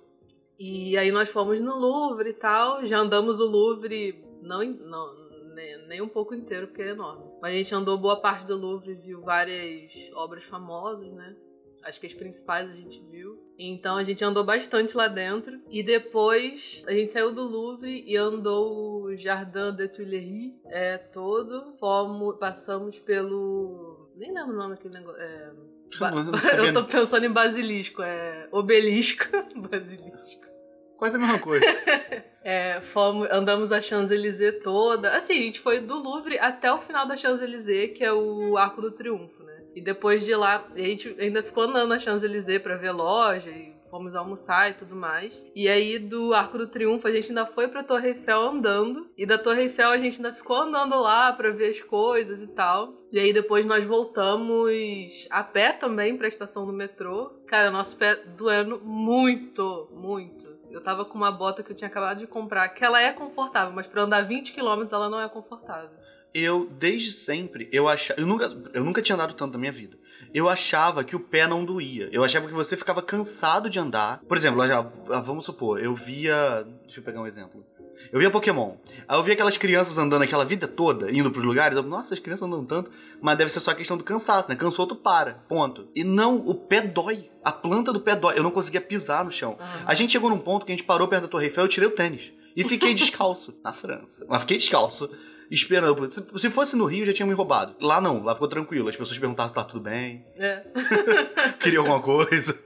E 0.59 0.97
aí 0.99 1.13
nós 1.13 1.31
fomos 1.31 1.61
no 1.61 1.77
Louvre 1.77 2.31
e 2.31 2.35
tal, 2.35 2.85
já 2.85 2.99
andamos 2.99 3.39
o 3.39 3.45
Louvre, 3.45 4.25
não, 4.43 4.65
não 4.65 5.25
nem, 5.55 5.87
nem 5.87 6.03
um 6.03 6.09
pouco 6.09 6.35
inteiro, 6.35 6.67
porque 6.67 6.83
é 6.83 6.91
enorme. 6.91 7.25
Mas 7.41 7.55
a 7.55 7.57
gente 7.57 7.75
andou 7.75 7.97
boa 7.97 8.21
parte 8.21 8.47
do 8.47 8.57
Louvre, 8.57 8.95
viu 8.95 9.23
várias 9.23 9.93
obras 10.15 10.43
famosas, 10.45 11.13
né? 11.13 11.37
Acho 11.85 12.01
que 12.01 12.07
as 12.07 12.15
principais 12.15 12.69
a 12.71 12.73
gente 12.75 13.01
viu. 13.11 13.39
Então 13.59 13.97
a 13.97 14.05
gente 14.05 14.25
andou 14.25 14.45
bastante 14.45 14.97
lá 14.97 15.07
dentro. 15.07 15.61
E 15.71 15.83
depois 15.83 16.85
a 16.89 16.93
gente 16.93 17.13
saiu 17.13 17.33
do 17.33 17.43
Louvre 17.43 18.03
e 18.07 18.17
andou 18.17 19.03
o 19.05 19.17
Jardin 19.17 19.75
des 19.77 19.93
Tuileries 19.93 20.55
é, 20.67 20.99
todo. 20.99 21.75
Fomos, 21.79 22.37
passamos 22.39 22.99
pelo. 22.99 24.11
Nem 24.17 24.33
lembro 24.33 24.55
o 24.55 24.57
nome 24.57 24.75
daquele 24.77 24.95
negócio. 24.95 25.21
É... 25.21 25.53
Ba- 26.01 26.11
Eu 26.59 26.73
tô 26.73 26.85
pensando 26.85 27.25
em 27.25 27.31
basilisco, 27.33 28.03
é 28.03 28.49
obelisco. 28.51 29.27
basilisco. 29.71 30.45
Quase 30.97 31.17
a 31.17 31.21
mesma 31.21 31.39
coisa. 31.39 31.65
É, 32.45 32.83
fomos, 32.93 33.27
andamos 33.31 33.73
a 33.73 33.81
Champs-Élysées 33.81 34.63
toda. 34.63 35.17
Assim, 35.17 35.33
a 35.33 35.43
gente 35.43 35.61
foi 35.61 35.81
do 35.81 35.97
Louvre 35.97 36.39
até 36.39 36.71
o 36.71 36.83
final 36.83 37.09
da 37.09 37.17
Champs-Élysées, 37.17 37.97
que 37.97 38.05
é 38.05 38.13
o 38.13 38.59
Arco 38.59 38.83
do 38.83 38.91
Triunfo, 38.91 39.43
né? 39.43 39.65
E 39.75 39.81
depois 39.81 40.25
de 40.25 40.35
lá, 40.37 40.65
a 40.75 40.79
gente 40.79 41.17
ainda 41.19 41.43
ficou 41.43 41.65
andando 41.65 41.89
na 41.89 41.99
Champs-Élysées 41.99 42.63
pra 42.63 42.77
ver 42.77 42.93
loja 42.93 43.51
e 43.51 43.75
fomos 43.95 44.17
almoçar 44.17 44.71
e 44.71 44.75
tudo 44.75 44.97
mais. 44.97 45.47
E 45.55 45.69
aí 45.69 46.01
do 46.01 46.35
Arco 46.35 46.59
do 46.59 46.67
Triunfo 46.67 47.07
a 47.07 47.13
gente 47.13 47.29
ainda 47.29 47.47
foi 47.47 47.69
pra 47.69 47.85
Torre 47.85 48.09
Eiffel 48.09 48.43
andando. 48.43 49.09
E 49.17 49.25
da 49.25 49.39
Torre 49.39 49.63
Eiffel 49.63 49.91
a 49.91 49.99
gente 49.99 50.17
ainda 50.17 50.33
ficou 50.33 50.57
andando 50.57 51.01
lá 51.01 51.33
pra 51.33 51.51
ver 51.51 51.71
as 51.71 51.81
coisas 51.81 52.43
e 52.43 52.49
tal. 52.49 52.93
E 53.13 53.21
aí 53.21 53.33
depois 53.33 53.65
nós 53.65 53.85
voltamos 53.85 55.29
a 55.31 55.45
pé 55.45 55.73
também 55.73 56.17
pra 56.17 56.27
estação 56.27 56.67
do 56.67 56.73
metrô. 56.73 57.31
Cara, 57.47 57.71
nosso 57.71 57.97
pé 57.97 58.17
doendo 58.37 58.81
muito, 58.81 59.89
muito. 59.93 60.54
Eu 60.75 60.81
tava 60.81 61.05
com 61.05 61.17
uma 61.17 61.31
bota 61.31 61.63
que 61.63 61.71
eu 61.71 61.77
tinha 61.77 61.87
acabado 61.87 62.19
de 62.19 62.27
comprar, 62.27 62.69
que 62.71 62.85
ela 62.85 63.01
é 63.01 63.13
confortável, 63.13 63.73
mas 63.73 63.87
pra 63.87 64.03
andar 64.03 64.23
20 64.23 64.53
km 64.53 64.85
ela 64.91 65.09
não 65.09 65.21
é 65.21 65.29
confortável. 65.29 65.91
Eu, 66.35 66.69
desde 66.69 67.13
sempre, 67.13 67.69
eu 67.71 67.89
achava. 67.89 68.21
Eu 68.21 68.27
nunca, 68.27 68.47
eu 68.73 68.83
nunca 68.83 69.01
tinha 69.01 69.15
andado 69.15 69.35
tanto 69.35 69.53
na 69.53 69.59
minha 69.61 69.71
vida. 69.71 69.97
Eu 70.35 70.49
achava 70.49 71.05
que 71.05 71.15
o 71.15 71.21
pé 71.21 71.47
não 71.47 71.65
doía. 71.65 72.09
Eu 72.11 72.25
achava 72.25 72.49
que 72.49 72.53
você 72.53 72.77
ficava 72.77 73.01
cansado 73.01 73.71
de 73.71 73.79
andar. 73.79 74.21
Por 74.27 74.37
exemplo, 74.37 74.61
vamos 75.23 75.47
supor, 75.47 75.81
eu 75.81 75.95
via. 75.95 76.67
Deixa 76.83 76.99
eu 76.99 77.05
pegar 77.05 77.21
um 77.21 77.27
exemplo. 77.27 77.65
Eu 78.13 78.19
via 78.19 78.31
Pokémon. 78.31 78.77
Aí 79.09 79.19
eu 79.19 79.23
via 79.23 79.35
aquelas 79.35 79.57
crianças 79.57 79.99
andando 79.99 80.23
aquela 80.23 80.45
vida 80.45 80.69
toda, 80.69 81.11
indo 81.11 81.31
pros 81.31 81.45
lugares. 81.45 81.77
Eu, 81.77 81.83
Nossa, 81.83 82.15
as 82.15 82.21
crianças 82.21 82.47
andam 82.47 82.65
tanto. 82.65 82.91
Mas 83.21 83.37
deve 83.39 83.51
ser 83.51 83.61
só 83.61 83.75
questão 83.75 83.97
do 83.97 84.05
cansaço, 84.05 84.49
né? 84.49 84.57
Cansou, 84.57 84.87
tu 84.87 84.95
para. 84.97 85.35
Ponto. 85.49 85.89
E 85.95 86.05
não, 86.05 86.37
o 86.37 86.55
pé 86.55 86.81
dói. 86.81 87.31
A 87.43 87.51
planta 87.53 87.93
do 87.93 88.01
pé 88.01 88.15
dói. 88.17 88.39
Eu 88.39 88.43
não 88.43 88.51
conseguia 88.51 88.81
pisar 88.81 89.25
no 89.25 89.33
chão. 89.33 89.57
A 89.87 89.95
gente 89.95 90.13
chegou 90.13 90.31
num 90.31 90.39
ponto 90.39 90.65
que 90.65 90.73
a 90.73 90.77
gente 90.77 90.85
parou 90.87 91.09
perto 91.09 91.23
da 91.23 91.29
Torre 91.29 91.47
Eiffel, 91.47 91.65
eu 91.65 91.69
tirei 91.69 91.89
o 91.89 91.93
tênis. 91.93 92.33
E 92.57 92.63
fiquei 92.65 92.93
descalço 92.95 93.55
na 93.65 93.73
França. 93.73 94.25
Mas 94.29 94.41
fiquei 94.43 94.59
descalço, 94.59 95.11
esperando. 95.51 96.11
Se, 96.11 96.25
se 96.39 96.51
fosse 96.51 96.77
no 96.77 96.85
Rio, 96.85 97.05
já 97.07 97.13
tinha 97.13 97.27
me 97.27 97.35
roubado. 97.35 97.75
Lá 97.81 98.01
não, 98.01 98.23
lá 98.23 98.35
ficou 98.35 98.49
tranquilo. 98.49 98.89
As 98.89 98.97
pessoas 98.97 99.19
perguntavam 99.19 99.49
se 99.49 99.55
tá 99.55 99.65
tudo 99.65 99.81
bem, 99.81 100.25
É. 100.39 100.63
queria 101.61 101.79
alguma 101.81 102.01
coisa. 102.01 102.59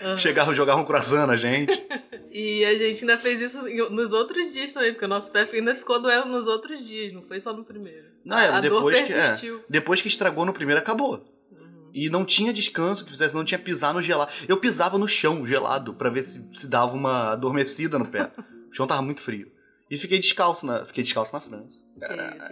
Aham. 0.00 0.16
Chegavam, 0.16 0.54
jogavam 0.54 0.82
um 0.82 0.86
croissant 0.86 1.26
na 1.26 1.36
gente. 1.36 1.72
E 2.38 2.66
a 2.66 2.74
gente 2.76 3.00
ainda 3.00 3.16
fez 3.16 3.40
isso 3.40 3.62
nos 3.90 4.12
outros 4.12 4.52
dias 4.52 4.70
também, 4.70 4.92
porque 4.92 5.06
o 5.06 5.08
nosso 5.08 5.32
pé 5.32 5.48
ainda 5.50 5.74
ficou 5.74 5.98
doendo 5.98 6.26
nos 6.26 6.46
outros 6.46 6.86
dias, 6.86 7.10
não 7.14 7.22
foi 7.22 7.40
só 7.40 7.50
no 7.50 7.64
primeiro. 7.64 8.08
Não, 8.22 8.38
é, 8.38 8.48
a 8.48 8.60
dor 8.60 8.62
depois 8.62 8.94
que- 9.00 9.10
é. 9.10 9.16
persistiu. 9.16 9.64
Depois 9.66 10.02
que 10.02 10.08
estragou 10.08 10.44
no 10.44 10.52
primeiro, 10.52 10.78
acabou. 10.78 11.24
Uhum. 11.50 11.88
E 11.94 12.10
não 12.10 12.26
tinha 12.26 12.52
descanso 12.52 13.06
que 13.06 13.10
fizesse, 13.10 13.34
não 13.34 13.42
tinha 13.42 13.58
pisar 13.58 13.94
no 13.94 14.02
gelado. 14.02 14.30
Eu 14.46 14.58
pisava 14.58 14.98
no 14.98 15.08
chão 15.08 15.46
gelado 15.46 15.94
pra 15.94 16.10
ver 16.10 16.24
se, 16.24 16.46
se 16.52 16.66
dava 16.66 16.92
uma 16.92 17.32
adormecida 17.32 17.98
no 17.98 18.04
pé. 18.04 18.30
O 18.70 18.74
chão 18.74 18.86
tava 18.86 19.00
muito 19.00 19.22
frio. 19.22 19.50
E 19.90 19.96
fiquei 19.96 20.18
descalço 20.18 20.66
na, 20.66 20.84
fiquei 20.84 21.04
descalço 21.04 21.32
na 21.32 21.40
França. 21.40 21.82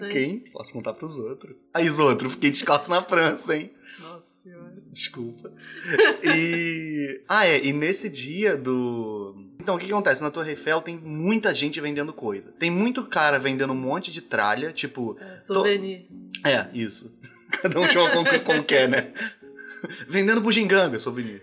hein? 0.01 0.09
Quem? 0.09 0.47
Só 0.47 0.65
se 0.65 0.73
contar 0.73 0.95
pros 0.95 1.19
outros. 1.19 1.55
Aí 1.75 1.87
os 1.87 1.99
outros, 1.99 2.33
fiquei 2.33 2.51
descalço 2.51 2.89
na 2.89 3.03
França, 3.03 3.55
hein? 3.55 3.71
Nossa. 4.01 4.34
Desculpa. 4.95 5.53
E. 6.23 7.21
Ah, 7.29 7.47
é. 7.47 7.65
E 7.65 7.73
nesse 7.73 8.09
dia 8.09 8.57
do. 8.57 9.35
Então, 9.59 9.75
o 9.75 9.79
que, 9.79 9.87
que 9.87 9.93
acontece? 9.93 10.23
Na 10.23 10.31
Torre 10.31 10.51
Eiffel 10.51 10.81
tem 10.83 10.97
muita 10.97 11.53
gente 11.53 11.81
vendendo 11.81 12.13
coisa. 12.13 12.53
Tem 12.61 12.71
muito 12.71 13.03
cara 13.03 13.37
vendendo 13.39 13.73
um 13.73 13.77
monte 13.77 14.13
de 14.13 14.23
tralha, 14.23 14.73
tipo. 14.73 15.19
É, 15.21 15.41
souvenir. 15.41 16.07
É, 16.47 16.69
isso. 16.73 17.13
Cada 17.61 17.81
um 17.81 17.89
chama 17.89 18.11
como, 18.11 18.41
como 18.41 18.63
quer, 18.63 18.89
né? 18.89 19.13
vendendo 20.09 20.41
bugiganga, 20.41 20.99
souvenir. 21.01 21.43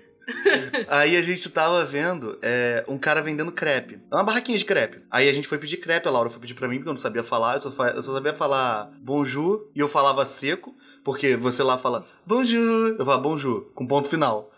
Aí 0.88 1.18
a 1.18 1.22
gente 1.22 1.50
tava 1.50 1.84
vendo 1.86 2.38
é, 2.42 2.86
um 2.88 2.98
cara 2.98 3.22
vendendo 3.22 3.52
crepe. 3.52 4.00
É 4.10 4.16
uma 4.16 4.24
barraquinha 4.24 4.58
de 4.58 4.64
crepe. 4.64 5.02
Aí 5.10 5.28
a 5.28 5.34
gente 5.34 5.48
foi 5.48 5.58
pedir 5.58 5.78
crepe, 5.78 6.08
a 6.08 6.12
Laura 6.12 6.30
foi 6.30 6.40
pedir 6.40 6.54
pra 6.54 6.68
mim, 6.68 6.78
porque 6.78 6.90
eu 6.90 6.94
não 6.94 7.00
sabia 7.00 7.24
falar. 7.24 7.56
Eu 7.56 7.60
só, 7.60 7.88
eu 7.88 8.02
só 8.02 8.14
sabia 8.14 8.34
falar 8.34 8.92
bonjour 9.02 9.70
e 9.76 9.80
eu 9.80 9.88
falava 9.88 10.26
seco, 10.26 10.76
porque 11.04 11.36
você 11.36 11.64
lá 11.64 11.78
fala 11.78 12.08
bonjour. 12.26 12.90
Eu 12.92 13.06
falava 13.06 13.22
bonjour, 13.22 13.72
com 13.74 13.88
ponto 13.88 14.08
final. 14.08 14.52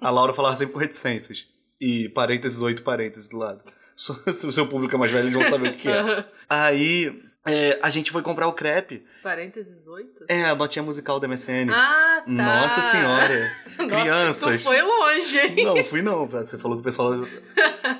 A 0.00 0.10
Laura 0.10 0.32
falava 0.32 0.56
sempre 0.56 0.74
com 0.74 0.80
reticências. 0.80 1.46
E 1.80 2.08
parênteses, 2.10 2.60
oito 2.60 2.82
parênteses 2.82 3.28
do 3.28 3.38
lado. 3.38 3.62
Se 3.96 4.46
o 4.46 4.52
seu 4.52 4.66
público 4.66 4.94
é 4.94 4.98
mais 4.98 5.12
velho, 5.12 5.28
eles 5.28 5.34
vão 5.34 5.44
saber 5.44 5.70
o 5.70 5.76
que 5.76 5.88
é. 5.88 6.28
Aí 6.48 7.22
é, 7.46 7.78
a 7.82 7.90
gente 7.90 8.10
foi 8.10 8.22
comprar 8.22 8.48
o 8.48 8.52
crepe. 8.52 9.04
Parênteses 9.22 9.86
8? 9.86 10.24
É, 10.28 10.44
a 10.44 10.54
notinha 10.54 10.82
musical 10.82 11.20
da 11.20 11.28
MSN. 11.28 11.70
Ah, 11.70 12.22
tá. 12.24 12.30
Nossa 12.32 12.80
senhora. 12.80 13.52
Crianças. 13.76 14.62
Tu 14.62 14.64
foi 14.66 14.80
longe, 14.80 15.38
hein? 15.38 15.64
Não, 15.64 15.84
fui 15.84 16.00
não. 16.02 16.26
Você 16.26 16.56
falou 16.58 16.76
que 16.76 16.80
o 16.80 16.84
pessoal 16.84 17.12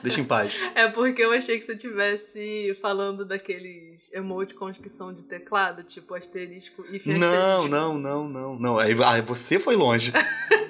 deixa 0.03 0.21
em 0.21 0.25
paz. 0.25 0.59
É 0.75 0.89
porque 0.89 1.23
eu 1.23 1.33
achei 1.33 1.59
que 1.59 1.65
você 1.65 1.73
estivesse 1.73 2.77
falando 2.81 3.25
daqueles 3.25 4.11
emoticons 4.13 4.79
que 4.79 4.89
são 4.89 5.13
de 5.13 5.23
teclado, 5.23 5.83
tipo 5.83 6.15
asterisco 6.15 6.85
e 6.91 7.01
Não, 7.17 7.61
asterisco. 7.61 7.69
não, 7.69 7.99
não, 7.99 8.29
não, 8.29 8.59
não. 8.59 8.79
Aí, 8.79 8.97
aí 9.05 9.21
você 9.23 9.59
foi 9.59 9.77
longe 9.77 10.13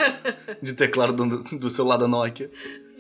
de 0.61 0.75
teclado 0.75 1.13
do, 1.13 1.43
do 1.59 1.71
celular 1.71 1.97
da 1.97 2.09
Nokia. 2.09 2.51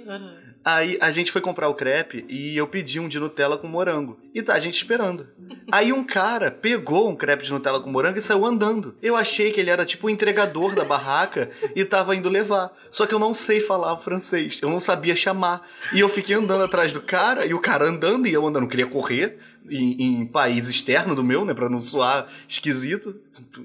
Aham. 0.06 0.43
Aí 0.64 0.96
a 1.00 1.10
gente 1.10 1.30
foi 1.30 1.42
comprar 1.42 1.68
o 1.68 1.74
crepe 1.74 2.24
e 2.28 2.56
eu 2.56 2.66
pedi 2.66 2.98
um 2.98 3.06
de 3.06 3.20
Nutella 3.20 3.58
com 3.58 3.68
morango. 3.68 4.18
E 4.32 4.42
tá 4.42 4.54
a 4.54 4.60
gente 4.60 4.76
esperando. 4.76 5.26
Aí 5.70 5.92
um 5.92 6.02
cara 6.02 6.50
pegou 6.50 7.10
um 7.10 7.16
crepe 7.16 7.44
de 7.44 7.52
Nutella 7.52 7.80
com 7.80 7.90
morango 7.90 8.16
e 8.16 8.22
saiu 8.22 8.46
andando. 8.46 8.96
Eu 9.02 9.14
achei 9.14 9.52
que 9.52 9.60
ele 9.60 9.70
era 9.70 9.84
tipo 9.84 10.06
o 10.06 10.10
entregador 10.10 10.74
da 10.74 10.84
barraca 10.84 11.50
e 11.76 11.84
tava 11.84 12.16
indo 12.16 12.30
levar. 12.30 12.72
Só 12.90 13.06
que 13.06 13.14
eu 13.14 13.18
não 13.18 13.34
sei 13.34 13.60
falar 13.60 13.98
francês, 13.98 14.58
eu 14.62 14.70
não 14.70 14.80
sabia 14.80 15.14
chamar. 15.14 15.68
E 15.92 16.00
eu 16.00 16.08
fiquei 16.08 16.34
andando 16.34 16.64
atrás 16.64 16.92
do 16.92 17.00
cara 17.02 17.44
e 17.44 17.52
o 17.52 17.60
cara 17.60 17.84
andando 17.84 18.26
e 18.26 18.32
eu 18.32 18.46
andando, 18.46 18.68
queria 18.68 18.86
correr. 18.86 19.38
Em, 19.66 20.20
em 20.20 20.26
país 20.26 20.68
externo 20.68 21.14
do 21.14 21.24
meu, 21.24 21.42
né? 21.42 21.54
Pra 21.54 21.70
não 21.70 21.80
soar 21.80 22.26
esquisito, 22.46 23.18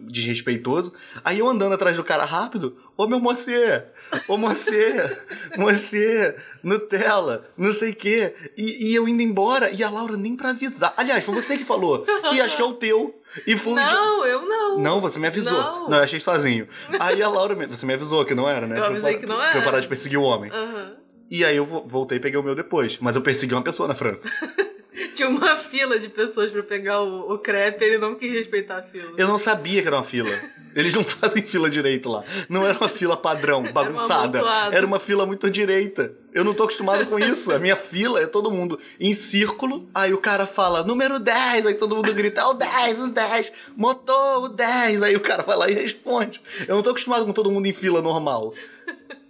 desrespeitoso. 0.03 0.93
Aí 1.25 1.39
eu 1.39 1.49
andando 1.49 1.73
atrás 1.73 1.97
do 1.97 2.05
cara 2.05 2.23
rápido, 2.23 2.77
ô 2.95 3.05
meu 3.05 3.19
moçê, 3.19 3.83
ô 4.25 4.37
moçê, 4.37 5.19
moçê, 5.57 6.37
Nutella, 6.63 7.45
não 7.57 7.71
sei 7.73 7.91
o 7.91 7.95
quê. 7.95 8.33
E, 8.57 8.89
e 8.91 8.95
eu 8.95 9.07
indo 9.07 9.21
embora, 9.21 9.71
e 9.71 9.83
a 9.83 9.89
Laura 9.89 10.17
nem 10.17 10.35
pra 10.35 10.49
avisar. 10.51 10.93
Aliás, 10.97 11.23
foi 11.23 11.35
você 11.35 11.57
que 11.57 11.63
falou. 11.65 12.05
E 12.33 12.41
acho 12.41 12.55
que 12.55 12.61
é 12.61 12.65
o 12.65 12.73
teu. 12.73 13.15
E 13.45 13.55
foi 13.57 13.75
dia- 13.75 13.85
Não, 13.85 14.25
eu 14.25 14.41
não. 14.41 14.79
Não, 14.79 15.01
você 15.01 15.19
me 15.19 15.27
avisou. 15.27 15.53
Não. 15.57 15.89
Não, 15.89 15.97
eu 15.97 16.03
achei 16.03 16.19
sozinho. 16.19 16.67
Aí 16.99 17.21
a 17.21 17.29
Laura, 17.29 17.55
me- 17.55 17.67
você 17.67 17.85
me 17.85 17.93
avisou 17.93 18.25
que 18.25 18.33
não 18.33 18.49
era, 18.49 18.65
né? 18.65 18.75
Eu 18.77 18.81
Pra 18.81 18.89
avisei 18.89 19.11
par- 19.13 19.19
que 19.21 19.25
não 19.27 19.35
Pra 19.35 19.45
eu 19.45 19.51
era. 19.51 19.61
parar 19.63 19.79
de 19.79 19.87
perseguir 19.87 20.17
o 20.17 20.23
homem. 20.23 20.51
Aham. 20.51 20.93
E 21.29 21.45
aí 21.45 21.55
eu 21.55 21.65
vo- 21.65 21.85
voltei 21.87 22.17
e 22.17 22.21
peguei 22.21 22.39
o 22.39 22.43
meu 22.43 22.55
depois. 22.55 22.97
Mas 22.99 23.15
eu 23.15 23.21
persegui 23.21 23.53
uma 23.53 23.61
pessoa 23.61 23.87
na 23.87 23.93
França. 23.95 24.27
Tinha 25.13 25.29
uma 25.29 25.55
fila 25.57 25.97
de 25.99 26.09
pessoas 26.09 26.51
pra 26.51 26.63
pegar 26.63 27.01
o, 27.01 27.33
o 27.33 27.37
crepe, 27.37 27.83
ele 27.83 27.97
não 27.97 28.15
quis 28.15 28.31
respeitar 28.31 28.77
a 28.77 28.83
fila. 28.83 29.13
Eu 29.17 29.27
não 29.27 29.37
sabia 29.37 29.81
que 29.81 29.87
era 29.87 29.97
uma 29.97 30.03
fila. 30.03 30.29
Eles 30.75 30.93
não 30.93 31.03
fazem 31.05 31.41
fila 31.41 31.69
direito 31.69 32.09
lá. 32.09 32.23
Não 32.47 32.65
era 32.65 32.77
uma 32.77 32.89
fila 32.89 33.17
padrão, 33.17 33.63
bagunçada. 33.73 34.39
Era 34.71 34.85
uma 34.85 34.99
fila 34.99 35.25
muito 35.25 35.49
direita. 35.49 36.13
Eu 36.33 36.43
não 36.43 36.53
tô 36.53 36.63
acostumado 36.63 37.05
com 37.07 37.17
isso. 37.17 37.51
A 37.51 37.57
minha 37.59 37.75
fila 37.75 38.21
é 38.21 38.27
todo 38.27 38.51
mundo 38.51 38.79
em 38.99 39.13
círculo. 39.13 39.89
Aí 39.95 40.13
o 40.13 40.19
cara 40.19 40.45
fala, 40.45 40.83
número 40.83 41.19
10. 41.19 41.65
Aí 41.65 41.73
todo 41.73 41.95
mundo 41.95 42.13
grita, 42.13 42.41
"É 42.41 42.45
o 42.45 42.53
10, 42.53 43.01
o 43.01 43.07
10. 43.07 43.51
Motor, 43.75 44.43
o 44.43 44.49
10. 44.49 45.01
Aí 45.01 45.15
o 45.15 45.19
cara 45.19 45.41
vai 45.43 45.57
lá 45.57 45.69
e 45.69 45.73
responde. 45.73 46.41
Eu 46.67 46.75
não 46.75 46.83
tô 46.83 46.91
acostumado 46.91 47.25
com 47.25 47.33
todo 47.33 47.49
mundo 47.49 47.65
em 47.65 47.73
fila 47.73 48.01
normal. 48.01 48.53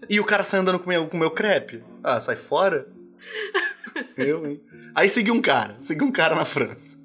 E 0.10 0.20
o 0.20 0.26
cara 0.26 0.44
sai 0.44 0.60
andando 0.60 0.80
com 0.80 0.86
o 0.86 0.90
meu, 0.90 1.08
com 1.08 1.16
o 1.16 1.20
meu 1.20 1.32
crepe. 1.32 1.82
Ah, 2.04 2.20
sai 2.20 2.36
fora? 2.36 2.88
Eu, 4.18 4.46
hein? 4.48 4.62
Aí 4.96 5.10
segui 5.10 5.32
um 5.32 5.42
cara. 5.42 5.78
Segui 5.82 6.04
um 6.04 6.12
cara 6.12 6.36
na 6.36 6.46
França. 6.46 7.00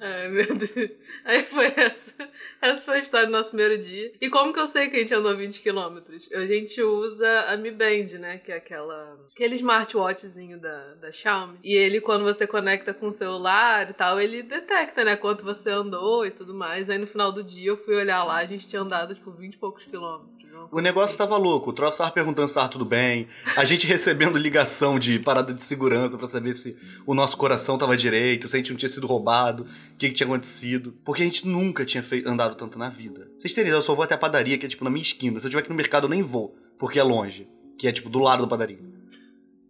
Ai, 0.00 0.28
meu 0.28 0.54
Deus. 0.54 0.90
Aí 1.24 1.42
foi 1.42 1.66
essa. 1.76 2.14
Essa 2.62 2.84
foi 2.84 2.98
a 2.98 3.00
história 3.00 3.26
do 3.26 3.32
nosso 3.32 3.50
primeiro 3.50 3.78
dia. 3.78 4.12
E 4.20 4.30
como 4.30 4.52
que 4.52 4.60
eu 4.60 4.66
sei 4.66 4.88
que 4.88 4.96
a 4.96 5.00
gente 5.00 5.14
andou 5.14 5.36
20 5.36 5.60
quilômetros? 5.60 6.30
A 6.32 6.46
gente 6.46 6.80
usa 6.80 7.28
a 7.42 7.56
Mi 7.56 7.70
Band, 7.70 8.18
né? 8.18 8.38
Que 8.38 8.52
é 8.52 8.56
aquela. 8.56 9.18
aquele 9.32 9.56
smartwatchzinho 9.56 10.60
da, 10.60 10.94
da 10.94 11.10
Xiaomi. 11.10 11.58
E 11.64 11.74
ele, 11.74 12.00
quando 12.00 12.22
você 12.22 12.46
conecta 12.46 12.94
com 12.94 13.08
o 13.08 13.12
celular 13.12 13.90
e 13.90 13.92
tal, 13.92 14.20
ele 14.20 14.42
detecta, 14.42 15.04
né? 15.04 15.16
Quanto 15.16 15.44
você 15.44 15.70
andou 15.70 16.24
e 16.24 16.30
tudo 16.30 16.54
mais. 16.54 16.88
Aí 16.88 16.98
no 16.98 17.06
final 17.06 17.32
do 17.32 17.42
dia 17.42 17.70
eu 17.70 17.76
fui 17.76 17.96
olhar 17.96 18.22
lá, 18.22 18.36
a 18.36 18.46
gente 18.46 18.68
tinha 18.68 18.82
andado, 18.82 19.14
tipo, 19.14 19.32
20 19.32 19.54
e 19.54 19.58
poucos 19.58 19.84
quilômetros. 19.84 20.37
O 20.70 20.80
negócio 20.80 21.06
assim. 21.06 21.18
tava 21.18 21.36
louco. 21.36 21.70
O 21.70 21.72
troço 21.72 21.98
tava 21.98 22.10
perguntando 22.10 22.48
se 22.48 22.54
tava 22.54 22.68
tudo 22.68 22.84
bem. 22.84 23.28
A 23.56 23.64
gente 23.64 23.86
recebendo 23.88 24.38
ligação 24.38 24.98
de 24.98 25.18
parada 25.18 25.54
de 25.54 25.62
segurança 25.62 26.16
pra 26.16 26.26
saber 26.26 26.54
se 26.54 26.76
o 27.06 27.14
nosso 27.14 27.36
coração 27.36 27.78
tava 27.78 27.96
direito, 27.96 28.46
se 28.46 28.56
a 28.56 28.58
gente 28.58 28.70
não 28.70 28.78
tinha 28.78 28.88
sido 28.88 29.06
roubado, 29.06 29.64
o 29.64 29.96
que, 29.96 30.08
que 30.08 30.14
tinha 30.14 30.26
acontecido. 30.26 30.94
Porque 31.04 31.22
a 31.22 31.24
gente 31.24 31.46
nunca 31.46 31.84
tinha 31.84 32.02
feito, 32.02 32.28
andado 32.28 32.54
tanto 32.56 32.78
na 32.78 32.88
vida. 32.88 33.30
Vocês 33.38 33.52
terem 33.52 33.68
ideia, 33.68 33.78
eu 33.78 33.82
só 33.82 33.94
vou 33.94 34.04
até 34.04 34.14
a 34.14 34.18
padaria, 34.18 34.58
que 34.58 34.66
é 34.66 34.68
tipo 34.68 34.84
na 34.84 34.90
minha 34.90 35.02
esquina. 35.02 35.40
Se 35.40 35.46
eu 35.46 35.50
tiver 35.50 35.60
aqui 35.60 35.70
no 35.70 35.76
mercado, 35.76 36.04
eu 36.04 36.10
nem 36.10 36.22
vou, 36.22 36.56
porque 36.78 36.98
é 36.98 37.02
longe. 37.02 37.48
Que 37.78 37.86
é 37.86 37.92
tipo 37.92 38.08
do 38.08 38.18
lado 38.18 38.42
da 38.42 38.48
padaria. 38.48 38.80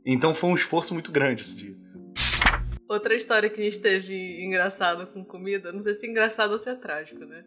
Então 0.05 0.35
foi 0.35 0.51
um 0.51 0.55
esforço 0.55 0.95
muito 0.95 1.13
grande 1.13 1.43
esse 1.43 1.55
dia. 1.55 1.77
Outra 2.89 3.15
história 3.15 3.51
que 3.51 3.61
a 3.61 3.65
gente 3.65 3.81
teve 3.81 4.43
engraçada 4.43 5.05
com 5.05 5.23
comida, 5.23 5.71
não 5.71 5.81
sei 5.81 5.93
se 5.93 6.07
é 6.07 6.11
engraçado 6.11 6.53
ou 6.53 6.59
se 6.59 6.71
é 6.71 6.75
trágico, 6.75 7.23
né? 7.27 7.45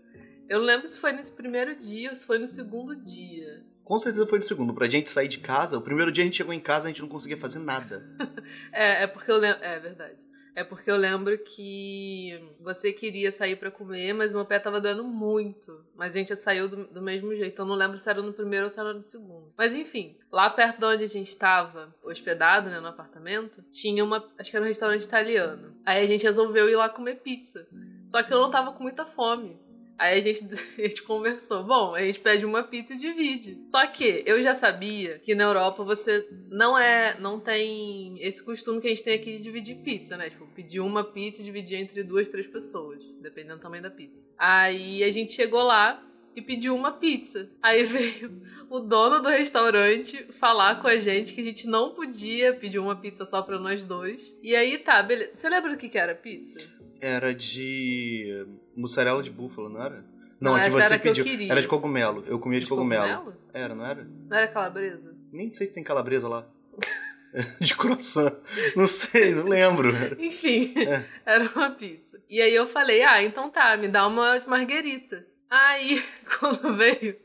Eu 0.48 0.60
não 0.60 0.66
lembro 0.66 0.88
se 0.88 1.00
foi 1.00 1.12
nesse 1.12 1.32
primeiro 1.36 1.76
dia 1.76 2.10
ou 2.10 2.16
se 2.16 2.26
foi 2.26 2.38
no 2.38 2.48
segundo 2.48 2.96
dia. 2.96 3.64
Com 3.84 4.00
certeza 4.00 4.28
foi 4.28 4.40
no 4.40 4.46
segundo. 4.46 4.74
Pra 4.74 4.90
gente 4.90 5.10
sair 5.10 5.28
de 5.28 5.40
casa, 5.40 5.78
o 5.78 5.82
primeiro 5.82 6.12
dia 6.12 6.24
a 6.24 6.26
gente 6.26 6.38
chegou 6.38 6.54
em 6.54 6.60
casa 6.60 6.86
e 6.86 6.88
a 6.88 6.92
gente 6.92 7.02
não 7.02 7.10
conseguia 7.10 7.38
fazer 7.38 7.60
nada. 7.60 8.04
É, 8.72 9.04
é 9.04 9.08
porque 9.08 9.32
eu 9.32 9.38
lembro. 9.38 9.64
É 9.64 9.80
verdade. 9.80 10.32
É 10.54 10.64
porque 10.64 10.92
eu 10.92 10.98
lembro 10.98 11.38
que 11.38 12.54
você 12.60 12.92
queria 12.92 13.32
sair 13.32 13.56
pra 13.56 13.72
comer, 13.72 14.14
mas 14.14 14.34
meu 14.34 14.46
pé 14.46 14.60
tava 14.60 14.82
doendo 14.82 15.04
muito. 15.04 15.86
Mas 15.96 16.14
a 16.14 16.20
gente 16.20 16.36
saiu 16.36 16.68
do, 16.68 16.86
do 16.86 17.02
mesmo 17.02 17.34
jeito. 17.34 17.62
Eu 17.62 17.66
não 17.66 17.76
lembro 17.76 17.98
se 17.98 18.10
era 18.10 18.22
no 18.22 18.34
primeiro 18.34 18.66
ou 18.66 18.70
se 18.70 18.80
era 18.80 18.94
no 18.94 19.02
segundo. 19.02 19.54
Mas 19.58 19.76
enfim, 19.76 20.18
lá 20.30 20.50
perto 20.50 20.80
de 20.80 20.86
onde 20.86 21.04
a 21.06 21.08
gente 21.08 21.30
estava 21.30 21.96
hospedado, 22.04 22.70
né, 22.70 22.80
no 22.82 22.88
apartamento, 22.88 23.64
tinha 23.72 24.04
uma. 24.04 24.26
Acho 24.38 24.52
que 24.52 24.58
era 24.58 24.66
um 24.66 24.68
restaurante 24.68 25.04
italiano. 25.04 25.74
Aí 25.86 26.04
a 26.04 26.08
gente 26.08 26.24
resolveu 26.24 26.70
ir 26.70 26.76
lá 26.76 26.90
comer 26.90 27.22
pizza. 27.22 27.66
Só 28.08 28.22
que 28.22 28.34
eu 28.34 28.40
não 28.40 28.52
tava 28.52 28.74
com 28.74 28.84
muita 28.84 29.06
fome. 29.06 29.58
Aí 29.98 30.20
a 30.20 30.22
gente, 30.22 30.44
a 30.78 30.82
gente 30.82 31.04
conversou. 31.04 31.64
Bom, 31.64 31.96
a 31.96 32.02
gente 32.02 32.20
pede 32.20 32.46
uma 32.46 32.64
pizza 32.64 32.94
e 32.94 32.98
divide. 32.98 33.60
Só 33.66 33.86
que 33.88 34.24
eu 34.26 34.42
já 34.42 34.54
sabia 34.54 35.20
que 35.20 35.36
na 35.36 35.44
Europa 35.44 35.84
você 35.84 36.28
não 36.50 36.78
é. 36.78 37.20
não 37.20 37.40
tem 37.40 38.18
esse 38.22 38.44
costume 38.44 38.82
que 38.82 38.88
a 38.88 38.90
gente 38.90 39.04
tem 39.04 39.14
aqui 39.14 39.38
de 39.38 39.44
dividir 39.44 39.78
pizza, 39.78 40.18
né? 40.18 40.30
Tipo, 40.30 40.48
pedir 40.48 40.80
uma 40.80 41.04
pizza 41.04 41.42
e 41.42 41.46
dividir 41.46 41.78
entre 41.78 42.04
duas, 42.04 42.30
três 42.30 42.48
pessoas, 42.48 43.04
dependendo 43.22 43.58
do 43.58 43.62
tamanho 43.62 43.84
da 43.84 43.92
pizza. 43.92 44.22
Aí 44.38 45.04
a 45.04 45.12
gente 45.12 45.34
chegou 45.34 45.62
lá 45.62 46.04
e 46.36 46.42
pediu 46.42 46.76
uma 46.76 46.94
pizza. 46.94 47.50
Aí 47.62 47.84
veio 47.86 48.42
o 48.70 48.80
dono 48.80 49.20
do 49.20 49.30
restaurante 49.30 50.24
falar 50.40 50.82
com 50.82 50.88
a 50.88 50.98
gente 50.98 51.34
que 51.34 51.42
a 51.42 51.44
gente 51.44 51.68
não 51.68 51.94
podia 51.94 52.54
pedir 52.54 52.80
uma 52.80 52.96
pizza 52.96 53.26
só 53.26 53.42
pra 53.42 53.60
nós 53.60 53.84
dois. 53.84 54.34
E 54.42 54.56
aí 54.56 54.78
tá, 54.80 55.02
beleza. 55.04 55.36
Você 55.36 55.50
lembra 55.50 55.72
do 55.72 55.78
que 55.78 55.90
que 55.90 55.98
era 55.98 56.16
pizza? 56.16 56.60
Era 57.00 57.34
de 57.34 58.46
mussarela 58.76 59.22
de 59.24 59.30
búfalo, 59.30 59.70
não 59.70 59.84
era? 59.84 60.06
Não, 60.40 60.54
Não, 60.54 60.56
a 60.56 60.64
que 60.66 60.70
você 60.72 60.86
era 60.86 60.98
que 61.00 61.08
pediu. 61.10 61.24
queria. 61.24 61.52
Era 61.52 61.62
de 61.62 61.68
cogumelo. 61.68 62.24
Eu 62.28 62.40
comia 62.40 62.60
de, 62.60 62.68
cogumelo. 62.68 63.04
cogumelo? 63.18 63.38
Era, 63.54 63.76
não 63.76 63.86
era? 63.86 64.04
Não 64.30 64.38
era 64.38 64.48
calabresa? 64.48 65.16
Nem 65.32 65.52
sei 65.52 65.68
se 65.68 65.74
tem 65.74 65.84
calabresa 65.84 66.28
lá. 66.28 66.48
de 67.62 67.76
croissant. 67.76 68.34
Não 68.76 68.88
sei, 68.88 69.34
não 69.36 69.46
lembro. 69.48 69.92
Enfim, 70.20 70.74
É. 70.82 71.06
era 71.26 71.50
uma 71.56 71.70
pizza. 71.72 72.20
E 72.30 72.42
aí 72.42 72.54
eu 72.54 72.68
falei, 72.70 73.04
ah, 73.04 73.22
então 73.24 73.50
tá, 73.50 73.78
me 73.78 73.88
dá 73.88 74.08
uma 74.08 74.40
marguerita. 74.48 75.26
Aí, 75.50 76.02
quando 76.40 76.76
veio, 76.76 77.16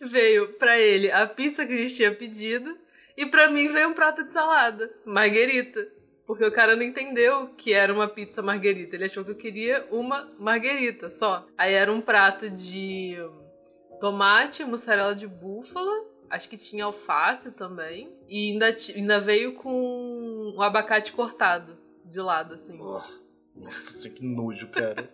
veio 0.00 0.48
pra 0.54 0.78
ele 0.78 1.10
a 1.10 1.26
pizza 1.26 1.64
que 1.64 1.72
a 1.72 1.76
gente 1.76 1.94
tinha 1.94 2.12
pedido 2.14 2.76
e 3.16 3.26
pra 3.26 3.48
mim 3.50 3.72
veio 3.72 3.88
um 3.90 3.94
prato 3.94 4.24
de 4.24 4.32
salada, 4.32 4.90
marguerita. 5.04 5.86
Porque 6.26 6.44
o 6.44 6.52
cara 6.52 6.74
não 6.74 6.82
entendeu 6.82 7.48
que 7.56 7.72
era 7.72 7.92
uma 7.92 8.08
pizza 8.08 8.42
marguerita, 8.42 8.96
ele 8.96 9.04
achou 9.04 9.24
que 9.24 9.30
eu 9.30 9.36
queria 9.36 9.86
uma 9.90 10.28
marguerita 10.38 11.10
só. 11.10 11.46
Aí 11.56 11.72
era 11.72 11.92
um 11.92 12.00
prato 12.00 12.50
de 12.50 13.16
tomate, 14.00 14.64
mussarela 14.64 15.14
de 15.14 15.26
búfala, 15.26 15.92
acho 16.28 16.48
que 16.48 16.56
tinha 16.56 16.84
alface 16.84 17.52
também, 17.52 18.12
e 18.28 18.50
ainda, 18.50 18.74
ainda 18.94 19.20
veio 19.20 19.54
com 19.54 20.54
o 20.56 20.62
abacate 20.62 21.12
cortado 21.12 21.78
de 22.04 22.20
lado, 22.20 22.54
assim. 22.54 22.78
Oh, 22.80 23.00
nossa, 23.54 24.10
que 24.10 24.24
nojo, 24.24 24.68
cara. 24.68 25.08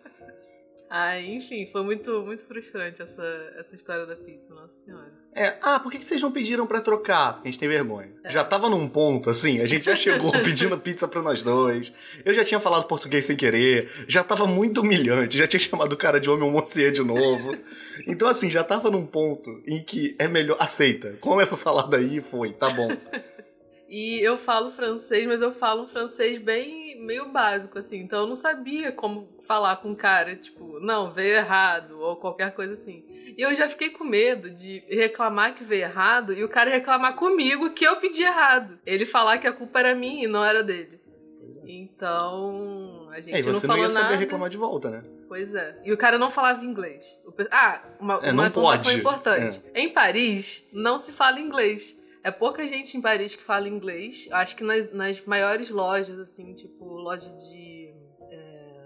Aí, 0.95 1.37
enfim, 1.37 1.67
foi 1.73 1.83
muito, 1.83 2.21
muito 2.21 2.45
frustrante 2.45 3.01
essa, 3.01 3.25
essa 3.57 3.75
história 3.75 4.05
da 4.05 4.15
pizza, 4.15 4.53
nossa 4.53 4.75
senhora. 4.85 5.11
É, 5.35 5.57
ah, 5.63 5.81
por 5.81 5.91
que 5.91 5.97
que 5.97 6.05
vocês 6.05 6.21
não 6.21 6.31
pediram 6.31 6.67
pra 6.67 6.83
trocar? 6.83 7.33
Porque 7.33 7.49
a 7.49 7.51
gente 7.51 7.59
tem 7.59 7.67
vergonha. 7.67 8.11
É. 8.23 8.31
Já 8.31 8.45
tava 8.45 8.69
num 8.69 8.87
ponto, 8.87 9.31
assim, 9.31 9.63
a 9.63 9.67
gente 9.67 9.87
já 9.87 9.97
chegou 9.97 10.31
pedindo 10.45 10.79
pizza 10.79 11.09
pra 11.09 11.23
nós 11.23 11.43
dois. 11.43 11.95
Eu 12.23 12.35
já 12.35 12.45
tinha 12.45 12.61
falado 12.61 12.87
português 12.87 13.25
sem 13.25 13.35
querer, 13.35 14.05
já 14.07 14.23
tava 14.23 14.47
muito 14.47 14.83
humilhante, 14.83 15.39
já 15.39 15.49
tinha 15.49 15.61
chamado 15.61 15.95
o 15.95 15.97
cara 15.97 16.21
de 16.21 16.29
homem 16.29 16.45
almocê 16.45 16.91
de 16.91 17.03
novo. 17.03 17.57
Então, 18.07 18.29
assim, 18.29 18.51
já 18.51 18.63
tava 18.63 18.91
num 18.91 19.07
ponto 19.07 19.63
em 19.67 19.83
que 19.83 20.15
é 20.19 20.29
melhor. 20.29 20.59
Aceita, 20.61 21.17
come 21.23 21.43
essa 21.43 21.55
salada 21.55 21.97
aí 21.97 22.19
e 22.19 22.21
foi, 22.21 22.53
tá 22.53 22.69
bom. 22.69 22.89
E 23.95 24.27
eu 24.27 24.39
falo 24.39 24.73
francês, 24.73 25.27
mas 25.27 25.43
eu 25.43 25.53
falo 25.53 25.83
um 25.83 25.87
francês 25.87 26.41
bem 26.41 26.99
meio 27.05 27.31
básico, 27.31 27.79
assim. 27.79 27.99
Então 27.99 28.21
eu 28.21 28.27
não 28.27 28.35
sabia 28.35 28.91
como 28.91 29.29
falar 29.53 29.77
com 29.77 29.93
o 29.93 29.97
cara, 29.97 30.35
tipo, 30.35 30.81
não, 30.81 31.11
veio 31.11 31.35
errado, 31.37 32.01
ou 32.01 32.17
qualquer 32.17 32.55
coisa 32.55 32.73
assim. 32.73 33.05
E 33.37 33.43
eu 33.43 33.55
já 33.55 33.69
fiquei 33.69 33.91
com 33.91 34.03
medo 34.03 34.49
de 34.51 34.83
reclamar 34.89 35.55
que 35.55 35.63
veio 35.63 35.83
errado 35.83 36.33
e 36.33 36.43
o 36.43 36.49
cara 36.49 36.71
reclamar 36.71 37.17
comigo 37.17 37.71
que 37.75 37.85
eu 37.87 37.97
pedi 37.97 38.23
errado. 38.23 38.79
Ele 38.87 39.05
falar 39.05 39.37
que 39.39 39.47
a 39.47 39.53
culpa 39.53 39.79
era 39.81 39.95
minha 39.95 40.25
e 40.25 40.27
não 40.27 40.43
era 40.43 40.63
dele. 40.63 40.99
Então, 41.67 43.09
a 43.11 43.21
gente 43.21 43.35
É, 43.35 43.41
e 43.41 43.43
não 43.43 43.53
você 43.53 43.67
não 43.67 43.75
falou 43.75 43.85
ia 43.85 43.91
saber 43.91 44.05
nada. 44.05 44.17
reclamar 44.17 44.49
de 44.49 44.57
volta, 44.57 44.91
né? 44.91 45.05
Pois 45.29 45.55
é. 45.55 45.79
E 45.85 45.93
o 45.93 45.97
cara 45.99 46.19
não 46.19 46.31
falava 46.31 46.65
inglês. 46.65 47.03
Ah, 47.51 47.83
uma, 48.01 48.15
É, 48.23 48.33
uma 48.33 48.43
não 48.45 48.47
informação 48.47 48.85
pode. 48.87 48.99
importante. 48.99 49.63
Em 49.75 49.91
Paris, 49.93 50.67
não 50.73 50.99
se 50.99 51.13
fala 51.13 51.39
inglês. 51.41 51.95
É 52.25 52.31
pouca 52.31 52.67
gente 52.69 52.97
em 52.97 53.01
Paris 53.03 53.35
que 53.35 53.43
fala 53.43 53.69
inglês. 53.69 54.29
Acho 54.33 54.57
que 54.57 54.65
nas, 54.65 54.93
nas 54.93 55.21
maiores 55.27 55.71
lojas, 55.71 56.19
assim, 56.19 56.55
tipo, 56.55 56.85
loja 56.85 57.29
de. 57.29 57.82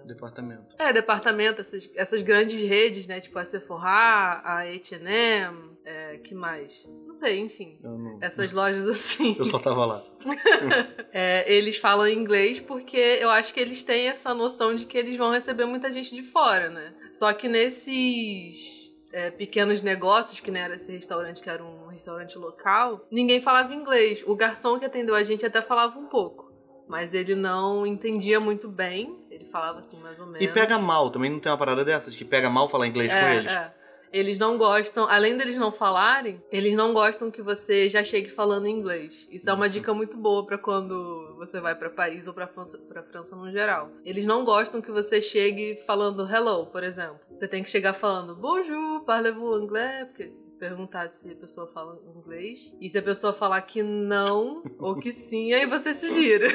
Departamento. 0.07 0.77
É, 0.79 0.93
departamento, 0.93 1.61
essas, 1.61 1.91
essas 1.95 2.23
grandes 2.23 2.63
redes, 2.63 3.07
né? 3.07 3.21
Tipo 3.21 3.39
a 3.39 3.45
Sephora, 3.45 4.41
a 4.45 4.61
H&M, 4.61 5.77
é, 5.85 6.19
que 6.19 6.35
mais? 6.35 6.89
Não 7.05 7.13
sei, 7.13 7.41
enfim. 7.41 7.79
Não... 7.83 8.19
Essas 8.21 8.53
lojas 8.53 8.87
assim. 8.89 9.37
eu 9.39 9.45
só 9.45 9.59
tava 9.59 9.85
lá. 9.85 10.03
É, 11.19 11.51
eles 11.51 11.79
falam 11.79 12.07
inglês 12.07 12.61
porque 12.61 12.99
eu 12.99 13.31
acho 13.31 13.55
que 13.55 13.59
eles 13.59 13.83
têm 13.83 14.09
essa 14.09 14.35
noção 14.35 14.75
de 14.75 14.85
que 14.85 14.99
eles 14.99 15.17
vão 15.17 15.31
receber 15.31 15.65
muita 15.65 15.91
gente 15.91 16.15
de 16.15 16.23
fora, 16.23 16.69
né? 16.69 16.93
Só 17.11 17.33
que 17.33 17.49
nesses 17.49 18.95
é, 19.13 19.31
pequenos 19.31 19.81
negócios, 19.81 20.41
que 20.41 20.51
não 20.51 20.61
era 20.61 20.75
esse 20.77 20.93
restaurante, 20.93 21.41
que 21.41 21.49
era 21.49 21.65
um 21.65 21.87
restaurante 21.87 22.37
local, 22.37 23.07
ninguém 23.11 23.41
falava 23.41 23.75
inglês. 23.75 24.23
O 24.27 24.37
garçom 24.37 24.79
que 24.79 24.85
atendeu 24.85 25.15
a 25.15 25.23
gente 25.23 25.47
até 25.47 25.63
falava 25.63 25.99
um 25.99 26.07
pouco. 26.07 26.53
Mas 26.87 27.15
ele 27.15 27.35
não 27.35 27.87
entendia 27.87 28.39
muito 28.39 28.69
bem. 28.69 29.26
Ele 29.37 29.45
falava 29.47 29.79
assim, 29.81 29.99
mais 30.01 30.19
ou 30.19 30.27
menos. 30.27 30.41
E 30.41 30.49
pega 30.49 30.79
mal, 30.79 31.11
também 31.11 31.31
não 31.31 31.39
tem 31.39 31.51
uma 31.53 31.59
parada 31.59 31.85
dessa, 31.85 32.11
de 32.11 32.17
que 32.17 32.25
pega 32.25 32.49
mal 32.51 32.69
falar 32.69 32.87
inglês 32.87 33.13
com 33.13 33.19
É, 33.19 33.37
eles. 33.37 33.53
é. 33.53 33.75
Eles 34.13 34.39
não 34.39 34.57
gostam, 34.57 35.07
além 35.11 35.37
deles 35.37 35.59
não 35.59 35.71
falarem, 35.73 36.41
eles 36.51 36.75
não 36.75 36.95
gostam 36.95 37.31
que 37.31 37.43
você 37.43 37.89
já 37.89 38.03
chegue 38.05 38.31
falando 38.31 38.67
inglês. 38.67 39.29
Isso 39.31 39.51
é 39.51 39.53
uma 39.53 39.69
dica 39.69 39.93
muito 39.93 40.17
boa 40.17 40.47
pra 40.47 40.57
quando 40.57 41.35
você 41.37 41.61
vai 41.61 41.75
pra 41.75 41.91
Paris 41.91 42.27
ou 42.27 42.33
pra 42.33 42.47
França, 42.47 42.79
pra 42.79 43.03
França 43.03 43.37
no 43.37 43.51
geral. 43.51 43.91
Eles 44.05 44.25
não 44.25 44.45
gostam 44.45 44.81
que 44.81 44.91
você 44.93 45.21
chegue 45.21 45.83
falando 45.87 46.27
hello, 46.33 46.67
por 46.67 46.83
exemplo. 46.85 47.19
Você 47.37 47.47
tem 47.47 47.63
que 47.63 47.69
chegar 47.69 47.93
falando 47.95 48.35
bonjour, 48.37 49.05
parlez-vous 49.05 49.61
anglais, 49.61 50.07
porque 50.07 50.33
perguntar 50.59 51.09
se 51.09 51.31
a 51.31 51.35
pessoa 51.35 51.67
fala 51.69 51.99
inglês. 52.17 52.75
E 52.81 52.91
se 52.91 52.99
a 52.99 53.03
pessoa 53.03 53.33
falar 53.33 53.63
que 53.63 53.83
não 53.83 54.63
ou 54.79 54.97
que 54.97 55.13
sim, 55.13 55.53
aí 55.53 55.67
você 55.67 55.95
se 55.95 56.11
vira. 56.11 56.49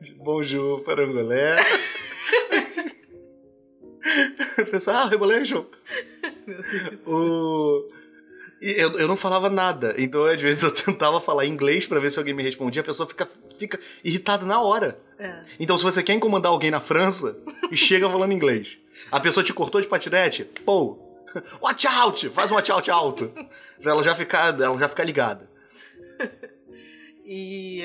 De 0.00 0.14
Bonjour, 0.22 0.82
parangolé. 0.84 1.56
Pensar, 4.70 5.02
ah, 5.02 5.08
rebolation. 5.08 5.66
Meu 6.46 6.62
Deus. 6.62 7.00
O... 7.06 7.90
E 8.60 8.80
eu, 8.80 8.98
eu 8.98 9.06
não 9.06 9.16
falava 9.16 9.50
nada, 9.50 9.94
então 9.98 10.24
às 10.24 10.40
vezes 10.40 10.62
eu 10.62 10.72
tentava 10.72 11.20
falar 11.20 11.44
inglês 11.44 11.86
pra 11.86 12.00
ver 12.00 12.10
se 12.10 12.18
alguém 12.18 12.32
me 12.32 12.42
respondia, 12.42 12.80
a 12.80 12.84
pessoa 12.84 13.06
fica, 13.06 13.28
fica 13.58 13.78
irritada 14.02 14.46
na 14.46 14.62
hora. 14.62 14.98
É. 15.18 15.42
Então 15.60 15.76
se 15.76 15.84
você 15.84 16.02
quer 16.02 16.14
incomodar 16.14 16.50
alguém 16.50 16.70
na 16.70 16.80
França, 16.80 17.36
e 17.70 17.76
chega 17.76 18.08
falando 18.08 18.32
inglês. 18.32 18.78
A 19.10 19.20
pessoa 19.20 19.44
te 19.44 19.52
cortou 19.52 19.78
de 19.80 19.86
patinete, 19.86 20.44
pô, 20.64 21.05
watch 21.60 21.86
out, 21.86 22.28
faz 22.30 22.50
um 22.50 22.54
watch 22.54 22.70
out 22.70 22.90
alto. 22.90 23.32
Pra 23.80 23.92
ela 23.92 24.02
já 24.02 24.14
ficar, 24.14 24.58
ela 24.60 24.78
já 24.78 24.88
ficar 24.88 25.04
ligada. 25.04 25.48
E. 27.28 27.82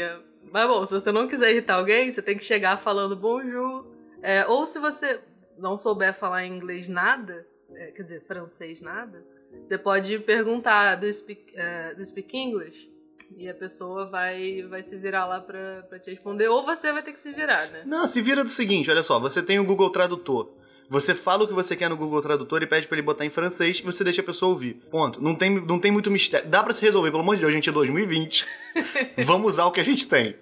Mas 0.52 0.68
bom, 0.68 0.86
se 0.86 0.94
você 0.94 1.12
não 1.12 1.28
quiser 1.28 1.52
irritar 1.52 1.78
alguém, 1.78 2.12
você 2.12 2.22
tem 2.22 2.38
que 2.38 2.44
chegar 2.44 2.78
falando 2.78 3.16
bonjour. 3.16 3.88
É, 4.22 4.46
ou 4.46 4.68
se 4.68 4.78
você 4.78 5.20
não 5.58 5.76
souber 5.76 6.14
falar 6.14 6.46
inglês 6.46 6.88
nada, 6.88 7.48
é, 7.74 7.88
quer 7.88 8.04
dizer, 8.04 8.22
francês 8.28 8.82
nada, 8.82 9.26
você 9.64 9.80
pode 9.80 10.20
perguntar 10.20 10.94
do 10.96 11.12
speak, 11.12 11.56
do 11.98 12.06
speak 12.06 12.38
English. 12.38 12.92
E 13.38 13.50
a 13.50 13.54
pessoa 13.54 14.06
vai, 14.06 14.62
vai 14.64 14.84
se 14.84 14.98
virar 14.98 15.26
lá 15.26 15.40
pra, 15.40 15.84
pra 15.90 15.98
te 15.98 16.12
responder. 16.12 16.48
Ou 16.48 16.66
você 16.66 16.92
vai 16.92 17.02
ter 17.02 17.14
que 17.14 17.20
se 17.20 17.32
virar, 17.32 17.72
né? 17.72 17.84
Não, 17.86 18.06
se 18.06 18.22
vira 18.22 18.44
do 18.44 18.50
seguinte, 18.50 18.92
olha 18.92 19.04
só, 19.04 19.20
você 19.20 19.42
tem 19.42 19.60
o 19.60 19.66
Google 19.66 19.90
Tradutor. 19.90 20.52
Você 20.92 21.16
fala 21.16 21.46
o 21.46 21.48
que 21.48 21.54
você 21.54 21.74
quer 21.74 21.90
no 21.90 21.96
Google 21.96 22.22
Tradutor 22.22 22.62
e 22.62 22.68
pede 22.68 22.86
pra 22.86 22.98
ele 22.98 23.06
botar 23.06 23.26
em 23.26 23.30
francês 23.30 23.80
e 23.80 23.82
você 23.82 24.04
deixa 24.04 24.20
a 24.20 24.26
pessoa 24.26 24.52
ouvir. 24.52 24.74
Ponto. 24.92 25.24
Não 25.24 25.34
tem, 25.34 25.50
não 25.50 25.80
tem 25.80 25.90
muito 25.90 26.12
mistério. 26.12 26.50
Dá 26.50 26.62
pra 26.62 26.74
se 26.74 26.82
resolver, 26.82 27.12
pelo 27.12 27.24
amor 27.24 27.36
de 27.36 27.44
Deus, 27.44 27.54
gente, 27.54 27.70
é 27.70 27.72
2020. 27.72 28.46
Vamos 29.24 29.54
usar 29.54 29.68
o 29.68 29.72
que 29.72 29.80
a 29.80 29.86
gente 29.86 30.06
tem. 30.06 30.36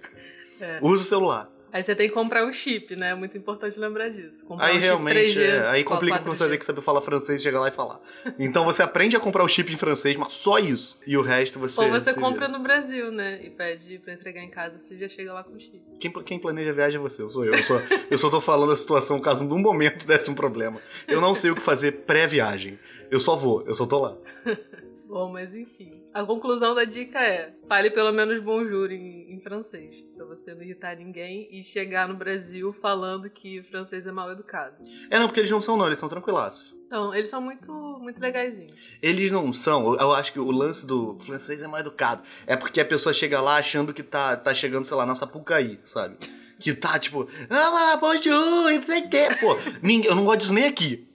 É. 0.60 0.80
Usa 0.82 1.04
o 1.04 1.06
celular. 1.06 1.52
Aí 1.72 1.84
você 1.84 1.96
tem 1.96 2.08
que 2.08 2.14
comprar 2.14 2.46
um 2.46 2.52
chip, 2.52 2.96
né? 2.96 3.12
É 3.12 3.16
muito 3.16 3.38
importante 3.38 3.80
lembrar 3.80 4.10
disso. 4.10 4.44
Comprar 4.46 4.68
Aí 4.68 4.72
um 4.72 4.76
chip 4.76 4.86
realmente, 4.86 5.18
3G, 5.18 5.42
é, 5.42 5.68
aí 5.68 5.84
com 5.84 5.94
complica 5.94 6.18
porque 6.18 6.30
você 6.30 6.44
4G. 6.44 6.48
vai 6.48 6.50
ter 6.50 6.58
que 6.58 6.66
saber 6.66 6.82
falar 6.82 7.02
francês 7.02 7.40
e 7.40 7.44
chegar 7.44 7.60
lá 7.60 7.68
e 7.70 7.72
falar. 7.72 8.00
Então 8.40 8.66
você 8.66 8.82
aprende 8.82 9.16
a 9.16 9.20
comprar 9.20 9.44
o 9.44 9.48
chip 9.48 9.72
em 9.72 9.78
francês, 9.78 10.16
mas 10.16 10.34
só 10.34 10.58
isso. 10.58 10.98
E 11.06 11.16
o 11.16 11.22
resto 11.22 11.60
você. 11.60 11.82
Ou 11.82 11.90
você 11.90 12.14
compra 12.14 12.48
vira. 12.48 12.58
no 12.58 12.64
Brasil, 12.64 13.12
né? 13.12 13.40
E 13.44 13.50
pede 13.50 14.00
pra 14.00 14.14
entregar 14.14 14.42
em 14.42 14.50
casa, 14.50 14.80
você 14.80 14.98
já 14.98 15.08
chega 15.08 15.34
lá 15.34 15.44
com 15.44 15.56
o 15.56 15.60
chip. 15.60 15.82
Quem, 16.00 16.12
quem 16.24 16.40
planeja 16.40 16.72
a 16.72 16.74
viagem 16.74 17.00
é 17.00 17.02
você, 17.02 17.22
eu 17.22 17.30
sou 17.30 17.46
eu. 17.46 17.54
Eu 17.54 17.64
só, 17.64 17.80
eu 18.10 18.18
só 18.18 18.30
tô 18.30 18.42
falando 18.42 18.72
a 18.72 18.76
situação 18.76 19.20
caso 19.20 19.46
num 19.46 19.60
momento 19.60 20.08
desse 20.08 20.30
um 20.32 20.36
problema. 20.36 20.80
Eu 21.08 21.22
não 21.22 21.36
sei 21.36 21.52
o 21.52 21.56
que 21.56 21.62
fazer 21.62 22.04
pré-viagem. 22.04 22.80
Eu 23.12 23.20
só 23.20 23.36
vou, 23.36 23.64
eu 23.68 23.76
só 23.76 23.86
tô 23.86 24.00
lá. 24.00 24.18
Bom, 25.10 25.32
mas 25.32 25.56
enfim. 25.56 26.04
A 26.14 26.24
conclusão 26.24 26.76
da 26.76 26.84
dica 26.84 27.20
é: 27.20 27.52
fale 27.68 27.90
pelo 27.90 28.12
menos 28.12 28.40
bonjour 28.44 28.92
em, 28.92 29.34
em 29.34 29.40
francês, 29.42 29.96
pra 30.16 30.24
você 30.24 30.54
não 30.54 30.62
irritar 30.62 30.96
ninguém 30.96 31.50
e 31.52 31.64
chegar 31.64 32.08
no 32.08 32.14
Brasil 32.14 32.72
falando 32.74 33.28
que 33.28 33.64
francês 33.64 34.06
é 34.06 34.12
mal 34.12 34.32
educado. 34.32 34.76
É, 35.10 35.18
não, 35.18 35.26
porque 35.26 35.40
eles 35.40 35.50
não 35.50 35.64
são, 35.64 35.76
não, 35.76 35.88
eles 35.88 35.98
são 35.98 36.08
tranquilaços. 36.08 36.76
São, 36.84 37.12
eles 37.12 37.32
são 37.32 37.42
muito, 37.42 37.72
muito 38.00 38.22
legaisinhos. 38.22 38.78
Eles 39.02 39.32
não 39.32 39.52
são, 39.52 39.96
eu 39.96 40.14
acho 40.14 40.32
que 40.32 40.40
o 40.40 40.52
lance 40.52 40.86
do 40.86 41.18
francês 41.22 41.64
é 41.64 41.68
mais 41.68 41.84
educado. 41.84 42.22
É 42.46 42.56
porque 42.56 42.80
a 42.80 42.86
pessoa 42.86 43.12
chega 43.12 43.42
lá 43.42 43.58
achando 43.58 43.92
que 43.92 44.04
tá, 44.04 44.38
tá 44.38 44.54
chegando, 44.54 44.86
sei 44.86 44.96
lá, 44.96 45.08
na 45.08 45.16
Sapucaí, 45.16 45.80
sabe? 45.86 46.18
Que 46.60 46.72
tá 46.72 47.00
tipo, 47.00 47.28
ah, 47.50 47.98
bonjour, 47.98 48.70
não 48.72 48.84
sei 48.84 49.06
o 49.06 49.10
quê. 49.10 49.30
Pô, 49.40 49.58
ninguém, 49.82 50.12
eu 50.12 50.16
não 50.16 50.26
gosto 50.26 50.42
disso 50.42 50.54
nem 50.54 50.66
aqui. 50.66 51.09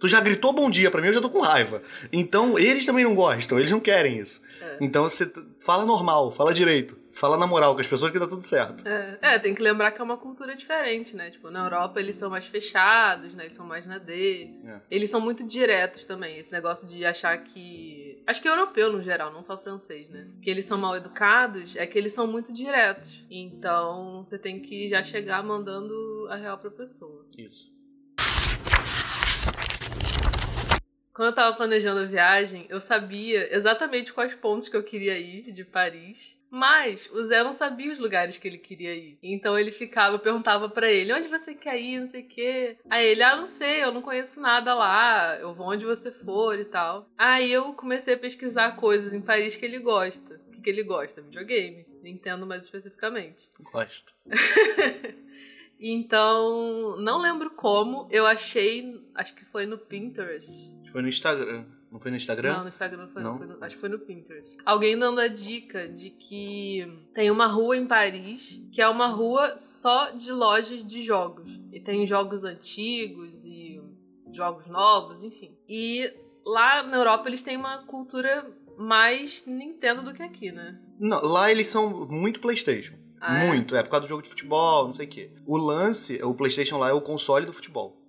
Tu 0.00 0.08
já 0.08 0.20
gritou 0.20 0.52
bom 0.52 0.70
dia 0.70 0.90
pra 0.90 1.00
mim, 1.00 1.08
eu 1.08 1.14
já 1.14 1.20
tô 1.20 1.28
com 1.28 1.40
raiva. 1.40 1.82
Então, 2.10 2.58
eles 2.58 2.86
também 2.86 3.04
não 3.04 3.14
gostam, 3.14 3.58
eles 3.58 3.70
não 3.70 3.78
querem 3.78 4.18
isso. 4.18 4.42
É. 4.60 4.78
Então, 4.80 5.04
você 5.04 5.30
fala 5.60 5.84
normal, 5.84 6.32
fala 6.32 6.54
direito. 6.54 6.98
Fala 7.12 7.36
na 7.36 7.46
moral 7.46 7.74
com 7.74 7.80
as 7.80 7.86
pessoas 7.86 8.10
que 8.12 8.18
dá 8.18 8.26
tudo 8.26 8.42
certo. 8.42 8.86
É, 8.86 9.18
é, 9.20 9.38
tem 9.38 9.54
que 9.54 9.60
lembrar 9.60 9.90
que 9.90 10.00
é 10.00 10.04
uma 10.04 10.16
cultura 10.16 10.56
diferente, 10.56 11.14
né? 11.14 11.30
Tipo, 11.30 11.50
na 11.50 11.64
Europa 11.64 12.00
eles 12.00 12.16
são 12.16 12.30
mais 12.30 12.46
fechados, 12.46 13.34
né? 13.34 13.44
Eles 13.44 13.54
são 13.54 13.66
mais 13.66 13.86
na 13.86 13.98
dele. 13.98 14.58
É. 14.64 14.80
Eles 14.90 15.10
são 15.10 15.20
muito 15.20 15.44
diretos 15.44 16.06
também. 16.06 16.38
Esse 16.38 16.50
negócio 16.52 16.88
de 16.88 17.04
achar 17.04 17.36
que. 17.38 18.22
Acho 18.26 18.40
que 18.40 18.48
é 18.48 18.50
europeu 18.50 18.92
no 18.92 19.02
geral, 19.02 19.32
não 19.32 19.42
só 19.42 19.58
francês, 19.58 20.08
né? 20.08 20.28
Que 20.40 20.48
eles 20.48 20.64
são 20.64 20.78
mal 20.78 20.96
educados, 20.96 21.76
é 21.76 21.86
que 21.86 21.98
eles 21.98 22.14
são 22.14 22.26
muito 22.26 22.52
diretos. 22.52 23.26
Então 23.30 24.24
você 24.24 24.38
tem 24.38 24.60
que 24.60 24.88
já 24.88 25.02
chegar 25.02 25.42
mandando 25.42 26.26
a 26.30 26.36
real 26.36 26.56
pra 26.58 26.70
pessoa. 26.70 27.26
Isso. 27.36 27.70
Quando 31.20 31.32
eu 31.32 31.34
tava 31.34 31.54
planejando 31.54 32.00
a 32.00 32.06
viagem, 32.06 32.64
eu 32.70 32.80
sabia 32.80 33.54
exatamente 33.54 34.10
quais 34.10 34.34
pontos 34.34 34.70
que 34.70 34.76
eu 34.78 34.82
queria 34.82 35.18
ir 35.18 35.52
de 35.52 35.66
Paris. 35.66 36.34
Mas 36.50 37.10
o 37.12 37.22
Zé 37.26 37.44
não 37.44 37.52
sabia 37.52 37.92
os 37.92 37.98
lugares 37.98 38.38
que 38.38 38.48
ele 38.48 38.56
queria 38.56 38.94
ir. 38.94 39.18
Então 39.22 39.58
ele 39.58 39.70
ficava, 39.70 40.14
eu 40.14 40.18
perguntava 40.18 40.66
pra 40.70 40.90
ele: 40.90 41.12
onde 41.12 41.28
você 41.28 41.52
quer 41.54 41.78
ir? 41.78 42.00
Não 42.00 42.08
sei 42.08 42.22
o 42.22 42.26
quê. 42.26 42.78
Aí 42.88 43.06
ele: 43.06 43.22
ah, 43.22 43.36
não 43.36 43.44
sei, 43.44 43.84
eu 43.84 43.92
não 43.92 44.00
conheço 44.00 44.40
nada 44.40 44.74
lá. 44.74 45.36
Eu 45.38 45.52
vou 45.52 45.66
onde 45.66 45.84
você 45.84 46.10
for 46.10 46.58
e 46.58 46.64
tal. 46.64 47.06
Aí 47.18 47.52
eu 47.52 47.74
comecei 47.74 48.14
a 48.14 48.18
pesquisar 48.18 48.76
coisas 48.76 49.12
em 49.12 49.20
Paris 49.20 49.54
que 49.54 49.66
ele 49.66 49.78
gosta. 49.78 50.40
O 50.48 50.52
que, 50.52 50.62
que 50.62 50.70
ele 50.70 50.84
gosta? 50.84 51.20
Videogame. 51.20 51.84
Nintendo 52.02 52.46
mais 52.46 52.64
especificamente. 52.64 53.50
Gosto. 53.60 54.10
Então, 55.82 56.98
não 56.98 57.18
lembro 57.18 57.48
como, 57.52 58.06
eu 58.10 58.26
achei, 58.26 59.02
acho 59.14 59.34
que 59.34 59.46
foi 59.46 59.64
no 59.64 59.78
Pinterest. 59.78 60.70
Foi 60.92 61.02
no 61.02 61.08
Instagram. 61.08 61.64
Não 61.90 61.98
foi 61.98 62.10
no 62.12 62.16
Instagram? 62.16 62.52
Não, 62.52 62.62
no 62.62 62.68
Instagram 62.68 63.02
não 63.02 63.08
foi, 63.08 63.22
não. 63.22 63.38
Foi 63.38 63.46
no- 63.46 63.64
acho 63.64 63.74
que 63.74 63.80
foi 63.80 63.88
no 63.88 63.98
Pinterest. 63.98 64.56
Alguém 64.64 64.96
dando 64.98 65.20
a 65.20 65.26
dica 65.28 65.88
de 65.88 66.10
que 66.10 66.86
tem 67.14 67.30
uma 67.30 67.46
rua 67.46 67.76
em 67.76 67.86
Paris 67.86 68.62
que 68.72 68.80
é 68.80 68.88
uma 68.88 69.08
rua 69.08 69.58
só 69.58 70.10
de 70.10 70.30
lojas 70.30 70.86
de 70.86 71.02
jogos. 71.02 71.50
E 71.72 71.80
tem 71.80 72.06
jogos 72.06 72.44
antigos 72.44 73.44
e 73.44 73.82
jogos 74.32 74.66
novos, 74.68 75.22
enfim. 75.24 75.56
E 75.68 76.12
lá 76.46 76.82
na 76.84 76.96
Europa 76.98 77.28
eles 77.28 77.42
têm 77.42 77.56
uma 77.56 77.78
cultura 77.78 78.46
mais 78.78 79.44
Nintendo 79.46 80.02
do 80.02 80.14
que 80.14 80.22
aqui, 80.22 80.52
né? 80.52 80.78
Não, 80.98 81.20
lá 81.22 81.50
eles 81.50 81.68
são 81.68 82.06
muito 82.06 82.40
Playstation. 82.40 82.94
Ah, 83.20 83.44
é? 83.44 83.48
muito, 83.48 83.76
é? 83.76 83.82
por 83.82 83.90
causa 83.90 84.06
do 84.06 84.08
jogo 84.08 84.22
de 84.22 84.28
futebol, 84.30 84.84
não 84.86 84.92
sei 84.94 85.06
o 85.06 85.10
quê. 85.10 85.30
O 85.44 85.56
lance, 85.58 86.22
o 86.22 86.32
Playstation 86.34 86.78
lá 86.78 86.88
é 86.88 86.92
o 86.92 87.02
console 87.02 87.44
do 87.44 87.52
futebol. 87.52 87.99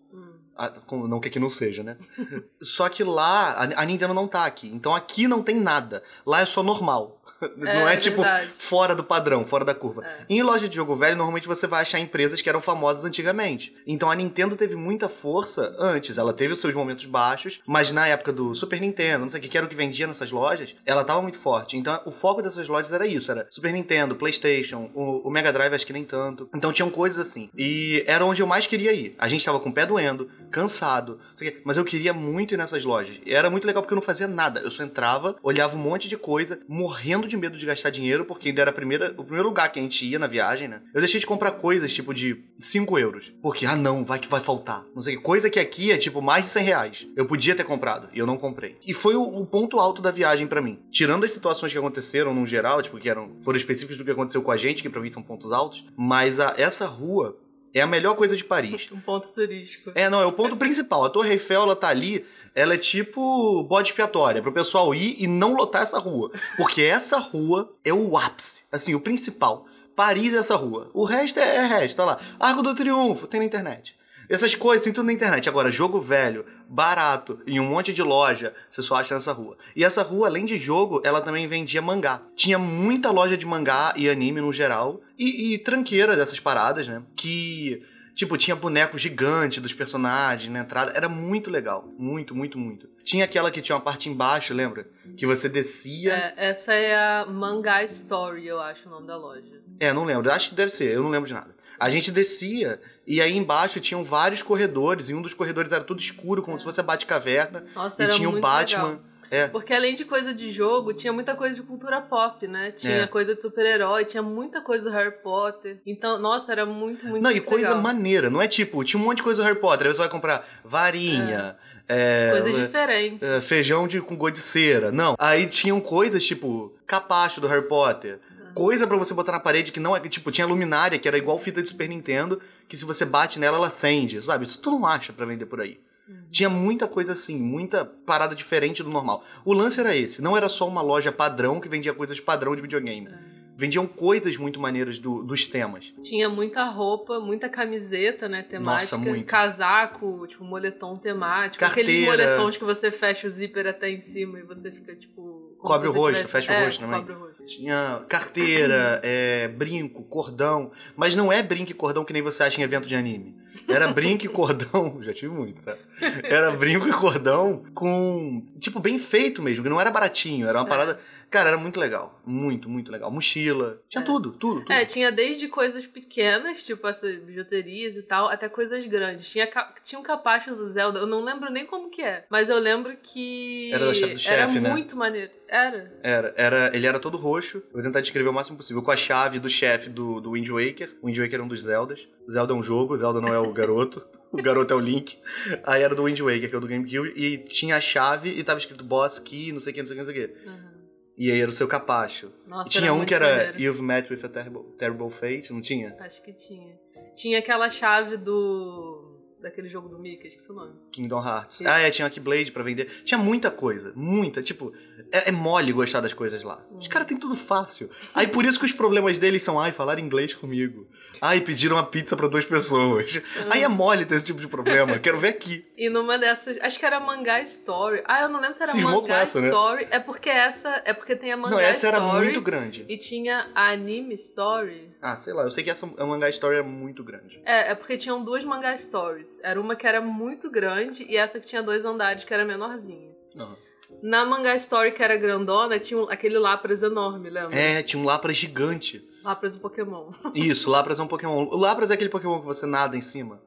Não 1.08 1.20
que 1.20 1.28
aqui 1.28 1.40
não 1.40 1.50
seja, 1.50 1.84
né? 1.84 1.98
Só 2.62 2.90
que 2.90 3.04
lá, 3.04 3.58
a 3.76 3.86
Nintendo 3.86 4.14
não 4.14 4.28
tá 4.28 4.46
aqui. 4.46 4.68
Então 4.68 4.94
aqui 4.94 5.28
não 5.28 5.42
tem 5.42 5.56
nada. 5.56 6.04
Lá 6.26 6.42
é 6.42 6.46
só 6.46 6.62
normal. 6.62 7.21
não 7.58 7.88
é, 7.88 7.98
tipo 7.98 8.22
verdade. 8.22 8.52
fora 8.60 8.96
do 8.96 9.04
padrão, 9.04 9.46
fora 9.46 9.66
da 9.66 9.74
curva. 9.74 10.06
É. 10.06 10.26
Em 10.30 10.42
loja 10.42 10.68
de 10.68 10.76
jogo 10.76 10.96
velho, 10.96 11.16
normalmente 11.16 11.48
você 11.48 11.68
vai 11.68 11.82
achar 11.82 12.00
empresas 12.00 12.42
que 12.42 12.50
eram 12.50 12.62
famosas 12.62 13.04
antigamente. 13.06 13.74
Então 13.86 14.10
a 14.10 14.16
Nintendo 14.16 14.56
teve 14.56 14.76
muita 14.76 15.10
força 15.10 15.76
antes. 15.80 16.18
Ela 16.18 16.34
teve 16.34 16.54
os 16.54 16.62
seus 16.62 16.74
momentos 16.74 17.06
baixos, 17.06 17.62
mas 17.66 17.92
na 17.92 18.08
época 18.08 18.32
do 18.32 18.54
Super 18.54 18.80
Nintendo, 18.80 19.26
não 19.26 19.30
sei 19.30 19.40
o 19.40 19.44
que, 19.44 19.58
era 19.58 19.66
o 19.66 19.70
que 19.70 19.76
vendia 19.76 20.08
nessas 20.08 20.32
lojas, 20.32 20.76
ela 20.86 21.04
tava 21.04 21.22
muito 21.22 21.38
forte. 21.38 21.78
Então 21.78 22.00
o 22.06 22.12
foco 22.12 22.42
dessas 22.42 22.68
lojas 22.68 22.92
era 22.92 23.08
isso: 23.08 23.32
era 23.32 23.48
Super 23.50 23.74
Nintendo, 23.74 24.16
PlayStation, 24.16 24.90
o, 24.94 25.28
o 25.28 25.32
Mega 25.32 25.52
Drive 25.52 25.74
acho 25.74 25.86
que 25.86 25.94
nem 25.94 26.06
tanto. 26.06 26.50
Então 26.54 26.72
tinham 26.72 26.90
coisas 26.90 27.28
assim. 27.28 27.50
E 27.58 28.04
era 28.08 28.26
onde 28.26 28.42
eu 28.42 28.48
mais 28.48 28.68
queria 28.68 28.94
ir. 28.94 29.16
A 29.18 29.28
gente 29.28 29.46
tava 29.46 29.60
com 29.60 29.70
o 29.70 29.74
pé 29.74 29.86
doendo, 29.86 30.30
cansado, 30.50 31.20
mas 31.64 31.78
eu 31.78 31.86
queria 31.86 32.14
muito 32.14 32.54
ir 32.54 32.58
nessas 32.58 32.84
lojas. 32.84 33.18
E 33.26 33.34
era 33.34 33.50
muito 33.50 33.66
legal 33.66 33.82
porque 33.82 33.94
eu 33.94 33.98
não 33.98 34.02
fazia 34.02 34.28
nada. 34.28 34.60
Eu 34.60 34.72
só 34.72 34.84
entrava, 34.84 35.36
olhava 35.42 35.76
um 35.76 35.80
monte 35.80 36.08
de 36.08 36.18
coisa, 36.18 36.60
morrendo 36.68 37.28
de 37.28 37.31
medo 37.38 37.58
de 37.58 37.66
gastar 37.66 37.90
dinheiro, 37.90 38.26
porque 38.26 38.50
ainda 38.50 38.62
era 38.62 38.72
a 38.72 38.74
primeira, 38.74 39.14
o 39.18 39.24
primeiro 39.24 39.48
lugar 39.48 39.72
que 39.72 39.80
a 39.80 39.82
gente 39.82 40.06
ia 40.06 40.20
na 40.20 40.28
viagem, 40.28 40.68
né? 40.68 40.82
Eu 40.94 41.02
deixei 41.02 41.20
de 41.20 41.26
comprar 41.26 41.52
coisas 41.52 41.94
tipo 41.94 42.14
de 42.14 42.44
5 42.60 43.00
euros. 43.00 43.34
Porque, 43.42 43.66
ah 43.66 43.76
não, 43.76 44.04
vai 44.04 44.20
que 44.20 44.28
vai 44.28 44.42
faltar. 44.42 44.86
Não 44.94 45.02
sei. 45.02 45.18
Coisa 45.18 45.50
que 45.50 45.60
aqui 45.60 45.92
é 45.92 45.98
tipo 45.98 46.22
mais 46.22 46.46
de 46.46 46.50
100 46.52 46.64
reais. 46.64 47.08
Eu 47.16 47.26
podia 47.26 47.56
ter 47.56 47.64
comprado 47.64 48.10
e 48.14 48.20
eu 48.20 48.26
não 48.26 48.38
comprei. 48.38 48.78
E 48.86 48.94
foi 48.94 49.16
o, 49.16 49.24
o 49.24 49.46
ponto 49.46 49.80
alto 49.80 50.02
da 50.02 50.12
viagem 50.12 50.48
pra 50.48 50.62
mim. 50.62 50.80
Tirando 50.92 51.24
as 51.24 51.32
situações 51.32 51.72
que 51.72 51.78
aconteceram 51.78 52.34
no 52.34 52.46
geral, 52.46 52.82
tipo, 52.82 52.98
que 52.98 53.10
eram, 53.10 53.38
foram 53.42 53.58
específicas 53.58 53.98
do 53.98 54.06
que 54.06 54.12
aconteceu 54.12 54.42
com 54.42 54.52
a 54.52 54.58
gente, 54.58 54.82
que 54.82 54.90
pra 54.90 55.02
mim 55.02 55.12
são 55.12 55.24
pontos 55.24 55.52
altos, 55.52 55.86
mas 55.98 56.40
a, 56.40 56.54
essa 56.58 56.86
rua 56.86 57.38
é 57.74 57.82
a 57.82 57.88
melhor 57.88 58.16
coisa 58.16 58.36
de 58.36 58.44
Paris. 58.44 58.92
Um 58.92 59.00
ponto 59.00 59.32
turístico. 59.32 59.92
É, 59.96 60.10
não, 60.10 60.22
é 60.22 60.26
o 60.26 60.32
ponto 60.32 60.58
principal. 60.58 61.06
A 61.06 61.10
Torre 61.10 61.32
Eiffel, 61.32 61.62
ela 61.62 61.76
tá 61.76 61.88
ali, 61.88 62.26
ela 62.54 62.74
é 62.74 62.78
tipo 62.78 63.64
bode 63.64 63.90
expiatória, 63.90 64.42
pro 64.42 64.52
pessoal 64.52 64.94
ir 64.94 65.16
e 65.18 65.28
não 65.28 65.54
lotar 65.54 65.82
essa 65.82 66.00
rua. 66.00 66.32
Porque 66.58 66.82
essa 66.82 67.18
rua 67.18 67.74
é 67.84 67.94
o 67.94 68.18
ápice, 68.18 68.64
assim, 68.72 68.94
o 68.96 69.00
principal. 69.00 69.66
Paris 69.96 70.34
é 70.34 70.38
essa 70.38 70.56
rua. 70.56 70.90
O 70.94 71.04
resto 71.04 71.40
é, 71.40 71.58
é 71.58 71.66
resto, 71.66 71.98
tá 71.98 72.06
lá. 72.06 72.20
Arco 72.40 72.62
do 72.62 72.76
Triunfo, 72.76 73.28
tem 73.28 73.40
na 73.40 73.46
internet. 73.46 73.96
Essas 74.32 74.56
coisas 74.56 74.84
tem 74.84 74.94
tudo 74.94 75.08
na 75.08 75.14
internet. 75.14 75.50
Agora, 75.50 75.70
jogo 75.70 76.00
velho, 76.00 76.46
barato, 76.68 77.40
em 77.46 77.60
um 77.60 77.68
monte 77.68 77.92
de 77.92 78.02
loja, 78.02 78.54
você 78.70 78.82
só 78.82 78.96
acha 78.96 79.14
nessa 79.14 79.34
rua. 79.34 79.58
E 79.76 79.84
essa 79.84 80.02
rua, 80.04 80.28
além 80.28 80.46
de 80.46 80.56
jogo, 80.56 81.02
ela 81.04 81.20
também 81.20 81.50
vendia 81.50 81.82
mangá. 81.82 82.22
Tinha 82.34 82.58
muita 82.58 83.12
loja 83.12 83.36
de 83.36 83.46
mangá 83.46 83.94
e 83.98 84.10
anime 84.10 84.40
no 84.40 84.54
geral. 84.54 85.02
E, 85.20 85.54
e 85.54 85.58
tranqueira 85.58 86.16
dessas 86.16 86.40
paradas, 86.40 86.88
né? 86.88 87.04
Que 87.14 87.84
Tipo, 88.22 88.38
tinha 88.38 88.56
boneco 88.56 89.00
gigante 89.00 89.60
dos 89.60 89.74
personagens 89.74 90.48
na 90.54 90.60
entrada. 90.60 90.92
Era 90.96 91.10
muito 91.10 91.50
legal. 91.50 91.90
Muito, 91.98 92.36
muito, 92.36 92.56
muito. 92.56 92.88
Tinha 93.04 93.26
aquela 93.26 93.50
que 93.50 93.64
tinha 93.64 93.76
uma 93.76 93.82
parte 93.82 94.10
embaixo, 94.10 94.54
lembra? 94.54 94.86
Que 95.18 95.26
você 95.26 95.50
descia. 95.50 96.14
É, 96.14 96.50
essa 96.50 96.72
é 96.72 96.96
a 96.96 97.26
Mangá 97.26 97.84
Story, 97.84 98.46
eu 98.46 98.62
acho 98.62 98.88
o 98.88 98.92
nome 98.92 99.08
da 99.08 99.18
loja. 99.18 99.60
É, 99.80 99.92
não 99.92 100.04
lembro. 100.06 100.32
Acho 100.32 100.50
que 100.50 100.56
deve 100.56 100.72
ser. 100.72 100.94
Eu 100.94 101.02
não 101.02 101.10
lembro 101.10 101.28
de 101.28 101.34
nada. 101.34 101.50
A 101.80 101.90
gente 101.90 102.12
descia 102.12 102.80
e 103.08 103.20
aí 103.20 103.36
embaixo 103.36 103.80
tinham 103.80 104.04
vários 104.04 104.44
corredores. 104.44 105.10
E 105.10 105.16
um 105.16 105.22
dos 105.24 105.34
corredores 105.34 105.72
era 105.72 105.84
tudo 105.84 106.00
escuro, 106.00 106.44
como 106.44 106.60
se 106.60 106.64
fosse 106.64 106.80
a 106.80 106.84
Batcaverna. 106.84 107.66
Nossa, 107.74 108.04
E 108.04 108.06
era 108.06 108.14
tinha 108.14 108.30
o 108.30 108.34
muito 108.34 108.44
Batman. 108.44 108.84
legal. 108.84 109.00
É. 109.32 109.48
Porque 109.48 109.74
além 109.74 109.96
de 109.96 110.04
coisa 110.04 110.34
de 110.34 110.52
jogo, 110.52 110.94
tinha 110.94 111.14
muita 111.14 111.34
coisa 111.36 111.56
de 111.56 111.62
cultura 111.66 112.02
pop, 112.02 112.46
né? 112.50 112.72
Tinha 112.72 113.04
É. 113.04 113.08
coisa 113.08 113.34
de 113.34 113.42
super-herói, 113.42 114.04
tinha 114.04 114.22
muita 114.22 114.60
coisa 114.60 114.90
do 114.90 114.94
Harry 114.96 115.12
Potter. 115.24 115.78
Então, 115.86 116.20
nossa, 116.20 116.52
era 116.52 116.66
muito, 116.66 117.06
muito, 117.08 117.24
Não, 117.24 117.32
e 117.32 117.36
muito 117.36 117.48
coisa 117.48 117.70
legal. 117.70 117.82
maneira. 117.82 118.30
Não 118.30 118.42
é 118.42 118.48
tipo, 118.50 118.84
tinha 118.84 119.02
um 119.02 119.06
monte 119.06 119.18
de 119.18 119.24
coisa 119.24 119.42
do 119.42 119.46
Harry 119.46 119.58
Potter. 119.60 119.88
Aí 119.88 119.94
você 119.94 120.00
vai 120.00 120.10
comprar 120.10 120.46
varinha. 120.64 121.56
é, 121.88 122.30
Coisas 122.32 122.56
diferentes. 122.56 123.28
é, 123.28 123.42
feijão 123.42 123.88
de, 123.88 124.00
com 124.02 124.16
gosto 124.16 124.36
de 124.36 124.42
cera. 124.42 124.92
Não. 124.92 125.16
Aí 125.18 125.46
tinham 125.48 125.80
coisas 125.82 126.24
tipo 126.26 126.74
capacho 126.86 127.40
do 127.42 127.48
Harry 127.48 127.68
Potter. 127.68 128.20
Coisa 128.54 128.86
pra 128.86 128.98
você 128.98 129.14
botar 129.14 129.32
na 129.32 129.40
parede 129.40 129.72
que 129.72 129.80
não 129.80 129.96
é. 129.96 130.00
Tipo, 130.02 130.30
tinha 130.30 130.46
luminária 130.46 131.00
que 131.00 131.08
era 131.08 131.18
igual 131.18 131.38
fita 131.40 131.62
de 131.64 131.70
Super 131.70 131.88
Nintendo, 131.88 132.42
que 132.68 132.76
se 132.76 132.84
você 132.84 133.06
bate 133.06 133.40
nela, 133.40 133.56
ela 133.58 133.68
acende, 133.68 134.22
sabe? 134.24 134.44
Isso 134.44 134.62
tu 134.62 134.72
não 134.72 134.86
acha 134.86 135.14
pra 135.14 135.26
vender 135.26 135.46
por 135.46 135.62
aí. 135.62 135.80
Uhum. 136.12 136.24
Tinha 136.30 136.50
muita 136.50 136.88
coisa 136.88 137.14
assim, 137.14 137.40
muita 137.40 137.86
parada 137.86 138.36
diferente 138.36 138.84
do 138.84 138.90
normal. 138.90 139.24
O 139.46 139.54
lance 139.54 139.80
era 139.80 139.96
esse, 139.96 140.22
não 140.22 140.36
era 140.36 140.50
só 140.50 140.68
uma 140.68 140.82
loja 140.82 141.12
padrão 141.12 141.60
que 141.60 141.70
vendia 141.70 141.94
coisas 141.94 142.20
padrão 142.20 142.56
de 142.56 142.62
videogame. 142.62 143.08
É. 143.08 143.41
Vendiam 143.58 143.86
coisas 143.86 144.38
muito 144.38 144.60
maneiras 144.60 144.98
do- 144.98 145.22
dos 145.24 145.46
temas. 145.46 145.86
Tinha 146.02 146.28
muita 146.30 146.64
roupa, 146.66 147.20
muita 147.20 147.48
camiseta, 147.48 148.28
né, 148.28 148.42
temática, 148.42 148.98
muito. 148.98 149.26
casaco, 149.26 150.26
tipo, 150.28 150.44
moletom 150.44 150.98
temático, 150.98 151.60
Carteira. 151.60 151.90
aqueles 151.92 152.06
moletons 152.28 152.58
que 152.58 152.64
você 152.64 152.90
fecha 152.90 153.28
o 153.28 153.30
zíper 153.30 153.68
até 153.68 153.90
em 153.92 154.00
cima 154.00 154.40
e 154.40 154.44
você 154.44 154.72
fica, 154.72 154.96
tipo... 154.96 155.56
Cobre 155.60 155.88
o 155.88 155.92
rosto, 155.92 156.16
tivesse- 156.26 156.32
fecha 156.32 156.52
o 156.52 156.56
é, 156.56 156.66
rosto 156.66 156.80
também. 156.82 157.00
cobre 157.02 157.14
o 157.14 157.20
rosto. 157.20 157.46
Tinha 157.46 158.04
carteira, 158.10 159.00
é, 159.06 159.48
brinco, 159.50 160.04
cordão. 160.06 160.72
Mas 160.96 161.16
não 161.16 161.32
é 161.32 161.44
brinco 161.44 161.70
e 161.70 161.74
cordão 161.76 162.04
que 162.04 162.14
nem 162.14 162.22
você 162.24 162.42
acha 162.44 162.60
em 162.60 162.64
evento 162.64 162.88
de 162.88 162.96
anime. 162.96 163.36
Era 163.68 163.92
brinco 163.92 164.26
e 164.26 164.30
cordão. 164.30 164.98
Já 165.04 165.14
tive 165.14 165.34
muito, 165.36 165.62
tá? 165.62 165.76
Era 166.24 166.50
brinco 166.52 166.88
e 166.88 166.92
cordão 166.94 167.64
com. 167.76 168.44
Tipo, 168.60 168.80
bem 168.80 168.98
feito 168.98 169.42
mesmo, 169.42 169.62
que 169.62 169.70
não 169.70 169.80
era 169.80 169.92
baratinho. 169.92 170.48
Era 170.48 170.60
uma 170.60 170.66
É. 170.66 170.70
parada. 170.70 171.00
Cara, 171.32 171.48
era 171.48 171.58
muito 171.58 171.80
legal. 171.80 172.22
Muito, 172.26 172.70
muito 172.70 172.92
legal. 172.92 173.10
Mochila. 173.10 173.82
Tinha 173.90 174.02
É. 174.02 174.06
tudo, 174.06 174.32
tudo, 174.34 174.60
tudo. 174.60 174.72
É, 174.74 174.84
tinha 174.86 175.10
desde 175.12 175.48
coisas 175.48 175.88
pequenas, 175.88 176.66
tipo 176.66 176.86
essas 176.86 177.18
bijuterias 177.20 177.96
e 177.96 178.04
tal, 178.04 178.28
até 178.28 178.50
coisas 178.50 178.86
grandes. 178.86 179.32
Tinha, 179.32 179.50
tinha 179.82 179.98
um 179.98 180.04
capacho 180.04 180.54
do 180.54 180.70
Zelda, 180.70 181.00
eu 181.00 181.08
não 181.08 181.24
lembro 181.24 181.50
nem 181.50 181.66
como 181.66 181.90
que 181.90 182.02
é, 182.02 182.26
mas 182.30 182.50
eu 182.50 182.60
lembro 182.60 182.94
que 183.02 183.72
Era 183.74 183.86
da 183.86 183.94
chefe 183.94 184.14
do 184.16 184.28
era 184.30 184.48
chefe, 184.48 184.60
né? 184.60 184.70
muito 184.72 184.98
maneiro. 184.98 185.32
Era? 185.48 186.00
Era, 186.04 186.34
era, 186.36 186.76
ele 186.76 186.86
era 186.86 187.00
todo 187.00 187.18
roxo. 187.18 187.58
Eu 187.60 187.74
vou 187.74 187.82
tentar 187.82 188.02
descrever 188.02 188.28
o 188.30 188.34
máximo 188.34 188.58
possível. 188.58 188.84
Com 188.84 188.92
a 188.92 188.98
chave 188.98 189.40
do 189.40 189.50
chefe 189.50 189.90
do, 189.90 190.20
do 190.20 190.32
Wind 190.34 190.50
Waker. 190.50 190.98
O 191.02 191.08
Wind 191.08 191.18
Waker 191.18 191.40
é 191.40 191.44
um 191.44 191.48
dos 191.48 191.62
Zeldas. 191.62 192.06
Zelda 192.30 192.54
é 192.54 192.56
um 192.56 192.62
jogo, 192.64 192.96
Zelda 192.98 193.22
não 193.22 193.34
é 193.34 193.40
o 193.40 193.54
garoto. 193.54 194.06
O 194.32 194.42
garoto 194.42 194.74
é 194.74 194.78
o 194.78 194.80
Link. 194.80 195.18
Aí 195.66 195.82
era 195.82 195.94
do 195.94 196.06
Wind 196.06 196.18
Waker, 196.22 196.48
que 196.50 196.56
é 196.56 196.58
o 196.58 196.62
do 196.62 196.68
GameCube. 196.68 197.12
E 197.18 197.38
tinha 197.40 197.76
a 197.76 197.82
chave 197.82 198.30
e 198.30 198.42
tava 198.46 198.60
escrito 198.60 198.82
Boss 198.82 199.20
Key, 199.20 199.52
não 199.52 199.60
sei 199.60 199.72
o 199.72 199.76
que, 199.76 199.82
não 199.82 199.88
sei 199.90 199.98
o 199.98 200.00
que, 200.00 200.06
não 200.06 200.14
sei 200.14 200.24
o 200.24 200.28
que. 200.30 200.48
Uhum. 200.48 200.81
E 201.18 201.32
aí 201.32 201.40
era 201.40 201.50
o 201.50 201.54
seu 201.54 201.68
capacho. 201.68 202.32
Nossa, 202.48 202.68
E 202.68 202.72
tinha 202.72 202.94
um 202.94 203.06
que 203.06 203.14
era 203.14 203.28
maneiro. 203.28 203.60
You've 203.60 203.82
Met 203.82 204.12
with 204.12 204.26
a 204.26 204.30
Terrible, 204.30 204.64
terrible 204.78 205.10
Fate, 205.12 205.52
não 205.54 205.62
tinha? 205.62 205.96
Acho 206.00 206.24
que 206.24 206.34
tinha. 206.34 206.80
Tinha 207.16 207.40
aquela 207.40 207.70
chave 207.70 208.18
do. 208.18 209.20
daquele 209.40 209.68
jogo 209.70 209.90
do 209.90 210.00
Mickey, 210.00 210.28
esqueci 210.28 210.52
o 210.52 210.56
nome. 210.56 210.74
Kingdom 210.92 211.24
Hearts. 211.24 211.62
Isso. 211.62 211.70
Ah, 211.70 211.80
é, 211.80 211.92
tinha 211.92 212.10
Keyblade 212.10 212.52
pra 212.52 212.64
vender. 212.64 213.04
Tinha 213.04 213.18
muita 213.18 213.52
coisa, 213.52 213.92
muita. 213.96 214.42
Tipo, 214.42 214.74
é, 215.12 215.30
é 215.30 215.32
mole 215.32 215.72
gostar 215.72 216.02
das 216.02 216.14
coisas 216.14 216.44
lá. 216.44 216.64
Os 216.72 216.88
caras 216.88 217.08
têm 217.08 217.18
tudo 217.18 217.36
fácil. 217.36 217.90
Aí 218.14 218.28
por 218.28 218.46
isso 218.46 218.60
que 218.60 218.66
os 218.66 218.72
problemas 218.74 219.18
deles 219.18 219.44
são, 219.44 219.60
ai, 219.60 219.72
falar 219.72 220.00
inglês 220.00 220.34
comigo. 220.34 220.88
Ai, 221.22 221.42
pediram 221.42 221.76
uma 221.76 221.86
pizza 221.86 222.18
pra 222.18 222.28
duas 222.28 222.46
pessoas. 222.46 223.22
Aí 223.50 223.64
é 223.64 223.68
mole 223.68 224.06
ter 224.06 224.16
esse 224.16 224.26
tipo 224.26 224.40
de 224.40 224.48
problema. 224.48 224.98
Quero 224.98 225.20
ver 225.20 225.30
aqui. 225.30 225.66
E 225.78 225.90
numa 225.90 226.18
dessas. 226.18 226.58
Acho 226.62 226.80
que 226.80 226.86
era 226.86 227.00
Mangá 227.00 227.42
Story. 227.42 228.02
Ah, 228.06 228.22
eu 228.22 228.30
não 228.30 228.40
lembro 228.40 228.56
se 228.56 228.64
era 228.64 228.72
Cismou 228.72 229.02
Mangá 229.02 229.20
essa, 229.20 229.40
né? 229.42 229.48
Story. 229.48 229.88
É 229.92 230.00
porque 230.00 230.30
essa. 230.30 230.82
É 230.84 230.94
porque 230.94 231.16
tem 231.16 231.32
a 231.32 231.38
Mangá 231.38 231.56
Não, 231.56 231.60
essa 231.60 231.88
era 231.88 231.98
Story. 231.98 232.24
muito 232.26 232.42
grande. 232.42 232.86
E 232.90 232.98
tinha 232.98 233.52
a 233.54 233.70
Anime 233.70 234.16
Story. 234.16 234.90
Ah, 235.02 235.16
sei 235.18 235.34
lá, 235.34 235.44
eu 235.44 235.52
sei 235.52 235.64
que 235.64 235.70
essa 235.70 235.86
mangá 235.86 236.30
story 236.30 236.58
é 236.58 236.62
muito 236.62 237.04
grande. 237.04 237.42
É, 237.46 237.72
é 237.72 237.76
porque 237.76 237.98
tinham 237.98 238.24
duas 238.24 238.44
mangá 238.44 238.76
stories. 238.78 239.40
Era 239.44 239.60
uma 239.60 239.76
que 239.76 239.86
era 239.86 240.00
muito 240.02 240.50
grande 240.50 241.04
e 241.04 241.18
essa 241.18 241.40
que 241.40 241.48
tinha 241.48 241.62
dois 241.62 241.84
andares, 241.86 242.24
que 242.24 242.34
era 242.34 242.46
menorzinha. 242.46 243.12
Não. 243.36 243.58
Na 244.02 244.26
mangá 244.26 244.56
story 244.56 244.92
que 244.92 245.04
era 245.04 245.16
grandona, 245.16 245.80
tinha 245.80 246.00
um- 246.00 246.10
aquele 246.10 246.40
Lapras 246.40 246.82
enorme, 246.84 247.30
lembra? 247.30 247.56
É, 247.56 247.84
tinha 247.84 248.02
um 248.02 248.06
Lapras 248.06 248.38
gigante. 248.38 249.04
Lapras 249.24 249.54
do 249.56 249.62
Pokémon. 249.62 250.12
Isso, 250.34 250.70
Lapras 250.70 251.00
é 251.00 251.04
um 251.04 251.08
Pokémon. 251.08 251.46
O 251.46 251.58
Lapras 251.58 251.92
é 251.92 251.94
aquele 251.94 252.10
Pokémon 252.10 252.40
que 252.40 252.46
você 252.46 252.66
nada 252.66 252.98
em 252.98 253.02
cima. 253.02 253.40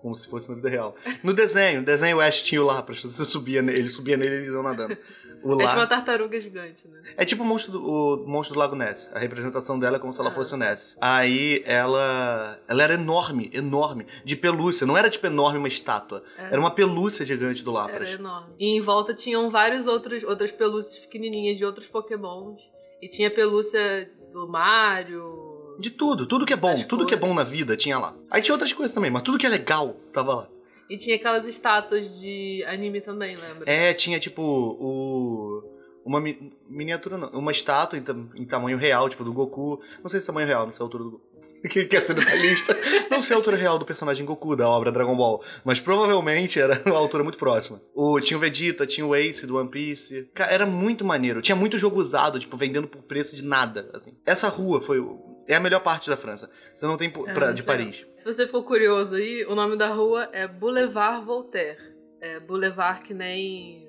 Como 0.00 0.16
se 0.16 0.28
fosse 0.28 0.48
na 0.48 0.56
vida 0.56 0.68
real. 0.68 0.96
No 1.22 1.32
desenho, 1.32 1.78
no 1.80 1.86
desenho 1.86 2.16
o 2.16 2.20
Ash 2.20 2.42
tinha 2.42 2.60
o 2.60 2.64
Lapras. 2.66 3.00
Você 3.02 3.24
subia 3.24 3.62
nele, 3.62 3.78
ele 3.78 3.88
subia 3.88 4.16
nele 4.16 4.34
e 4.34 4.38
eles 4.38 4.52
iam 4.52 4.62
nadando. 4.62 4.96
O 5.44 5.60
É 5.60 5.66
tipo 5.66 5.76
uma 5.80 5.86
tartaruga 5.86 6.40
gigante, 6.40 6.86
né? 6.88 7.00
É 7.16 7.24
tipo 7.24 7.42
o 7.42 7.46
monstro, 7.46 7.72
do, 7.72 7.82
o 7.84 8.26
monstro 8.28 8.54
do 8.54 8.58
Lago 8.60 8.76
Ness. 8.76 9.10
A 9.14 9.18
representação 9.18 9.78
dela 9.78 9.96
é 9.96 10.00
como 10.00 10.12
se 10.12 10.20
ela 10.20 10.30
Ah. 10.30 10.32
fosse 10.32 10.54
o 10.54 10.56
Ness. 10.56 10.96
Aí 11.00 11.62
ela. 11.66 12.58
Ela 12.68 12.82
era 12.82 12.94
enorme, 12.94 13.50
enorme. 13.52 14.06
De 14.24 14.36
pelúcia. 14.36 14.86
Não 14.86 14.96
era 14.96 15.10
tipo 15.10 15.26
enorme 15.26 15.58
uma 15.58 15.68
estátua. 15.68 16.22
Era 16.38 16.58
uma 16.60 16.70
pelúcia 16.70 17.24
gigante 17.26 17.62
do 17.62 17.72
Lapras. 17.72 18.00
Era 18.08 18.10
enorme. 18.12 18.54
E 18.58 18.76
em 18.76 18.80
volta 18.80 19.12
tinham 19.14 19.50
vários 19.50 19.86
outros 19.86 20.22
outras 20.24 20.50
pelúcias 20.50 20.98
pequenininhas 20.98 21.56
de 21.58 21.64
outros 21.64 21.86
Pokémons. 21.88 22.60
E 23.00 23.08
tinha 23.08 23.30
pelúcia 23.30 24.10
do 24.32 24.46
Mario. 24.48 25.50
De 25.78 25.90
tudo, 25.90 26.26
tudo 26.26 26.44
que 26.46 26.52
é 26.52 26.56
bom, 26.56 26.80
tudo 26.84 27.06
que 27.06 27.14
é 27.14 27.16
bom 27.16 27.32
na 27.34 27.42
vida 27.42 27.76
tinha 27.76 27.98
lá. 27.98 28.14
Aí 28.30 28.42
tinha 28.42 28.54
outras 28.54 28.72
coisas 28.72 28.94
também, 28.94 29.10
mas 29.10 29.22
tudo 29.22 29.38
que 29.38 29.46
é 29.46 29.48
legal 29.48 29.96
tava 30.12 30.34
lá. 30.34 30.48
E 30.92 30.98
tinha 30.98 31.16
aquelas 31.16 31.46
estátuas 31.48 32.20
de 32.20 32.62
anime 32.66 33.00
também, 33.00 33.36
lembra? 33.36 33.64
É, 33.70 33.94
tinha 33.94 34.20
tipo 34.20 34.42
o. 34.42 35.62
Uma 36.04 36.20
mi- 36.20 36.52
miniatura, 36.68 37.16
não. 37.16 37.30
Uma 37.30 37.52
estátua 37.52 37.98
em, 37.98 38.04
em 38.42 38.44
tamanho 38.44 38.76
real, 38.76 39.08
tipo 39.08 39.22
do 39.24 39.32
Goku. 39.32 39.80
Não 40.02 40.08
sei 40.08 40.20
se 40.20 40.24
é 40.24 40.28
tamanho 40.28 40.48
real 40.48 40.66
nessa 40.66 40.82
altura 40.82 41.04
do 41.04 41.10
Goku. 41.12 41.32
que 41.70 41.84
quer 41.84 42.02
ser 42.02 42.14
detalhista. 42.14 42.76
Não 43.08 43.22
sei 43.22 43.34
a 43.34 43.38
altura 43.38 43.56
real 43.56 43.78
do 43.78 43.84
personagem 43.86 44.26
Goku 44.26 44.56
da 44.56 44.68
obra 44.68 44.90
Dragon 44.90 45.14
Ball, 45.16 45.42
mas 45.64 45.78
provavelmente 45.78 46.58
era 46.60 46.82
uma 46.84 46.98
altura 46.98 47.22
muito 47.22 47.38
próxima. 47.38 47.80
O, 47.94 48.20
tinha 48.20 48.36
o 48.36 48.40
Vegeta, 48.40 48.84
tinha 48.86 49.06
o 49.06 49.14
Ace 49.14 49.46
do 49.46 49.56
One 49.56 49.70
Piece. 49.70 50.28
Cara, 50.34 50.52
era 50.52 50.66
muito 50.66 51.04
maneiro. 51.04 51.40
Tinha 51.40 51.54
muito 51.54 51.78
jogo 51.78 52.00
usado, 52.00 52.40
tipo, 52.40 52.56
vendendo 52.56 52.88
por 52.88 53.02
preço 53.02 53.36
de 53.36 53.42
nada, 53.44 53.88
assim. 53.94 54.16
Essa 54.26 54.48
rua 54.48 54.80
foi 54.80 54.98
é 55.46 55.56
a 55.56 55.60
melhor 55.60 55.80
parte 55.82 56.08
da 56.08 56.16
França. 56.16 56.50
Você 56.74 56.86
não 56.86 56.96
tem 56.96 57.08
É, 57.08 57.32
pra- 57.34 57.52
de 57.52 57.62
é. 57.62 57.64
Paris. 57.64 58.06
Se 58.16 58.24
você 58.24 58.46
ficou 58.46 58.62
curioso 58.64 59.14
aí, 59.16 59.44
o 59.46 59.54
nome 59.54 59.76
da 59.76 59.88
rua 59.88 60.28
é 60.32 60.46
Boulevard 60.46 61.24
Voltaire. 61.24 61.78
É 62.20 62.38
Boulevard 62.40 63.02
que 63.04 63.12
nem 63.14 63.88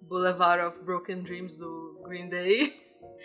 Boulevard 0.00 0.62
of 0.68 0.84
Broken 0.84 1.22
Dreams 1.22 1.56
do 1.56 2.00
Green 2.06 2.28
Day. 2.28 2.72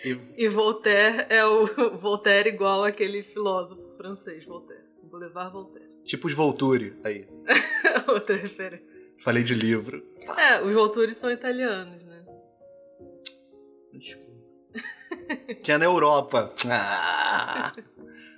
E 0.04 0.18
E 0.36 0.48
Voltaire 0.48 1.26
é 1.28 1.44
o 1.44 1.66
Voltaire 2.00 2.48
igual 2.48 2.84
aquele 2.84 3.22
filósofo 3.22 3.94
francês, 3.96 4.44
Voltaire. 4.44 4.82
Boulevard 5.04 5.52
Voltaire. 5.52 5.88
tipo 6.04 6.26
os 6.26 6.32
Volturi 6.34 6.96
aí. 7.04 7.28
Outra 8.08 8.34
referência. 8.36 8.86
Falei 9.22 9.42
de 9.42 9.54
livro. 9.54 10.02
É, 10.38 10.62
os 10.62 10.72
Volturi 10.72 11.14
são 11.14 11.30
italianos, 11.30 12.04
né? 12.06 12.24
Desculpa. 13.92 14.29
que 15.62 15.72
é 15.72 15.78
na 15.78 15.84
Europa. 15.84 16.52
Ah, 16.68 17.72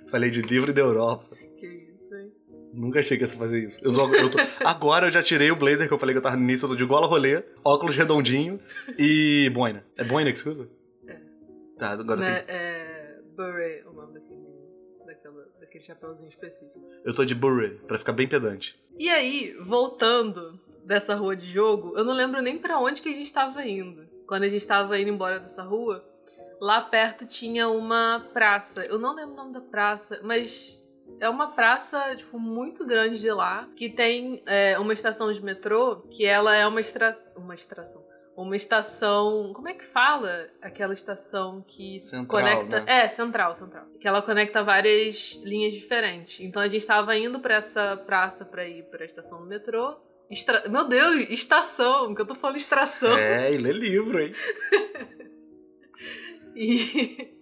falei 0.09 0.29
de 0.29 0.41
livro 0.41 0.73
da 0.73 0.81
Europa. 0.81 1.35
Que 1.59 1.65
isso, 1.67 2.15
hein? 2.15 2.31
Nunca 2.73 2.99
achei 2.99 3.17
que 3.17 3.23
ia 3.23 3.29
fazer 3.29 3.67
isso. 3.67 3.79
Eu 3.83 3.91
eu 3.93 4.29
tô- 4.31 4.37
agora 4.65 5.07
eu 5.07 5.11
já 5.11 5.21
tirei 5.23 5.51
o 5.51 5.55
blazer 5.55 5.87
que 5.87 5.93
eu 5.93 5.99
falei 5.99 6.13
que 6.13 6.17
eu 6.19 6.23
tava 6.23 6.35
no 6.35 6.43
início, 6.43 6.65
eu 6.65 6.69
tô 6.69 6.75
de 6.75 6.85
gola 6.85 7.07
rolê, 7.07 7.43
óculos 7.63 7.95
redondinho 7.95 8.59
e 8.97 9.49
boina. 9.53 9.85
É 9.97 10.03
boina 10.03 10.31
que 10.31 10.39
se 10.39 10.47
usa? 10.49 10.67
É. 11.07 11.17
Tá, 11.77 11.91
agora 11.91 12.19
Né, 12.19 12.43
é 12.47 13.19
beret, 13.35 13.85
o 13.87 13.93
nome 13.93 14.13
daquele, 14.13 14.41
daquela, 15.05 15.45
daquele 15.59 15.83
chapéuzinho 15.83 16.29
específico. 16.29 16.79
tem- 16.79 17.01
eu 17.05 17.13
tô 17.13 17.23
de 17.25 17.35
beret, 17.35 17.75
pra 17.87 17.97
ficar 17.99 18.13
bem 18.13 18.27
pedante. 18.27 18.75
E 18.97 19.09
aí, 19.09 19.55
voltando 19.65 20.59
dessa 20.85 21.15
rua 21.15 21.35
de 21.35 21.47
jogo, 21.51 21.93
eu 21.97 22.03
não 22.03 22.13
lembro 22.13 22.41
nem 22.41 22.57
pra 22.57 22.79
onde 22.79 23.01
que 23.01 23.09
a 23.09 23.13
gente 23.13 23.33
tava 23.33 23.65
indo. 23.65 24.03
Quando 24.27 24.43
a 24.43 24.49
gente 24.49 24.67
tava 24.67 24.99
indo 24.99 25.09
embora 25.09 25.39
dessa 25.39 25.63
rua, 25.63 26.03
lá 26.63 26.79
perto 26.79 27.25
tinha 27.25 27.67
uma 27.67 28.25
praça. 28.33 28.85
Eu 28.85 28.97
não 28.97 29.13
lembro 29.13 29.33
o 29.33 29.35
nome 29.35 29.51
da 29.51 29.59
praça, 29.59 30.21
mas 30.23 30.87
é 31.19 31.27
uma 31.27 31.51
praça, 31.51 32.15
tipo, 32.15 32.39
muito 32.39 32.85
grande 32.85 33.19
de 33.19 33.29
lá, 33.29 33.67
que 33.75 33.89
tem 33.89 34.41
é, 34.45 34.79
uma 34.79 34.93
estação 34.93 35.29
de 35.29 35.43
metrô, 35.43 35.97
que 36.09 36.25
ela 36.25 36.55
é 36.55 36.65
uma, 36.65 36.79
extra... 36.79 37.11
uma 37.35 37.53
extração. 37.53 38.01
Uma 38.35 38.55
estação. 38.55 39.51
Como 39.53 39.67
é 39.67 39.73
que 39.73 39.85
fala 39.85 40.47
aquela 40.61 40.93
estação 40.93 41.61
que 41.67 41.99
Central, 41.99 42.25
conecta. 42.27 42.79
né? 42.79 43.03
É, 43.03 43.07
central, 43.09 43.55
central. 43.55 43.85
Que 43.99 44.07
ela 44.07 44.21
conecta 44.21 44.63
várias 44.63 45.37
linhas 45.43 45.73
diferentes. 45.73 46.39
Então 46.39 46.61
a 46.61 46.69
gente 46.69 46.87
tava 46.87 47.15
indo 47.17 47.41
pra 47.41 47.55
essa 47.55 47.97
praça 48.07 48.45
pra 48.45 48.65
ir 48.65 48.83
pra 48.85 49.03
estação 49.03 49.39
do 49.39 49.45
metrô. 49.45 49.97
Meu 50.71 50.87
Deus, 50.87 51.29
estação, 51.29 52.15
que 52.15 52.21
eu 52.21 52.25
tô 52.25 52.33
falando 52.33 52.55
extração. 52.55 53.15
É, 53.15 53.53
e 53.53 53.57
lê 53.57 53.71
livro, 53.73 54.19
hein? 54.19 54.31
E, 56.55 57.33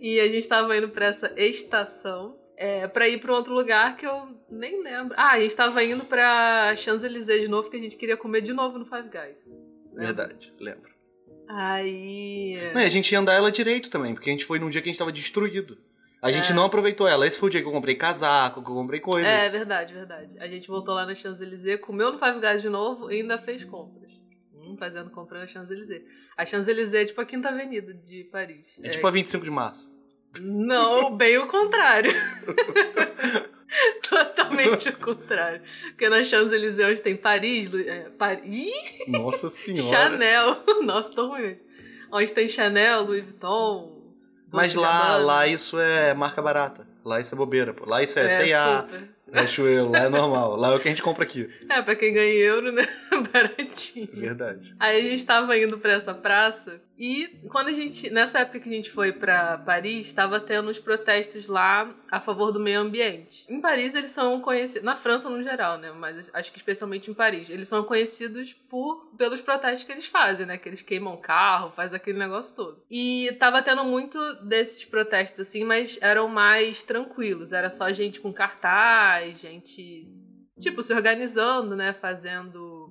e 0.00 0.20
a 0.20 0.28
gente 0.28 0.48
tava 0.48 0.76
indo 0.76 0.88
pra 0.88 1.06
essa 1.06 1.32
estação. 1.36 2.38
É, 2.58 2.86
pra 2.88 3.06
ir 3.06 3.20
pra 3.20 3.34
outro 3.34 3.52
lugar 3.52 3.96
que 3.98 4.06
eu 4.06 4.28
nem 4.50 4.82
lembro. 4.82 5.14
Ah, 5.18 5.32
a 5.32 5.40
gente 5.40 5.54
tava 5.54 5.84
indo 5.84 6.06
pra 6.06 6.74
Champs-Élysées 6.74 7.42
de 7.42 7.48
novo, 7.48 7.68
que 7.68 7.76
a 7.76 7.80
gente 7.80 7.96
queria 7.96 8.16
comer 8.16 8.40
de 8.40 8.54
novo 8.54 8.78
no 8.78 8.86
Five 8.86 9.10
Guys. 9.10 9.52
Lembra? 9.92 10.06
Verdade, 10.06 10.54
lembro. 10.58 10.90
Aí. 11.48 12.56
Não, 12.74 12.80
e 12.80 12.84
a 12.84 12.88
gente 12.88 13.12
ia 13.12 13.18
andar 13.18 13.34
ela 13.34 13.52
direito 13.52 13.90
também, 13.90 14.14
porque 14.14 14.30
a 14.30 14.32
gente 14.32 14.44
foi 14.46 14.58
num 14.58 14.70
dia 14.70 14.80
que 14.80 14.88
a 14.88 14.92
gente 14.92 14.98
tava 14.98 15.12
destruído. 15.12 15.76
A 16.22 16.32
gente 16.32 16.50
É. 16.50 16.54
não 16.54 16.64
aproveitou 16.64 17.06
ela. 17.06 17.26
Esse 17.26 17.38
foi 17.38 17.48
o 17.48 17.52
dia 17.52 17.60
que 17.60 17.68
eu 17.68 17.72
comprei 17.72 17.94
casaco, 17.94 18.62
que 18.64 18.70
eu 18.70 18.74
comprei 18.74 19.00
coisa. 19.00 19.28
É, 19.28 19.48
verdade, 19.50 19.92
verdade. 19.92 20.38
A 20.40 20.48
gente 20.48 20.66
voltou 20.66 20.94
lá 20.94 21.04
na 21.04 21.14
Champs-Élysées, 21.14 21.80
comeu 21.82 22.10
no 22.10 22.18
Five 22.18 22.40
Guys 22.40 22.62
de 22.62 22.68
novo 22.70 23.12
e 23.12 23.20
ainda 23.20 23.38
fez 23.38 23.64
compras. 23.64 24.10
Hum, 24.66 24.76
fazendo 24.76 25.10
compra 25.10 25.38
na 25.40 25.46
Champs-Élysées. 25.46 26.02
A 26.36 26.44
Champs-Élysées 26.44 27.02
é 27.02 27.04
tipo 27.06 27.20
a 27.20 27.24
Quinta 27.24 27.48
Avenida 27.48 27.94
de 27.94 28.24
Paris. 28.24 28.66
É 28.82 28.88
tipo 28.90 29.06
a 29.06 29.10
25 29.10 29.44
de 29.44 29.50
março. 29.50 29.90
Não, 30.40 31.16
bem 31.16 31.38
o 31.38 31.46
contrário. 31.46 32.12
Totalmente 34.08 34.88
o 34.88 34.96
contrário. 34.98 35.62
Porque 35.88 36.08
na 36.08 36.22
Champs-Élysées 36.22 36.86
hoje 36.88 37.02
tem 37.02 37.16
Paris, 37.16 37.68
Lu- 37.70 37.80
é, 37.80 38.10
Paris, 38.10 38.70
Nossa 39.08 39.48
senhora. 39.48 39.88
Chanel. 39.88 40.62
Nossa, 40.84 41.12
tô 41.14 41.28
ruim 41.28 41.42
hoje. 41.46 41.64
Onde 42.12 42.32
tem 42.32 42.48
Chanel, 42.48 43.02
Louis 43.02 43.24
Vuitton. 43.24 43.96
Mas 44.52 44.74
lá, 44.74 45.16
lá 45.16 45.46
isso 45.46 45.78
é 45.78 46.14
marca 46.14 46.40
barata. 46.40 46.86
Lá 47.04 47.18
isso 47.20 47.34
é 47.34 47.38
bobeira, 47.38 47.74
pô. 47.74 47.84
Lá 47.88 48.02
isso 48.02 48.18
é, 48.18 48.24
é 48.24 48.28
C&A, 48.28 48.86
Riachuelo, 49.32 49.90
lá 49.90 50.04
é 50.04 50.08
normal. 50.08 50.56
Lá 50.56 50.72
é 50.72 50.76
o 50.76 50.80
que 50.80 50.88
a 50.88 50.90
gente 50.90 51.02
compra 51.02 51.24
aqui. 51.24 51.50
É, 51.68 51.82
pra 51.82 51.96
quem 51.96 52.12
ganha 52.12 52.32
euro, 52.32 52.72
né? 52.72 52.86
Baratinho. 53.32 54.08
Verdade. 54.12 54.74
Aí 54.78 54.98
a 54.98 55.10
gente 55.10 55.24
tava 55.24 55.56
indo 55.58 55.78
pra 55.78 55.92
essa 55.92 56.14
praça 56.14 56.80
e 56.98 57.28
quando 57.48 57.68
a 57.68 57.72
gente, 57.72 58.08
nessa 58.10 58.40
época 58.40 58.60
que 58.60 58.68
a 58.68 58.72
gente 58.72 58.90
foi 58.90 59.12
pra 59.12 59.58
Paris, 59.58 60.12
tava 60.12 60.40
tendo 60.40 60.70
uns 60.70 60.78
protestos 60.78 61.46
lá 61.46 61.94
a 62.10 62.20
favor 62.20 62.50
do 62.50 62.60
meio 62.60 62.80
ambiente. 62.80 63.44
Em 63.48 63.60
Paris 63.60 63.94
eles 63.94 64.10
são 64.10 64.40
conhecidos, 64.40 64.82
na 64.82 64.96
França 64.96 65.28
no 65.28 65.42
geral, 65.42 65.76
né, 65.78 65.92
mas 65.92 66.30
acho 66.34 66.50
que 66.50 66.58
especialmente 66.58 67.10
em 67.10 67.14
Paris, 67.14 67.50
eles 67.50 67.68
são 67.68 67.84
conhecidos 67.84 68.54
por 68.54 69.06
pelos 69.18 69.40
protestos 69.40 69.84
que 69.84 69.92
eles 69.92 70.06
fazem, 70.06 70.46
né, 70.46 70.56
que 70.56 70.68
eles 70.68 70.80
queimam 70.80 71.16
carro, 71.16 71.72
faz 71.76 71.92
aquele 71.92 72.18
negócio 72.18 72.56
todo. 72.56 72.82
E 72.90 73.30
tava 73.38 73.62
tendo 73.62 73.84
muito 73.84 74.18
desses 74.44 74.84
protestos 74.84 75.40
assim, 75.40 75.64
mas 75.64 75.98
eram 76.00 76.28
mais 76.28 76.82
tranquilos, 76.82 77.52
era 77.52 77.70
só 77.70 77.92
gente 77.92 78.20
com 78.20 78.32
cartaz, 78.32 79.15
gente 79.32 80.04
tipo 80.58 80.82
se 80.82 80.92
organizando, 80.92 81.76
né, 81.76 81.92
fazendo 81.92 82.88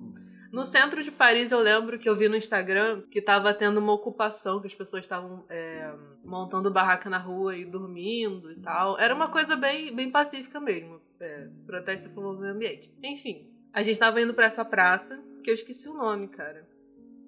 no 0.52 0.64
centro 0.64 1.02
de 1.02 1.10
Paris, 1.10 1.52
eu 1.52 1.60
lembro 1.60 1.98
que 1.98 2.08
eu 2.08 2.16
vi 2.16 2.28
no 2.28 2.36
Instagram 2.36 3.02
que 3.10 3.20
tava 3.20 3.52
tendo 3.52 3.78
uma 3.78 3.92
ocupação, 3.92 4.60
que 4.60 4.66
as 4.66 4.74
pessoas 4.74 5.04
estavam 5.04 5.44
é, 5.50 5.92
montando 6.24 6.70
barraca 6.70 7.10
na 7.10 7.18
rua 7.18 7.56
e 7.56 7.64
dormindo 7.64 8.50
e 8.50 8.60
tal. 8.60 8.98
Era 8.98 9.14
uma 9.14 9.28
coisa 9.28 9.56
bem, 9.56 9.94
bem 9.94 10.10
pacífica 10.10 10.60
mesmo. 10.60 11.00
É, 11.20 11.48
protesto 11.66 12.08
do 12.08 12.38
meio 12.38 12.54
ambiente. 12.54 12.90
Enfim, 13.02 13.50
a 13.72 13.82
gente 13.82 13.98
tava 13.98 14.20
indo 14.20 14.34
pra 14.34 14.46
essa 14.46 14.64
praça, 14.64 15.22
que 15.42 15.50
eu 15.50 15.54
esqueci 15.54 15.88
o 15.88 15.94
nome, 15.94 16.28
cara. 16.28 16.66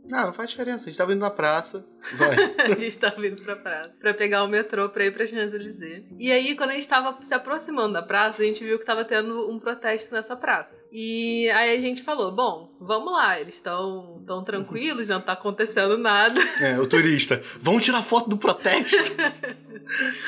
Não, 0.08 0.26
não 0.26 0.32
faz 0.32 0.50
diferença. 0.50 0.84
A 0.84 0.86
gente 0.86 0.98
tava 0.98 1.12
indo 1.12 1.20
na 1.20 1.30
praça. 1.30 1.86
Vai. 2.14 2.36
a 2.72 2.76
gente 2.76 2.98
tava 2.98 3.26
indo 3.26 3.42
pra 3.42 3.56
praça 3.56 3.96
pra 4.00 4.14
pegar 4.14 4.42
o 4.44 4.48
metrô 4.48 4.88
pra 4.88 5.04
ir 5.04 5.12
pra 5.12 5.26
Champs-Élysées. 5.26 6.04
E 6.18 6.32
aí, 6.32 6.56
quando 6.56 6.70
a 6.70 6.74
gente 6.74 6.88
tava 6.88 7.16
se 7.22 7.34
aproximando 7.34 7.92
da 7.92 8.02
praça, 8.02 8.42
a 8.42 8.46
gente 8.46 8.64
viu 8.64 8.78
que 8.78 8.84
tava 8.84 9.04
tendo 9.04 9.50
um 9.50 9.58
protesto 9.58 10.14
nessa 10.14 10.34
praça. 10.34 10.82
E 10.90 11.48
aí 11.50 11.76
a 11.76 11.80
gente 11.80 12.02
falou: 12.02 12.34
bom, 12.34 12.76
vamos 12.80 13.12
lá, 13.12 13.38
eles 13.40 13.54
estão 13.54 14.22
tão 14.26 14.42
tranquilos, 14.44 15.08
não 15.08 15.20
tá 15.20 15.32
acontecendo 15.32 15.98
nada. 15.98 16.40
É, 16.60 16.78
o 16.78 16.86
turista. 16.86 17.42
Vamos 17.60 17.84
tirar 17.84 18.02
foto 18.02 18.30
do 18.30 18.38
protesto. 18.38 19.14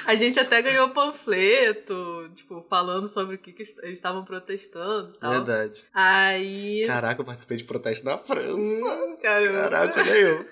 A 0.06 0.14
gente 0.14 0.38
até 0.38 0.60
ganhou 0.62 0.88
panfleto, 0.90 2.30
tipo, 2.34 2.64
falando 2.68 3.08
sobre 3.08 3.36
o 3.36 3.38
que, 3.38 3.52
que 3.52 3.62
eles 3.82 3.98
estavam 3.98 4.24
protestando 4.24 5.12
e 5.14 5.18
tal. 5.18 5.30
Verdade. 5.32 5.84
Aí. 5.92 6.84
Caraca, 6.86 7.20
eu 7.20 7.24
participei 7.24 7.56
de 7.56 7.64
protesto 7.64 8.04
na 8.04 8.16
França. 8.16 8.56
Hum. 8.56 9.16
Caraca, 9.20 10.00
olha 10.00 10.16
eu. 10.16 10.46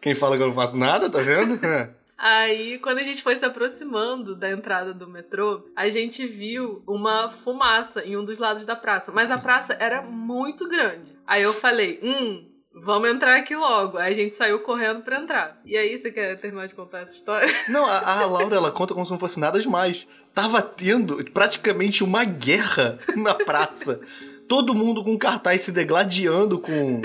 Quem 0.00 0.14
fala 0.14 0.36
que 0.36 0.42
eu 0.42 0.48
não 0.48 0.54
faço 0.54 0.76
nada, 0.76 1.10
tá 1.10 1.20
vendo? 1.20 1.58
É. 1.66 1.90
Aí, 2.18 2.78
quando 2.78 2.98
a 2.98 3.02
gente 3.02 3.22
foi 3.22 3.36
se 3.36 3.44
aproximando 3.44 4.34
da 4.34 4.50
entrada 4.50 4.94
do 4.94 5.06
metrô, 5.06 5.66
a 5.76 5.90
gente 5.90 6.26
viu 6.26 6.82
uma 6.86 7.30
fumaça 7.44 8.02
em 8.02 8.16
um 8.16 8.24
dos 8.24 8.38
lados 8.38 8.64
da 8.64 8.74
praça. 8.74 9.12
Mas 9.12 9.30
a 9.30 9.36
praça 9.36 9.76
era 9.78 10.00
muito 10.00 10.66
grande. 10.66 11.14
Aí 11.26 11.42
eu 11.42 11.52
falei, 11.52 12.00
hum, 12.02 12.42
vamos 12.82 13.08
entrar 13.08 13.36
aqui 13.36 13.56
logo. 13.56 13.96
Aí 13.96 14.12
a 14.12 14.16
gente 14.16 14.36
saiu 14.36 14.60
correndo 14.60 15.02
pra 15.02 15.20
entrar. 15.20 15.60
E 15.64 15.76
aí, 15.76 15.96
você 15.98 16.10
quer 16.10 16.38
terminar 16.38 16.66
de 16.66 16.74
contar 16.74 17.00
essa 17.00 17.14
história? 17.14 17.48
Não, 17.68 17.86
a, 17.86 18.20
a 18.20 18.26
Laura, 18.26 18.56
ela 18.56 18.70
conta 18.70 18.92
como 18.92 19.06
se 19.06 19.12
não 19.12 19.18
fosse 19.18 19.40
nada 19.40 19.58
demais. 19.58 20.06
Tava 20.34 20.60
tendo 20.60 21.24
praticamente 21.32 22.04
uma 22.04 22.24
guerra 22.24 22.98
na 23.16 23.34
praça. 23.34 24.00
Todo 24.48 24.74
mundo 24.74 25.02
com 25.02 25.18
cartaz 25.18 25.62
se 25.62 25.72
degladiando 25.72 26.58
com... 26.58 27.02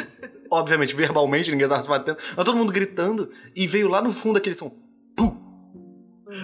Obviamente, 0.50 0.94
verbalmente, 0.94 1.50
ninguém 1.50 1.68
tava 1.68 1.82
se 1.82 1.88
batendo. 1.88 2.18
Mas 2.36 2.46
todo 2.46 2.58
mundo 2.58 2.74
gritando. 2.74 3.32
E 3.56 3.66
veio 3.66 3.88
lá 3.88 4.02
no 4.02 4.12
fundo 4.12 4.38
aquele 4.38 4.56
som... 4.56 4.76
Pum! 5.16 5.40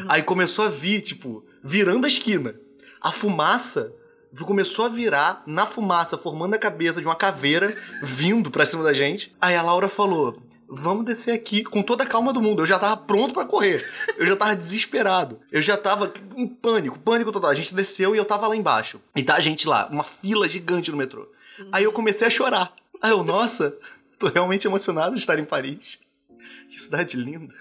Aí 0.08 0.24
começou 0.24 0.66
a 0.66 0.70
vir, 0.70 1.02
tipo, 1.02 1.46
virando 1.64 2.06
a 2.06 2.08
esquina. 2.08 2.56
A 3.02 3.12
fumaça 3.12 3.94
começou 4.46 4.86
a 4.86 4.90
virar 4.90 5.44
na 5.46 5.66
fumaça, 5.66 6.18
formando 6.18 6.54
a 6.54 6.60
cabeça 6.60 7.00
de 7.00 7.08
uma 7.08 7.16
caveira 7.16 7.76
vindo 8.04 8.52
pra 8.52 8.66
cima 8.66 8.84
da 8.84 8.94
gente. 8.94 9.36
Aí 9.42 9.56
a 9.56 9.62
Laura 9.62 9.88
falou: 9.88 10.42
Vamos 10.70 11.06
descer 11.06 11.32
aqui 11.32 11.64
com 11.64 11.82
toda 11.82 12.04
a 12.04 12.08
calma 12.08 12.34
do 12.34 12.42
mundo. 12.42 12.62
Eu 12.62 12.66
já 12.66 12.78
tava 12.78 12.98
pronto 12.98 13.34
pra 13.34 13.46
correr. 13.46 13.90
Eu 14.18 14.28
já 14.28 14.36
tava 14.36 14.56
desesperado. 14.56 15.40
Eu 15.50 15.62
já 15.62 15.78
tava 15.78 16.14
em 16.36 16.46
pânico, 16.46 17.00
pânico 17.00 17.32
total. 17.32 17.50
A 17.50 17.56
gente 17.56 17.74
desceu 17.74 18.14
e 18.14 18.18
eu 18.18 18.26
tava 18.26 18.48
lá 18.48 18.56
embaixo. 18.56 19.00
E 19.16 19.24
tá 19.24 19.36
a 19.36 19.40
gente 19.40 19.68
lá, 19.68 19.88
uma 19.90 20.04
fila 20.04 20.48
gigante 20.48 20.92
no 20.92 20.98
metrô. 20.98 21.28
Aí 21.72 21.86
eu 21.86 21.92
comecei 21.94 22.28
a 22.28 22.30
chorar. 22.30 22.74
Aí 23.02 23.12
eu, 23.12 23.24
nossa, 23.24 23.78
tô 24.20 24.28
realmente 24.28 24.68
emocionado 24.68 25.16
de 25.16 25.22
estar 25.22 25.40
em 25.40 25.46
Paris. 25.46 26.00
Que 26.70 26.82
cidade 26.82 27.16
linda. 27.16 27.54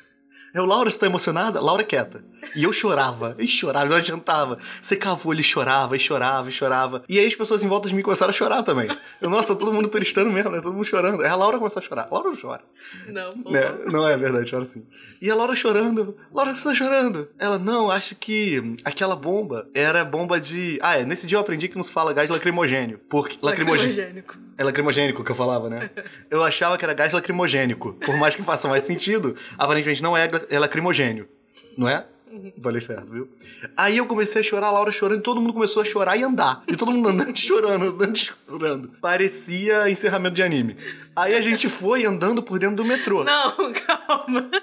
Eu, 0.56 0.64
Laura, 0.64 0.90
você 0.90 0.98
tá 0.98 1.04
emocionada? 1.04 1.60
Laura 1.60 1.84
quieta. 1.84 2.24
E 2.54 2.64
eu 2.64 2.72
chorava, 2.72 3.36
e 3.38 3.46
chorava, 3.46 3.84
não 3.84 3.96
adiantava. 3.96 4.56
Secava 4.80 5.20
o 5.22 5.28
olho 5.28 5.40
e 5.40 5.44
chorava, 5.44 5.94
e 5.94 6.00
chorava, 6.00 6.48
e 6.48 6.52
chorava. 6.52 7.02
E 7.06 7.18
aí 7.18 7.26
as 7.26 7.34
pessoas 7.34 7.62
em 7.62 7.68
volta 7.68 7.90
de 7.90 7.94
mim 7.94 8.00
começaram 8.00 8.30
a 8.30 8.32
chorar 8.32 8.62
também. 8.62 8.88
Eu, 9.20 9.28
nossa, 9.28 9.54
todo 9.54 9.70
mundo 9.70 9.86
turistando 9.88 10.30
mesmo, 10.30 10.50
né? 10.50 10.62
Todo 10.62 10.72
mundo 10.72 10.86
chorando. 10.86 11.22
Aí 11.22 11.28
a 11.28 11.36
Laura 11.36 11.58
começou 11.58 11.80
a 11.80 11.84
chorar. 11.84 12.08
A 12.10 12.14
Laura 12.14 12.30
não 12.30 12.40
chora. 12.40 12.62
Não. 13.06 13.52
Né? 13.52 13.74
Não 13.92 14.08
é 14.08 14.16
verdade, 14.16 14.50
chora 14.50 14.64
sim. 14.64 14.86
E 15.20 15.30
a 15.30 15.34
Laura 15.34 15.54
chorando. 15.54 16.16
Laura, 16.32 16.54
você 16.54 16.70
tá 16.70 16.74
chorando? 16.74 17.28
Ela, 17.38 17.58
não, 17.58 17.90
acho 17.90 18.14
que 18.14 18.76
aquela 18.82 19.14
bomba 19.14 19.68
era 19.74 20.06
bomba 20.06 20.40
de. 20.40 20.78
Ah, 20.80 20.98
é. 20.98 21.04
Nesse 21.04 21.26
dia 21.26 21.36
eu 21.36 21.42
aprendi 21.42 21.68
que 21.68 21.76
nos 21.76 21.90
fala 21.90 22.14
gás 22.14 22.30
lacrimogênio. 22.30 22.98
Porque. 23.10 23.36
Lacrimogênico. 23.42 24.38
É 24.58 24.64
lacrimogênico 24.64 25.22
que 25.22 25.30
eu 25.30 25.34
falava, 25.34 25.68
né? 25.68 25.90
Eu 26.30 26.42
achava 26.42 26.78
que 26.78 26.84
era 26.84 26.94
gás 26.94 27.12
lacrimogênico. 27.12 27.92
Por 27.92 28.16
mais 28.16 28.34
que 28.34 28.42
faça 28.42 28.66
mais 28.68 28.84
sentido, 28.84 29.36
aparentemente 29.58 30.02
não 30.02 30.16
é, 30.16 30.28
é 30.50 30.58
lacrimogênio. 30.58 31.28
Não 31.76 31.88
é? 31.88 32.06
Falei 32.62 32.80
certo, 32.80 33.10
viu? 33.10 33.28
Aí 33.76 33.96
eu 33.96 34.06
comecei 34.06 34.40
a 34.40 34.44
chorar, 34.44 34.66
a 34.66 34.70
Laura 34.70 34.90
chorando, 34.90 35.20
e 35.20 35.22
todo 35.22 35.40
mundo 35.40 35.54
começou 35.54 35.82
a 35.82 35.84
chorar 35.84 36.16
e 36.16 36.22
andar. 36.22 36.62
E 36.66 36.76
todo 36.76 36.90
mundo 36.92 37.08
andando, 37.08 37.36
chorando, 37.38 37.84
andando, 37.86 38.18
chorando. 38.18 38.88
Parecia 39.00 39.88
encerramento 39.88 40.34
de 40.34 40.42
anime. 40.42 40.76
Aí 41.14 41.34
a 41.34 41.40
gente 41.40 41.68
foi 41.68 42.04
andando 42.04 42.42
por 42.42 42.58
dentro 42.58 42.76
do 42.76 42.84
metrô. 42.84 43.24
Não, 43.24 43.72
calma. 43.72 44.50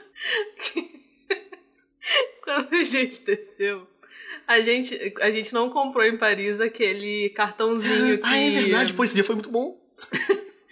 Quando 2.44 2.74
a 2.74 2.84
gente 2.84 3.22
desceu, 3.22 3.88
a 4.46 4.60
gente, 4.60 5.14
a 5.22 5.32
gente 5.32 5.54
não 5.54 5.70
comprou 5.70 6.06
em 6.06 6.18
Paris 6.18 6.60
aquele 6.60 7.30
cartãozinho 7.30 8.18
que. 8.18 8.26
Ah, 8.26 8.38
é 8.38 8.50
verdade, 8.50 8.94
pô, 8.94 9.04
esse 9.04 9.16
dia 9.16 9.24
foi 9.24 9.36
muito 9.36 9.50
bom. 9.50 9.80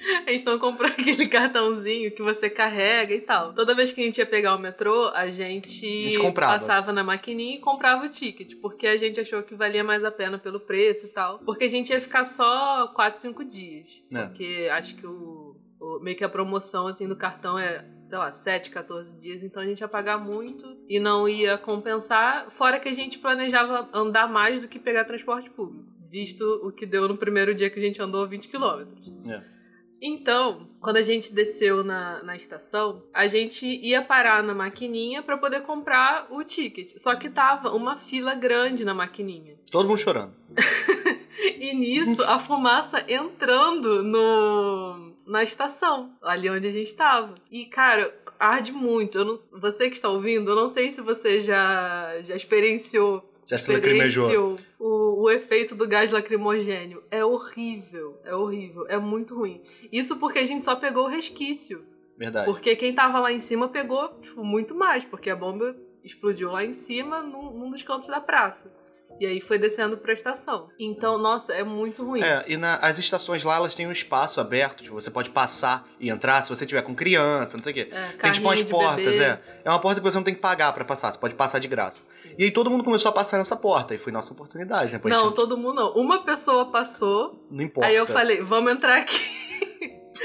A 0.26 0.32
gente 0.32 0.46
não 0.46 0.58
comprou 0.60 0.90
aquele 0.90 1.28
cartãozinho 1.28 2.12
que 2.12 2.22
você 2.22 2.50
carrega 2.50 3.14
e 3.14 3.22
tal. 3.22 3.54
Toda 3.54 3.76
vez 3.76 3.92
que 3.92 4.02
a 4.02 4.04
gente 4.04 4.18
ia 4.18 4.26
pegar 4.26 4.56
o 4.56 4.60
metrô, 4.60 5.10
a 5.14 5.28
gente, 5.30 5.86
A 5.86 6.10
gente 6.10 6.22
passava 6.60 6.92
na 6.92 7.04
maquininha 7.04 7.56
e 7.56 7.60
comprava 7.60 8.06
o 8.06 8.10
ticket, 8.10 8.56
porque 8.62 8.88
a 8.88 8.98
gente 8.98 9.20
achou 9.20 9.44
que 9.44 9.56
valia 9.56 9.84
mais 9.84 10.04
a 10.04 10.12
pena 10.12 10.38
pelo 10.38 10.60
preço 10.60 11.06
e 11.06 11.10
tal. 11.10 11.40
Porque 11.40 11.66
a 11.66 11.70
gente 11.70 11.92
ia 11.92 12.02
ficar 12.02 12.24
só 12.26 12.88
4, 12.96 13.22
5 13.22 13.44
dias. 13.46 13.88
É. 14.14 14.26
Porque 14.26 14.70
acho 14.72 14.96
que 14.96 15.06
o, 15.06 15.56
o- 15.80 16.00
meio 16.02 16.18
que 16.18 16.24
a 16.24 16.30
promoção 16.30 16.88
assim 16.88 17.08
do 17.08 17.16
cartão 17.16 17.58
é, 17.58 17.86
sei 18.10 18.18
lá, 18.18 18.32
7, 18.32 18.70
14 18.72 19.20
dias, 19.22 19.44
então 19.44 19.62
a 19.62 19.66
gente 19.66 19.80
ia 19.82 19.88
pagar 19.88 20.18
muito 20.18 20.78
e 20.90 21.00
não 21.00 21.28
ia 21.30 21.58
compensar, 21.58 22.50
fora 22.52 22.80
que 22.80 22.90
a 22.90 22.94
gente 22.94 23.18
planejava 23.20 23.88
andar 23.94 24.28
mais 24.28 24.62
do 24.62 24.68
que 24.68 24.78
pegar 24.80 25.06
transporte 25.06 25.50
público, 25.50 25.86
visto 26.10 26.42
o 26.64 26.72
que 26.72 26.86
deu 26.86 27.08
no 27.08 27.18
primeiro 27.18 27.54
dia 27.56 27.70
que 27.70 27.80
a 27.80 27.82
gente 27.82 28.02
andou 28.02 28.28
20 28.28 28.48
quilômetros. 28.50 29.08
É. 29.28 29.61
Então, 30.02 30.68
quando 30.80 30.98
a 30.98 31.02
gente 31.04 31.32
desceu 31.34 31.84
na, 31.84 32.24
na 32.24 32.36
estação, 32.36 33.04
a 33.14 33.28
gente 33.28 33.68
ia 33.68 34.02
parar 34.02 34.42
na 34.42 34.56
maquininha 34.56 35.22
pra 35.22 35.38
poder 35.38 35.62
comprar 35.62 36.26
o 36.32 36.44
ticket. 36.44 36.94
Só 36.98 37.14
que 37.16 37.30
tava 37.30 37.70
uma 37.70 37.98
fila 37.98 38.34
grande 38.34 38.84
na 38.84 38.94
maquininha. 38.96 39.56
Todo 39.72 39.88
mundo 39.88 40.00
chorando. 40.00 40.34
E 41.58 41.74
nisso, 41.74 42.24
a 42.24 42.38
fumaça 42.38 43.04
entrando 43.08 44.04
no, 44.04 45.14
na 45.26 45.44
estação, 45.44 46.12
ali 46.22 46.50
onde 46.50 46.68
a 46.68 46.72
gente 46.72 46.94
tava. 46.94 47.34
E, 47.50 47.66
cara, 47.66 48.14
arde 48.40 48.72
muito. 48.72 49.24
Não- 49.24 49.40
você 49.52 49.90
que 49.90 49.96
está 49.96 50.10
ouvindo, 50.10 50.52
eu 50.52 50.56
não 50.56 50.68
sei 50.68 50.92
se 50.92 51.02
você 51.02 51.42
já, 51.42 52.22
já 52.26 52.36
experienciou 52.36 53.31
Já 53.48 53.58
se 53.58 53.72
lacrimejou. 53.74 54.58
o, 54.80 55.24
o 55.24 55.30
efeito 55.30 55.76
do 55.76 55.88
gás 55.88 56.12
lacrimogênio. 56.12 57.04
É 57.12 57.24
horrível, 57.24 58.20
é 58.26 58.34
horrível, 58.36 58.86
é 58.88 58.98
muito 58.98 59.36
ruim. 59.36 59.62
Isso 59.92 60.18
porque 60.18 60.40
a 60.40 60.46
gente 60.46 60.64
só 60.64 60.76
pegou 60.76 61.06
o 61.06 61.10
resquício. 61.10 61.86
Verdade. 62.18 62.46
Porque 62.46 62.76
quem 62.76 62.94
tava 62.94 63.20
lá 63.20 63.32
em 63.32 63.40
cima 63.40 63.68
pegou 63.68 64.08
tipo, 64.22 64.44
muito 64.44 64.76
mais, 64.76 65.04
porque 65.04 65.30
a 65.30 65.36
bomba 65.36 65.76
explodiu 66.04 66.52
lá 66.52 66.64
em 66.64 66.74
cima, 66.74 67.22
num, 67.22 67.52
num 67.52 67.72
dos 67.72 67.82
cantos 67.82 68.08
da 68.08 68.20
praça. 68.20 68.80
E 69.20 69.26
aí 69.26 69.40
foi 69.42 69.60
descendo 69.60 69.98
pra 69.98 70.14
estação. 70.14 70.70
Então, 70.80 71.18
nossa, 71.20 71.54
é 71.54 71.64
muito 71.64 72.04
ruim. 72.04 72.22
É, 72.24 72.44
e 72.48 72.58
na- 72.58 72.78
as 72.78 72.98
estações 72.98 73.44
lá, 73.44 73.56
elas 73.58 73.76
têm 73.76 73.86
um 73.86 73.92
espaço 73.92 74.40
aberto, 74.40 74.82
tipo, 74.84 74.96
você 74.96 75.12
pode 75.12 75.30
passar 75.30 75.88
e 76.00 76.10
entrar 76.10 76.44
se 76.44 76.50
você 76.50 76.66
tiver 76.66 76.82
com 76.82 76.96
criança, 76.96 77.56
não 77.58 77.64
sei 77.64 77.72
o 77.72 77.76
quê. 77.76 77.90
É, 77.92 78.08
Tem 78.14 78.32
tipo 78.32 78.48
umas 78.48 78.64
portas, 78.64 79.06
bebê. 79.06 79.24
é. 79.24 79.40
É 79.66 79.70
uma 79.70 79.78
porta 79.80 80.00
que 80.00 80.04
você 80.04 80.18
não 80.18 80.24
tem 80.24 80.34
que 80.34 80.40
pagar 80.40 80.74
pra 80.74 80.84
passar, 80.86 81.12
você 81.12 81.20
pode 81.20 81.36
passar 81.36 81.60
de 81.60 81.68
graça. 81.68 82.04
E 82.38 82.44
aí 82.46 82.52
todo 82.52 82.70
mundo 82.70 82.84
começou 82.84 83.10
a 83.10 83.14
passar 83.14 83.38
nessa 83.38 83.56
porta, 83.56 83.94
e 83.96 83.98
foi 83.98 84.12
nossa 84.12 84.32
oportunidade, 84.34 84.94
né? 84.94 85.00
Pô, 85.00 85.08
a 85.08 85.12
Não, 85.12 85.24
gente- 85.26 85.36
todo 85.36 85.58
mundo 85.58 85.74
não. 85.76 85.94
Uma 85.94 86.24
pessoa 86.24 86.66
passou, 86.72 87.46
não 87.50 87.64
importa. 87.64 87.88
aí 87.90 87.96
eu 87.96 88.06
falei, 88.08 88.42
vamos 88.42 88.72
entrar 88.72 88.98
aqui. 88.98 89.42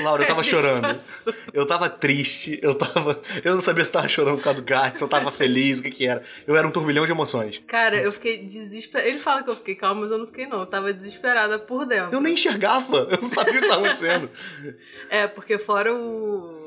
Laura, 0.01 0.23
eu 0.25 0.27
tava 0.29 0.43
chorando. 0.43 0.83
passou. 0.83 1.33
Eu 1.55 1.67
tava 1.67 1.89
triste, 1.89 2.59
eu 2.63 2.75
tava. 2.75 3.19
Eu 3.43 3.55
não 3.55 3.61
sabia 3.63 3.83
se 3.83 3.91
tava 3.91 4.07
chorando 4.09 4.37
por 4.37 4.45
causa 4.45 4.61
do 4.61 4.65
gás, 4.67 4.97
se 4.97 5.03
eu 5.03 5.09
tava 5.09 5.31
feliz, 5.31 5.79
o 5.79 5.83
que 5.83 5.91
que 5.91 6.07
era. 6.07 6.23
Eu 6.47 6.55
era 6.55 6.67
um 6.67 6.71
turbilhão 6.71 7.07
de 7.07 7.13
emoções. 7.13 7.63
Cara, 7.67 7.97
eu 7.97 8.13
fiquei 8.13 8.45
desesperada. 8.45 9.09
Ele 9.09 9.19
fala 9.21 9.43
que 9.43 9.49
eu 9.49 9.57
fiquei 9.57 9.75
calma, 9.75 10.03
mas 10.03 10.11
eu 10.11 10.19
não 10.19 10.27
fiquei, 10.27 10.47
não. 10.47 10.61
Eu 10.61 10.67
tava 10.67 10.93
desesperada 10.93 11.59
por 11.59 11.87
dentro. 11.87 12.13
Eu 12.15 12.21
nem 12.21 12.35
enxergava, 12.35 13.09
eu 13.11 13.19
não 13.23 13.29
sabia 13.29 13.59
o 13.59 13.63
que 13.63 13.69
tava 13.69 13.87
acontecendo. 13.87 14.31
É, 15.09 15.27
porque 15.27 15.57
fora 15.59 15.95
o 15.95 16.66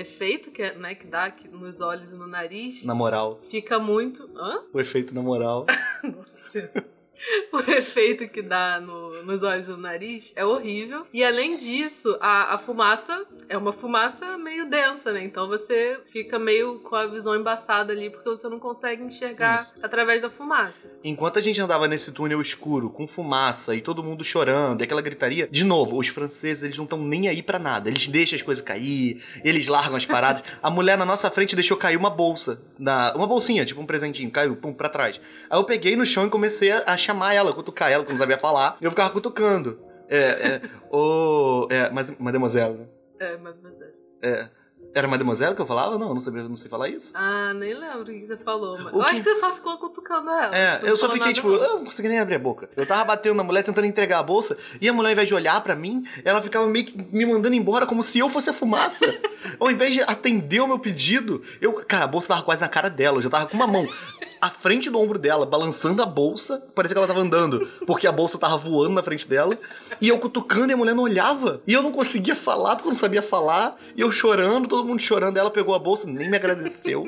efeito 0.00 0.50
que, 0.50 0.62
é, 0.62 0.74
né, 0.76 0.94
que 0.94 1.06
dá 1.06 1.24
aqui 1.24 1.48
nos 1.48 1.80
olhos 1.80 2.12
e 2.12 2.14
no 2.14 2.26
nariz, 2.26 2.84
Na 2.84 2.94
moral, 2.94 3.40
fica 3.50 3.78
muito. 3.78 4.28
Hã? 4.36 4.62
o 4.72 4.80
efeito 4.80 5.14
na 5.14 5.22
moral. 5.22 5.66
Nossa. 6.02 6.84
O 7.52 7.58
efeito 7.70 8.28
que 8.28 8.42
dá 8.42 8.80
no- 8.80 9.22
nos 9.22 9.42
olhos 9.42 9.68
e 9.68 9.70
no 9.70 9.76
nariz 9.76 10.32
é 10.36 10.44
horrível. 10.44 11.06
E 11.12 11.24
além 11.24 11.56
disso, 11.56 12.16
a, 12.20 12.54
a 12.54 12.58
fumaça 12.58 13.24
é 13.48 13.56
uma 13.56 13.72
fumaça 13.72 14.36
meio 14.38 14.68
densa, 14.68 15.12
né? 15.12 15.22
Então 15.24 15.46
você 15.48 16.00
fica 16.12 16.38
meio 16.38 16.80
com 16.80 16.94
a 16.96 17.06
visão 17.06 17.34
embaçada 17.36 17.92
ali, 17.92 18.10
porque 18.10 18.28
você 18.28 18.48
não 18.48 18.58
consegue 18.58 19.02
enxergar 19.02 19.70
através 19.82 20.20
da 20.22 20.28
fumaça. 20.30 20.90
Enquanto 21.02 21.38
a 21.38 21.42
gente 21.42 21.60
andava 21.60 21.86
nesse 21.88 22.12
túnel 22.12 22.40
escuro, 22.40 22.90
com 22.90 23.06
fumaça 23.06 23.74
e 23.74 23.80
todo 23.80 24.02
mundo 24.02 24.24
chorando, 24.24 24.80
e 24.80 24.84
aquela 24.84 25.00
gritaria, 25.02 25.48
de 25.50 25.64
novo, 25.64 25.96
os 25.98 26.08
franceses, 26.08 26.62
eles 26.64 26.76
não 26.76 26.84
estão 26.84 26.98
nem 26.98 27.28
aí 27.28 27.42
pra 27.42 27.58
nada. 27.58 27.88
Eles 27.88 28.06
deixam 28.08 28.36
as 28.36 28.42
coisas 28.42 28.62
cair, 28.64 29.22
eles 29.44 29.68
largam 29.68 29.96
as 29.96 30.04
paradas. 30.06 30.42
A 30.62 30.70
mulher 30.70 30.98
na 30.98 31.04
nossa 31.06 31.30
frente 31.30 31.54
deixou 31.54 31.76
cair 31.76 31.96
uma 31.96 32.10
bolsa, 32.10 32.60
na, 32.78 33.14
uma 33.14 33.26
bolsinha, 33.26 33.64
tipo 33.64 33.80
um 33.80 33.86
presentinho, 33.86 34.30
caiu, 34.30 34.56
pum, 34.56 34.72
pra 34.72 34.88
trás. 34.88 35.20
Aí 35.48 35.58
eu 35.58 35.64
peguei 35.64 35.94
no 35.96 36.04
chão 36.04 36.26
e 36.26 36.30
comecei 36.30 36.70
a, 36.72 36.78
a 36.86 36.96
chamar 37.04 37.34
ela, 37.34 37.52
cutucar 37.52 37.90
ela, 37.90 38.04
que 38.04 38.10
eu 38.10 38.14
não 38.14 38.18
sabia 38.18 38.38
falar, 38.38 38.76
e 38.80 38.84
eu 38.84 38.90
ficava 38.90 39.10
cutucando. 39.10 39.80
É, 40.08 40.18
é, 40.18 40.60
ô, 40.90 41.66
é, 41.70 41.90
mas, 41.90 42.18
mademoiselle, 42.18 42.74
né? 42.74 42.86
É, 43.20 43.36
mas 43.36 43.80
é. 44.22 44.48
Era 44.94 45.08
mademoiselle 45.08 45.56
que 45.56 45.60
eu 45.60 45.66
falava? 45.66 45.98
Não, 45.98 46.08
eu 46.08 46.14
não 46.14 46.20
sabia, 46.20 46.44
não 46.44 46.54
sei 46.54 46.70
falar 46.70 46.88
isso. 46.88 47.10
Ah, 47.16 47.52
nem 47.52 47.74
lembro 47.74 48.02
o 48.02 48.04
que 48.04 48.24
você 48.26 48.36
falou. 48.36 48.78
Mas... 48.78 48.92
O 48.92 48.98
Eu 48.98 49.00
que- 49.02 49.10
acho 49.10 49.22
que 49.24 49.28
você 49.28 49.40
só 49.40 49.52
ficou 49.52 49.76
cutucando 49.76 50.30
ela. 50.30 50.56
É, 50.56 50.80
eu 50.84 50.96
só 50.96 51.10
fiquei 51.10 51.32
tipo, 51.32 51.48
eu 51.48 51.78
não 51.78 51.84
consegui 51.84 52.08
nem 52.08 52.20
abrir 52.20 52.36
a 52.36 52.38
boca. 52.38 52.70
Eu 52.76 52.86
tava 52.86 53.04
batendo 53.04 53.34
na 53.34 53.42
mulher, 53.42 53.64
tentando 53.64 53.88
entregar 53.88 54.20
a 54.20 54.22
bolsa, 54.22 54.56
e 54.80 54.88
a 54.88 54.92
mulher, 54.92 55.08
ao 55.08 55.12
invés 55.14 55.26
de 55.26 55.34
olhar 55.34 55.60
pra 55.64 55.74
mim, 55.74 56.04
ela 56.24 56.40
ficava 56.40 56.68
meio 56.68 56.84
que 56.86 56.96
me 56.96 57.26
mandando 57.26 57.56
embora 57.56 57.86
como 57.86 58.04
se 58.04 58.20
eu 58.20 58.28
fosse 58.28 58.50
a 58.50 58.52
fumaça. 58.52 59.04
ao 59.58 59.68
invés 59.68 59.94
de 59.94 60.02
atender 60.02 60.60
o 60.60 60.68
meu 60.68 60.78
pedido, 60.78 61.42
eu, 61.60 61.72
cara, 61.72 62.04
a 62.04 62.08
bolsa 62.08 62.28
tava 62.28 62.44
quase 62.44 62.60
na 62.60 62.68
cara 62.68 62.88
dela, 62.88 63.18
eu 63.18 63.22
já 63.22 63.30
tava 63.30 63.46
com 63.46 63.56
uma 63.56 63.66
mão 63.66 63.88
à 64.44 64.50
frente 64.50 64.90
do 64.90 65.00
ombro 65.00 65.18
dela, 65.18 65.46
balançando 65.46 66.02
a 66.02 66.06
bolsa, 66.06 66.62
parecia 66.74 66.94
que 66.94 66.98
ela 66.98 67.06
tava 67.06 67.20
andando, 67.20 67.66
porque 67.86 68.06
a 68.06 68.12
bolsa 68.12 68.36
tava 68.36 68.58
voando 68.58 68.92
na 68.92 69.02
frente 69.02 69.26
dela, 69.26 69.58
e 69.98 70.10
eu 70.10 70.18
cutucando 70.18 70.70
e 70.70 70.74
a 70.74 70.76
mulher 70.76 70.94
não 70.94 71.04
olhava, 71.04 71.62
e 71.66 71.72
eu 71.72 71.82
não 71.82 71.90
conseguia 71.90 72.36
falar 72.36 72.76
porque 72.76 72.88
eu 72.88 72.92
não 72.92 72.98
sabia 72.98 73.22
falar, 73.22 73.78
e 73.96 74.02
eu 74.02 74.12
chorando, 74.12 74.68
todo 74.68 74.86
mundo 74.86 75.00
chorando, 75.00 75.38
ela 75.38 75.50
pegou 75.50 75.74
a 75.74 75.78
bolsa, 75.78 76.06
nem 76.06 76.30
me 76.30 76.36
agradeceu. 76.36 77.06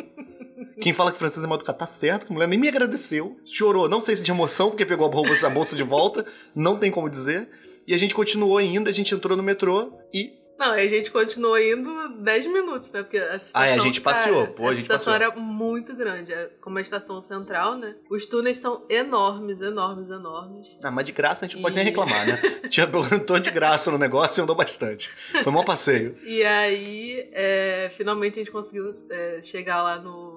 Quem 0.80 0.94
fala 0.94 1.12
que 1.12 1.18
francês 1.18 1.44
é 1.44 1.46
mal 1.46 1.58
educado 1.58 1.76
tá 1.76 1.86
certo, 1.86 2.24
que 2.24 2.32
a 2.32 2.34
mulher 2.34 2.48
nem 2.48 2.58
me 2.58 2.68
agradeceu. 2.68 3.36
Chorou, 3.44 3.86
não 3.86 4.00
sei 4.00 4.16
se 4.16 4.22
de 4.22 4.30
emoção, 4.30 4.70
porque 4.70 4.86
pegou 4.86 5.06
a 5.06 5.10
bolsa, 5.10 5.76
de 5.76 5.82
volta, 5.82 6.24
não 6.54 6.78
tem 6.78 6.90
como 6.90 7.10
dizer. 7.10 7.50
E 7.86 7.92
a 7.92 7.98
gente 7.98 8.14
continuou 8.14 8.58
indo, 8.62 8.88
a 8.88 8.92
gente 8.92 9.14
entrou 9.14 9.36
no 9.36 9.42
metrô 9.42 9.92
e. 10.10 10.32
Não, 10.58 10.72
a 10.72 10.86
gente 10.86 11.10
continuou 11.10 11.58
indo 11.58 12.08
10 12.22 12.46
minutos, 12.46 12.90
né? 12.92 13.02
Porque 13.02 13.16
essa 13.18 13.46
estação, 13.48 13.60
Ah, 13.60 13.66
é, 13.66 13.74
a 13.74 13.78
gente 13.78 14.00
passeou, 14.00 14.42
cara, 14.42 14.52
pô, 14.52 14.62
a 14.62 14.66
essa 14.66 14.74
gente 14.74 14.82
estação 14.82 15.12
passeou. 15.12 15.32
era 15.32 15.40
muito 15.40 15.94
grande. 15.94 16.32
É 16.32 16.50
como 16.60 16.78
a 16.78 16.80
estação 16.80 17.20
central, 17.20 17.76
né? 17.76 17.94
Os 18.10 18.24
túneis 18.26 18.58
são 18.58 18.84
enormes, 18.88 19.60
enormes, 19.60 20.08
enormes. 20.08 20.66
Ah, 20.82 20.90
mas 20.90 21.04
de 21.06 21.12
graça 21.12 21.44
a 21.44 21.48
gente 21.48 21.56
não 21.56 21.62
pode 21.62 21.74
E- 21.74 21.76
nem 21.76 21.84
reclamar, 21.86 22.26
né? 22.26 22.36
Tinha 22.70 22.86
perguntou 22.86 23.38
de 23.38 23.50
graça 23.50 23.90
no 23.90 23.98
negócio 23.98 24.40
e 24.40 24.42
andou 24.42 24.56
bastante. 24.56 25.10
Foi 25.30 25.46
um 25.48 25.52
bom 25.54 25.64
passeio. 25.64 26.16
E 26.24 26.42
aí, 26.42 27.28
é, 27.32 27.90
finalmente 27.96 28.34
a 28.40 28.42
gente 28.42 28.50
conseguiu 28.52 28.90
é, 29.10 29.40
chegar 29.42 29.82
lá 29.82 29.98
no 29.98 30.35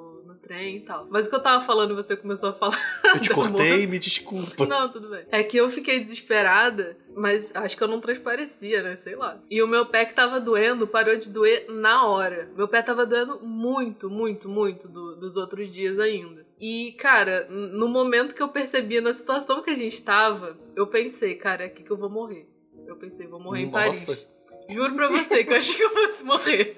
trem 0.50 0.78
e 0.78 0.80
tal. 0.82 1.08
Mas 1.12 1.28
o 1.28 1.30
que 1.30 1.36
eu 1.36 1.44
tava 1.44 1.64
falando, 1.66 1.96
você 1.96 2.18
começou 2.18 2.50
a 2.50 2.54
falar. 2.54 2.78
Eu 3.06 3.20
te 3.20 3.30
cortei, 3.34 3.78
moça. 3.82 3.92
me 3.92 4.00
desculpa. 4.00 4.66
Não, 4.66 4.90
tudo 4.90 5.10
bem. 5.10 5.26
É 5.32 5.44
que 5.44 5.56
eu 5.58 5.70
fiquei 5.70 6.00
desesperada, 6.00 6.98
mas 7.16 7.56
acho 7.56 7.78
que 7.78 7.84
eu 7.84 7.88
não 7.88 8.00
transparecia, 8.02 8.82
né? 8.82 8.96
Sei 8.96 9.16
lá. 9.16 9.40
E 9.50 9.62
o 9.62 9.68
meu 9.68 9.86
pé 9.86 10.06
que 10.06 10.16
tava 10.16 10.40
doendo 10.40 10.88
parou 10.88 11.16
de 11.16 11.30
doer 11.30 11.68
na 11.70 12.06
hora. 12.08 12.50
Meu 12.58 12.68
pé 12.68 12.82
tava 12.82 13.06
doendo 13.06 13.40
muito, 13.42 14.10
muito, 14.10 14.50
muito 14.50 14.88
do- 14.88 15.16
dos 15.16 15.38
outros 15.38 15.72
dias 15.72 16.00
ainda. 16.00 16.46
E, 16.60 16.94
cara, 16.94 17.48
no 17.50 17.88
momento 17.88 18.34
que 18.36 18.42
eu 18.44 18.50
percebi 18.50 19.00
na 19.00 19.14
situação 19.14 19.62
que 19.62 19.70
a 19.70 19.76
gente 19.76 20.02
tava, 20.02 20.58
eu 20.76 20.88
pensei, 20.88 21.36
cara, 21.36 21.64
é 21.64 21.68
aqui 21.68 21.84
que 21.84 21.92
eu 21.92 21.98
vou 21.98 22.10
morrer. 22.10 22.48
Eu 22.88 22.96
pensei, 22.96 23.28
vou 23.28 23.40
morrer 23.40 23.62
em 23.62 23.72
Nossa. 23.72 24.06
Paris. 24.08 24.28
Juro 24.70 24.96
pra 24.96 25.10
você 25.10 25.44
que 25.44 25.52
eu 25.52 25.58
achei 25.58 25.76
que 25.76 25.84
eu 25.84 25.90
fosse 25.90 26.24
morrer. 26.24 26.76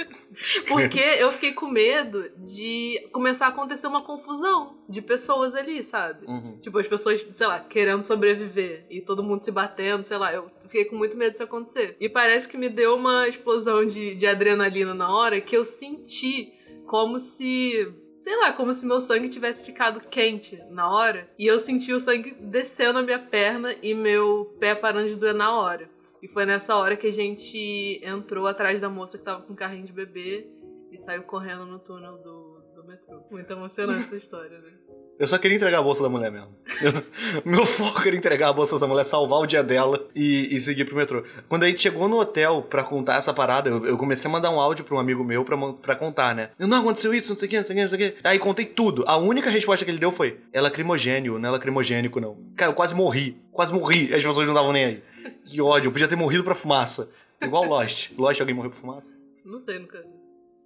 Porque 0.68 1.00
eu 1.00 1.32
fiquei 1.32 1.54
com 1.54 1.68
medo 1.68 2.30
de 2.38 3.08
começar 3.12 3.48
a 3.48 3.50
acontecer 3.50 3.88
uma 3.88 4.02
confusão 4.02 4.78
de 4.88 5.02
pessoas 5.02 5.54
ali, 5.56 5.84
sabe? 5.84 6.26
Uhum. 6.26 6.58
Tipo, 6.60 6.80
as 6.80 6.88
pessoas, 6.88 7.22
sei 7.22 7.48
lá, 7.48 7.60
querendo 7.60 8.04
sobreviver 8.04 8.86
e 8.90 9.02
todo 9.02 9.24
mundo 9.24 9.42
se 9.42 9.52
batendo, 9.52 10.04
sei 10.04 10.18
lá. 10.18 10.34
Eu 10.34 10.50
fiquei 10.62 10.86
com 10.86 10.96
muito 10.96 11.18
medo 11.18 11.32
disso 11.32 11.44
acontecer. 11.44 11.98
E 12.00 12.08
parece 12.08 12.48
que 12.48 12.58
me 12.58 12.70
deu 12.70 12.96
uma 12.96 13.28
explosão 13.28 13.86
de, 13.86 14.16
de 14.16 14.26
adrenalina 14.26 14.94
na 14.94 15.14
hora 15.14 15.42
que 15.42 15.56
eu 15.56 15.64
senti 15.64 16.54
como 16.86 17.20
se 17.20 17.94
sei 18.22 18.36
lá, 18.38 18.54
como 18.54 18.72
se 18.72 18.86
meu 18.86 19.02
sangue 19.02 19.30
tivesse 19.30 19.66
ficado 19.66 20.00
quente 20.00 20.62
na 20.70 20.88
hora. 20.94 21.28
E 21.40 21.48
eu 21.48 21.58
senti 21.58 21.92
o 21.92 22.00
sangue 22.00 22.36
descendo 22.40 23.00
a 23.00 23.02
minha 23.02 23.18
perna 23.18 23.76
e 23.82 23.96
meu 23.96 24.56
pé 24.60 24.76
parando 24.76 25.10
de 25.10 25.16
doer 25.16 25.34
na 25.34 25.56
hora. 25.56 25.90
E 26.22 26.28
foi 26.28 26.46
nessa 26.46 26.76
hora 26.76 26.96
que 26.96 27.08
a 27.08 27.12
gente 27.12 28.00
entrou 28.04 28.46
atrás 28.48 28.80
da 28.82 28.90
moça 28.90 29.18
que 29.18 29.24
tava 29.24 29.42
com 29.42 29.56
carrinho 29.56 29.86
de 29.86 29.92
bebê 29.92 30.46
e 30.92 30.98
saiu 30.98 31.24
correndo 31.24 31.66
no 31.66 31.80
túnel 31.80 32.18
do, 32.18 32.62
do 32.76 32.88
metrô. 32.88 33.22
Muito 33.32 33.52
emocionante 33.52 34.04
essa 34.04 34.16
história, 34.16 34.60
né? 34.60 34.70
Eu 35.20 35.28
só 35.28 35.38
queria 35.38 35.56
entregar 35.56 35.80
a 35.80 35.84
bolsa 35.84 36.02
da 36.02 36.10
mulher 36.10 36.32
mesmo. 36.32 36.48
Eu- 36.82 36.92
meu 37.46 37.64
foco 37.64 38.02
era 38.08 38.16
entregar 38.16 38.50
a 38.50 38.54
bolsa 38.54 38.74
dessa 38.74 38.88
mulher, 38.88 39.04
salvar 39.04 39.40
o 39.40 39.46
dia 39.46 39.64
dela 39.64 40.08
e, 40.16 40.56
e 40.56 40.60
seguir 40.60 40.86
pro 40.86 40.96
metrô. 40.96 41.24
Quando 41.48 41.62
a 41.62 41.68
gente 41.68 41.80
chegou 41.80 42.08
no 42.10 42.20
hotel 42.20 42.64
pra 42.64 42.84
contar 42.84 43.18
essa 43.18 43.32
parada, 43.32 43.70
eu, 43.70 43.86
eu 43.86 43.98
comecei 44.00 44.28
a 44.28 44.32
mandar 44.32 44.50
um 44.50 44.60
áudio 44.60 44.84
pra 44.84 44.96
um 44.96 45.00
amigo 45.00 45.24
meu 45.24 45.46
pra, 45.46 45.56
pra 45.74 45.96
contar, 45.96 46.34
né? 46.34 46.50
Eu, 46.58 46.68
não, 46.68 46.80
aconteceu 46.80 47.14
isso, 47.14 47.30
não 47.30 47.38
sei 47.38 47.48
o 47.48 47.50
que, 47.52 47.58
não 47.58 47.64
sei 47.66 47.74
o 47.74 47.78
que, 47.78 47.82
não 47.84 47.90
sei 47.90 48.08
o 48.10 48.12
que. 48.14 48.18
Aí 48.24 48.40
contei 48.40 48.66
tudo. 48.66 49.04
A 49.06 49.16
única 49.16 49.52
resposta 49.52 49.86
que 49.86 49.92
ele 49.92 50.00
deu 50.00 50.12
foi: 50.12 50.40
é 50.52 50.60
lacrimogênio, 50.60 51.38
não 51.38 51.50
é 51.50 51.52
lacrimogênico, 51.52 52.20
não. 52.20 52.36
Cara, 52.56 52.72
eu 52.72 52.76
quase 52.76 52.96
morri. 52.96 53.38
Quase 53.52 53.72
morri. 53.72 54.06
As 54.16 54.24
pessoas 54.24 54.38
não 54.48 54.54
estavam 54.56 54.72
nem 54.74 54.86
aí. 54.86 55.04
Que 55.46 55.62
ódio, 55.62 55.88
eu 55.88 55.92
podia 55.92 56.08
ter 56.08 56.16
morrido 56.16 56.44
pra 56.44 56.56
fumaça. 56.56 57.12
Igual 57.42 57.66
Lost. 57.66 58.12
Lost, 58.18 58.40
alguém 58.40 58.56
morreu 58.56 58.72
pra 58.72 58.80
fumaça? 58.80 59.10
Não 59.44 59.60
sei, 59.60 59.80
nunca. 59.80 60.06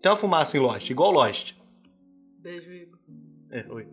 Tem 0.02 0.12
uma 0.12 0.18
fumaça 0.18 0.58
em 0.58 0.60
Lost, 0.60 0.90
igual 0.90 1.12
Lost. 1.12 1.56
Beijo, 2.40 2.72
Igor. 2.72 3.00
É, 3.50 3.66
oi. 3.70 3.88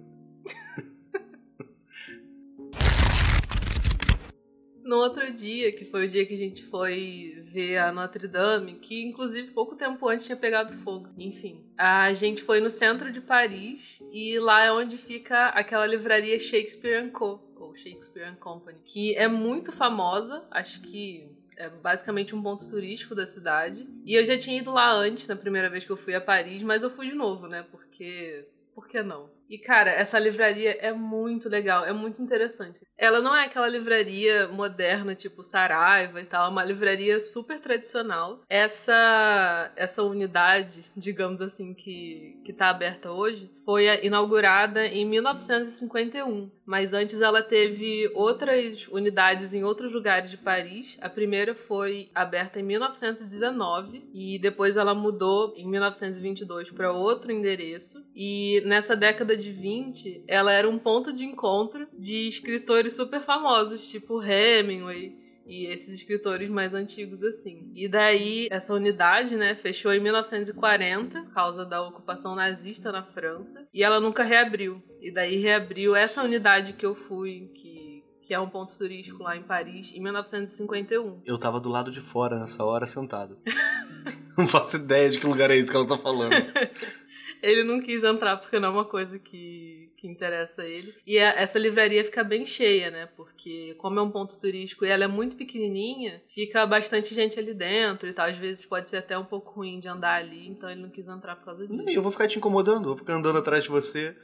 No 4.93 4.99
outro 4.99 5.32
dia, 5.32 5.72
que 5.72 5.86
foi 5.86 6.05
o 6.05 6.09
dia 6.09 6.26
que 6.26 6.34
a 6.34 6.36
gente 6.36 6.62
foi 6.64 7.43
ver 7.47 7.78
a 7.78 7.90
Notre 7.90 8.28
Dame, 8.28 8.74
que 8.74 9.03
inclusive 9.03 9.51
pouco 9.53 9.74
tempo 9.74 10.07
antes 10.07 10.26
tinha 10.26 10.36
pegado 10.36 10.74
fogo. 10.84 11.09
Enfim, 11.16 11.64
a 11.78 12.12
gente 12.12 12.43
foi 12.43 12.61
no 12.61 12.68
centro 12.68 13.11
de 13.11 13.18
Paris 13.18 14.07
e 14.12 14.38
lá 14.38 14.64
é 14.64 14.70
onde 14.70 14.99
fica 14.99 15.47
aquela 15.47 15.86
livraria 15.86 16.38
Shakespeare 16.38 17.11
Co. 17.11 17.40
ou 17.57 17.74
Shakespeare 17.74 18.36
Company, 18.36 18.80
que 18.84 19.14
é 19.16 19.26
muito 19.26 19.72
famosa, 19.72 20.47
acho 20.51 20.82
que 20.82 21.26
é 21.57 21.70
basicamente 21.70 22.36
um 22.36 22.43
ponto 22.43 22.68
turístico 22.68 23.14
da 23.14 23.26
cidade. 23.26 23.88
E 24.05 24.14
eu 24.14 24.26
já 24.26 24.36
tinha 24.36 24.59
ido 24.59 24.70
lá 24.70 24.93
antes, 24.93 25.26
na 25.26 25.36
primeira 25.36 25.70
vez 25.70 25.86
que 25.86 25.90
eu 25.90 25.97
fui 25.97 26.14
a 26.14 26.20
Paris, 26.20 26.62
mas 26.62 26.82
eu 26.82 26.90
fui 26.90 27.09
de 27.09 27.14
novo, 27.14 27.47
né? 27.47 27.64
Porque. 27.70 28.47
Por 28.74 28.86
que 28.86 29.03
não? 29.03 29.30
E, 29.53 29.59
cara, 29.59 29.90
essa 29.90 30.18
livraria 30.18 30.78
é 30.80 30.94
muito 30.94 31.46
legal, 31.46 31.84
é 31.84 31.92
muito 31.92 32.22
interessante. 32.22 32.86
Ela 32.96 33.20
não 33.20 33.36
é 33.36 33.44
aquela 33.44 33.68
livraria 33.68 34.48
moderna, 34.48 35.14
tipo 35.14 35.44
Saraiva 35.44 36.22
e 36.22 36.24
tal, 36.24 36.46
é 36.46 36.48
uma 36.48 36.64
livraria 36.64 37.20
super 37.20 37.61
tradicional. 37.61 38.40
Essa 38.48 39.70
essa 39.76 40.03
unidade, 40.03 40.82
digamos 40.96 41.42
assim, 41.42 41.74
que, 41.74 42.40
que 42.46 42.53
tá 42.55 42.70
aberta 42.70 43.11
hoje, 43.11 43.50
foi 43.62 43.84
inaugurada 44.03 44.86
em 44.86 45.05
1951. 45.05 46.50
Mas 46.64 46.92
antes 46.92 47.20
ela 47.20 47.42
teve 47.42 48.10
outras 48.14 48.86
unidades 48.88 49.52
em 49.52 49.64
outros 49.64 49.92
lugares 49.92 50.30
de 50.30 50.36
Paris. 50.36 50.96
A 51.00 51.08
primeira 51.08 51.54
foi 51.54 52.08
aberta 52.14 52.60
em 52.60 52.62
1919 52.62 54.04
e 54.14 54.38
depois 54.38 54.76
ela 54.76 54.94
mudou 54.94 55.52
em 55.56 55.68
1922 55.68 56.70
para 56.70 56.92
outro 56.92 57.32
endereço. 57.32 58.04
E 58.14 58.62
nessa 58.64 58.94
década 58.94 59.36
de 59.36 59.50
20, 59.50 60.24
ela 60.28 60.52
era 60.52 60.68
um 60.68 60.78
ponto 60.78 61.12
de 61.12 61.24
encontro 61.24 61.86
de 61.98 62.28
escritores 62.28 62.94
super 62.94 63.20
famosos, 63.20 63.88
tipo 63.88 64.22
Hemingway, 64.22 65.21
e 65.47 65.66
esses 65.66 66.01
escritores 66.01 66.51
mais 66.51 66.74
antigos 66.74 67.22
assim. 67.22 67.70
E 67.74 67.88
daí 67.88 68.49
essa 68.51 68.74
unidade, 68.74 69.36
né, 69.36 69.55
fechou 69.55 69.93
em 69.93 70.01
1940 70.01 71.22
por 71.22 71.32
causa 71.32 71.64
da 71.64 71.82
ocupação 71.82 72.34
nazista 72.34 72.93
na 72.93 73.03
França, 73.03 73.66
e 73.72 73.82
ela 73.82 74.01
nunca 74.01 74.22
reabriu. 74.22 74.82
E 75.01 75.11
daí 75.11 75.36
reabriu 75.36 75.97
essa 75.97 76.22
unidade 76.22 76.72
que 76.74 76.86
eu 76.86 76.95
fui, 76.95 77.51
que 77.55 77.93
que 78.22 78.32
é 78.32 78.38
um 78.38 78.49
ponto 78.49 78.74
turístico 78.78 79.22
lá 79.22 79.36
em 79.36 79.43
Paris, 79.43 79.93
em 79.93 80.01
1951. 80.01 81.22
Eu 81.26 81.38
tava 81.38 81.59
do 81.59 81.68
lado 81.68 81.90
de 81.90 82.01
fora 82.01 82.38
nessa 82.38 82.64
hora, 82.64 82.86
sentado. 82.86 83.36
não 84.38 84.47
faço 84.47 84.76
ideia 84.76 85.11
de 85.11 85.18
que 85.18 85.26
lugar 85.26 85.51
é 85.51 85.57
esse 85.57 85.70
que 85.70 85.76
ela 85.76 85.86
tá 85.86 85.99
falando. 85.99 86.32
Ele 87.43 87.64
não 87.64 87.80
quis 87.80 88.05
entrar 88.05 88.36
porque 88.36 88.61
não 88.61 88.68
é 88.68 88.70
uma 88.70 88.84
coisa 88.84 89.18
que, 89.18 89.81
que 90.03 90.09
interessa 90.09 90.62
a 90.62 90.66
ele. 90.68 90.92
E 91.07 91.16
a- 91.18 91.34
essa 91.40 91.59
livraria 91.61 92.03
fica 92.03 92.24
bem 92.24 92.44
cheia, 92.44 92.90
né? 92.90 93.09
Porque, 93.16 93.74
como 93.78 94.00
é 94.00 94.03
um 94.03 94.11
ponto 94.11 94.38
turístico 94.40 94.84
e 94.84 94.88
ela 94.88 95.05
é 95.05 95.07
muito 95.07 95.36
pequenininha, 95.36 96.20
fica 96.34 96.66
bastante 96.66 97.14
gente 97.14 97.38
ali 97.38 97.55
dentro 97.55 98.09
e 98.09 98.12
tal. 98.12 98.26
Às 98.26 98.36
vezes 98.36 98.66
pode 98.66 98.90
ser 98.90 98.96
até 98.96 99.16
um 99.16 99.24
pouco 99.24 99.53
ruim 99.53 99.78
de 99.78 99.86
andar 99.86 100.16
ali, 100.16 100.48
então 100.48 100.68
ele 100.68 100.82
não 100.82 100.90
quis 100.90 101.07
entrar 101.07 101.36
por 101.36 101.44
causa 101.44 101.66
disso. 101.68 101.88
Eu 101.88 102.03
vou 102.03 102.11
ficar 102.11 102.26
te 102.26 102.36
incomodando, 102.38 102.86
vou 102.88 102.96
ficar 102.96 103.14
andando 103.14 103.38
atrás 103.38 103.62
de 103.62 103.70
você, 103.70 104.16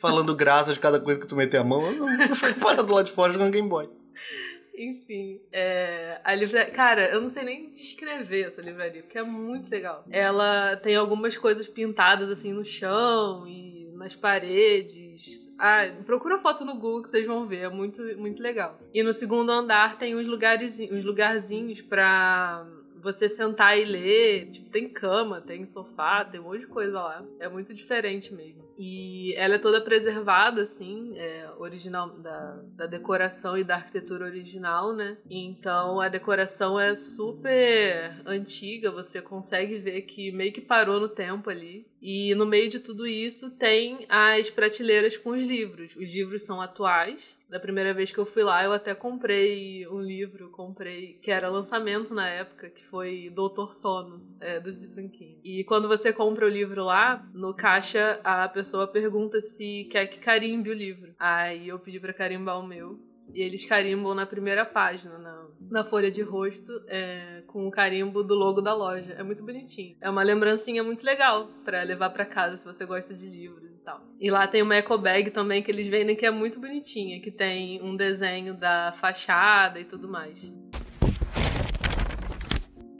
falando 0.00 0.34
graça 0.34 0.72
de 0.72 0.80
cada 0.80 0.98
coisa 0.98 1.20
que 1.20 1.26
tu 1.26 1.36
meter 1.36 1.58
a 1.58 1.64
mão. 1.64 1.86
Eu 1.92 2.06
não 2.06 2.26
vou 2.28 2.34
ficar 2.36 2.54
parado 2.58 2.92
lá 2.94 3.02
de 3.02 3.12
fora 3.12 3.32
jogando 3.34 3.52
Game 3.52 3.68
Boy. 3.68 3.90
Enfim, 4.78 5.40
é, 5.52 6.20
a 6.22 6.34
livraria. 6.34 6.70
Cara, 6.70 7.08
eu 7.10 7.20
não 7.20 7.30
sei 7.30 7.42
nem 7.44 7.70
descrever 7.72 8.42
essa 8.42 8.60
livraria, 8.60 9.02
porque 9.02 9.16
é 9.18 9.22
muito 9.22 9.70
legal. 9.70 10.04
Ela 10.10 10.76
tem 10.76 10.94
algumas 10.96 11.36
coisas 11.36 11.66
pintadas 11.66 12.28
assim 12.28 12.52
no 12.52 12.64
chão 12.64 13.46
e 13.48 13.75
nas 13.96 14.14
paredes. 14.14 15.46
Ah, 15.58 15.90
procura 16.04 16.38
foto 16.38 16.64
no 16.64 16.74
Google 16.74 17.02
que 17.02 17.10
vocês 17.10 17.26
vão 17.26 17.46
ver, 17.46 17.62
é 17.62 17.68
muito, 17.68 18.02
muito 18.18 18.42
legal. 18.42 18.78
E 18.92 19.02
no 19.02 19.12
segundo 19.12 19.50
andar 19.50 19.98
tem 19.98 20.14
uns 20.14 20.26
lugares, 20.26 20.78
uns 20.80 21.04
lugarzinhos 21.04 21.80
pra 21.80 22.66
você 23.06 23.28
sentar 23.28 23.78
e 23.78 23.84
ler. 23.84 24.50
Tipo, 24.50 24.70
tem 24.70 24.88
cama, 24.88 25.40
tem 25.40 25.64
sofá, 25.64 26.24
tem 26.24 26.40
um 26.40 26.44
monte 26.44 26.60
de 26.60 26.66
coisa 26.66 27.00
lá. 27.00 27.24
É 27.38 27.48
muito 27.48 27.72
diferente 27.72 28.34
mesmo. 28.34 28.66
E 28.76 29.32
ela 29.36 29.54
é 29.54 29.58
toda 29.58 29.80
preservada, 29.80 30.62
assim, 30.62 31.16
é, 31.16 31.48
original, 31.58 32.10
da, 32.18 32.60
da 32.74 32.86
decoração 32.86 33.56
e 33.56 33.64
da 33.64 33.76
arquitetura 33.76 34.26
original, 34.26 34.92
né? 34.92 35.16
Então 35.30 36.00
a 36.00 36.08
decoração 36.08 36.78
é 36.78 36.94
super 36.94 38.20
antiga, 38.26 38.90
você 38.90 39.22
consegue 39.22 39.78
ver 39.78 40.02
que 40.02 40.30
meio 40.32 40.52
que 40.52 40.60
parou 40.60 41.00
no 41.00 41.08
tempo 41.08 41.48
ali. 41.48 41.86
E 42.00 42.34
no 42.34 42.46
meio 42.46 42.68
de 42.68 42.78
tudo 42.78 43.06
isso 43.06 43.50
tem 43.50 44.06
as 44.08 44.50
prateleiras 44.50 45.16
com 45.16 45.30
os 45.30 45.42
livros. 45.42 45.94
Os 45.96 46.08
livros 46.12 46.42
são 46.44 46.60
atuais. 46.60 47.36
Da 47.48 47.60
primeira 47.60 47.94
vez 47.94 48.10
que 48.10 48.18
eu 48.18 48.26
fui 48.26 48.42
lá, 48.42 48.64
eu 48.64 48.72
até 48.72 48.94
comprei 48.94 49.86
um 49.88 50.00
livro, 50.00 50.50
comprei, 50.50 51.14
que 51.22 51.30
era 51.30 51.48
lançamento 51.48 52.12
na 52.12 52.28
época, 52.28 52.68
que 52.68 52.84
foi 52.84 53.30
Doutor 53.32 53.72
Sono, 53.72 54.20
é, 54.40 54.58
do 54.58 54.72
Stephen 54.72 55.08
King. 55.08 55.40
E 55.44 55.62
quando 55.64 55.86
você 55.86 56.12
compra 56.12 56.46
o 56.46 56.50
livro 56.50 56.84
lá, 56.84 57.24
no 57.32 57.54
caixa 57.54 58.20
a 58.24 58.48
pessoa 58.48 58.86
pergunta 58.86 59.40
se 59.40 59.84
quer 59.90 60.06
que 60.06 60.18
carimbe 60.18 60.70
o 60.70 60.74
livro. 60.74 61.14
Aí 61.18 61.68
eu 61.68 61.78
pedi 61.78 62.00
pra 62.00 62.12
carimbar 62.12 62.58
o 62.58 62.66
meu. 62.66 62.98
E 63.34 63.42
eles 63.42 63.64
carimbam 63.64 64.14
na 64.14 64.26
primeira 64.26 64.64
página, 64.64 65.18
na, 65.18 65.46
na 65.70 65.84
folha 65.84 66.10
de 66.10 66.22
rosto, 66.22 66.72
é, 66.86 67.42
com 67.46 67.66
o 67.66 67.70
carimbo 67.70 68.22
do 68.22 68.34
logo 68.34 68.60
da 68.60 68.74
loja. 68.74 69.12
É 69.12 69.22
muito 69.22 69.44
bonitinho. 69.44 69.96
É 70.00 70.08
uma 70.08 70.22
lembrancinha 70.22 70.82
muito 70.82 71.04
legal 71.04 71.48
pra 71.64 71.82
levar 71.82 72.10
pra 72.10 72.24
casa 72.24 72.56
se 72.56 72.64
você 72.64 72.86
gosta 72.86 73.14
de 73.14 73.26
livros 73.26 73.70
e 73.70 73.78
tal. 73.84 74.02
E 74.18 74.30
lá 74.30 74.46
tem 74.46 74.62
uma 74.62 74.76
eco 74.76 74.96
bag 74.96 75.30
também 75.30 75.62
que 75.62 75.70
eles 75.70 75.88
vendem 75.88 76.16
que 76.16 76.26
é 76.26 76.30
muito 76.30 76.60
bonitinha, 76.60 77.20
que 77.20 77.30
tem 77.30 77.82
um 77.82 77.96
desenho 77.96 78.54
da 78.54 78.92
fachada 79.00 79.78
e 79.78 79.84
tudo 79.84 80.08
mais. 80.08 80.40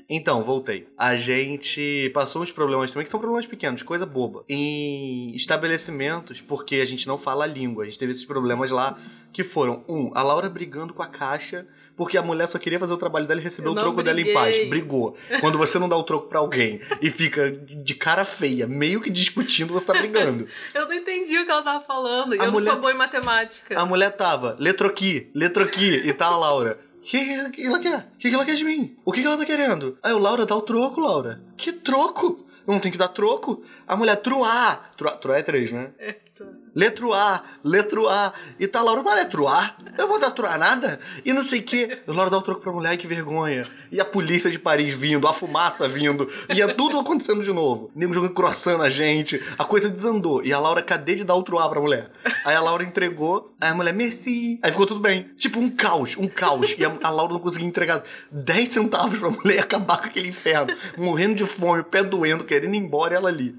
Então, 0.08 0.44
voltei. 0.44 0.86
A 0.96 1.16
gente 1.16 2.10
passou 2.14 2.42
uns 2.42 2.52
problemas 2.52 2.90
também, 2.92 3.04
que 3.04 3.10
são 3.10 3.18
problemas 3.18 3.46
pequenos, 3.46 3.82
coisa 3.82 4.06
boba. 4.06 4.44
Em 4.48 5.34
estabelecimentos, 5.34 6.40
porque 6.40 6.76
a 6.76 6.86
gente 6.86 7.06
não 7.08 7.18
fala 7.18 7.44
a 7.44 7.46
língua. 7.46 7.82
A 7.82 7.86
gente 7.86 7.98
teve 7.98 8.12
esses 8.12 8.24
problemas 8.24 8.70
lá, 8.70 8.98
que 9.32 9.42
foram, 9.42 9.84
um, 9.88 10.10
a 10.14 10.22
Laura 10.22 10.48
brigando 10.48 10.94
com 10.94 11.02
a 11.02 11.08
caixa, 11.08 11.66
porque 11.96 12.16
a 12.16 12.22
mulher 12.22 12.46
só 12.46 12.58
queria 12.58 12.78
fazer 12.78 12.92
o 12.92 12.96
trabalho 12.96 13.26
dela 13.26 13.40
e 13.40 13.42
receber 13.42 13.68
Eu 13.68 13.72
o 13.72 13.74
troco 13.74 14.02
dela 14.02 14.20
em 14.20 14.24
briguei. 14.24 14.34
paz. 14.34 14.68
Brigou. 14.68 15.16
Quando 15.40 15.58
você 15.58 15.78
não 15.78 15.88
dá 15.88 15.96
o 15.96 16.02
troco 16.04 16.28
pra 16.28 16.38
alguém 16.38 16.80
e 17.02 17.10
fica 17.10 17.50
de 17.50 17.94
cara 17.94 18.24
feia, 18.24 18.66
meio 18.66 19.00
que 19.00 19.10
discutindo, 19.10 19.72
você 19.72 19.86
tá 19.86 19.94
brigando. 19.94 20.46
Eu 20.74 20.86
não 20.86 20.92
entendi 20.94 21.38
o 21.38 21.44
que 21.44 21.50
ela 21.50 21.62
tava 21.62 21.84
falando. 21.84 22.34
A 22.34 22.36
eu 22.36 22.52
mulher- 22.52 22.66
não 22.66 22.72
sou 22.72 22.80
boa 22.80 22.92
em 22.92 22.96
matemática. 22.96 23.78
A 23.80 23.84
mulher 23.86 24.10
tava, 24.10 24.56
letroqui, 24.60 25.30
letroqui, 25.34 26.02
e 26.06 26.12
tá 26.12 26.26
a 26.26 26.36
Laura. 26.36 26.78
Que, 27.06 27.50
que 27.50 27.62
ela 27.64 27.78
quer? 27.78 27.98
O 28.14 28.18
que, 28.18 28.28
que 28.28 28.34
ela 28.34 28.44
quer 28.44 28.56
de 28.56 28.64
mim? 28.64 28.96
O 29.04 29.12
que, 29.12 29.20
que 29.20 29.26
ela 29.26 29.36
tá 29.38 29.44
querendo? 29.44 29.96
Aí 30.02 30.12
o 30.12 30.18
Laura 30.18 30.44
dá 30.44 30.56
o 30.56 30.62
troco, 30.62 31.00
Laura. 31.00 31.40
Que 31.56 31.72
troco? 31.72 32.44
Eu 32.66 32.72
não 32.72 32.80
tenho 32.80 32.90
que 32.90 32.98
dar 32.98 33.08
troco? 33.08 33.62
A 33.86 33.96
mulher, 33.96 34.16
truá. 34.16 34.80
Truá, 34.96 35.12
truá 35.12 35.38
é 35.38 35.42
três, 35.42 35.70
né? 35.70 35.90
É, 35.98 36.16
A, 37.14 37.42
letro 37.62 38.08
A. 38.08 38.32
E 38.58 38.66
tá 38.66 38.82
Laura, 38.82 39.02
mas 39.02 39.14
letro 39.14 39.46
A? 39.46 39.76
Eu 39.96 40.08
vou 40.08 40.18
dar 40.18 40.30
truá 40.30 40.58
nada? 40.58 40.98
E 41.24 41.32
não 41.32 41.42
sei 41.42 41.60
o 41.60 41.62
quê. 41.62 41.98
A 42.06 42.12
Laura 42.12 42.30
dá 42.30 42.38
o 42.38 42.42
troco 42.42 42.60
pra 42.60 42.72
mulher, 42.72 42.96
que 42.96 43.06
vergonha. 43.06 43.66
E 43.92 44.00
a 44.00 44.04
polícia 44.04 44.50
de 44.50 44.58
Paris 44.58 44.94
vindo, 44.94 45.28
a 45.28 45.32
fumaça 45.32 45.86
vindo. 45.86 46.28
E 46.54 46.60
é 46.60 46.66
tudo 46.68 46.98
acontecendo 46.98 47.44
de 47.44 47.52
novo. 47.52 47.90
Nego 47.94 48.12
jogando 48.12 48.34
croissant 48.34 48.78
na 48.78 48.88
gente. 48.88 49.42
A 49.58 49.64
coisa 49.64 49.88
desandou. 49.88 50.42
E 50.44 50.52
a 50.52 50.58
Laura, 50.58 50.82
cadê 50.82 51.14
de 51.14 51.24
dar 51.24 51.34
outro 51.34 51.58
A 51.58 51.68
pra 51.68 51.80
mulher? 51.80 52.10
Aí 52.44 52.54
a 52.54 52.60
Laura 52.60 52.82
entregou, 52.84 53.54
aí 53.60 53.70
a 53.70 53.74
mulher, 53.74 53.94
merci. 53.94 54.58
Aí 54.62 54.72
ficou 54.72 54.86
tudo 54.86 55.00
bem. 55.00 55.30
Tipo, 55.36 55.60
um 55.60 55.70
caos, 55.70 56.16
um 56.16 56.26
caos. 56.26 56.74
E 56.78 56.84
a, 56.84 56.92
a 57.02 57.10
Laura 57.10 57.32
não 57.32 57.40
conseguia 57.40 57.68
entregar 57.68 58.02
10 58.30 58.68
centavos 58.68 59.18
pra 59.18 59.30
mulher 59.30 59.56
e 59.56 59.60
acabar 59.60 59.98
com 59.98 60.06
aquele 60.06 60.28
inferno. 60.28 60.74
Morrendo 60.96 61.34
de 61.34 61.46
fome, 61.46 61.80
o 61.80 61.84
pé 61.84 62.02
doendo, 62.02 62.44
querendo 62.44 62.74
ir 62.74 62.78
embora 62.78 63.14
e 63.14 63.16
ela 63.16 63.28
ali. 63.28 63.54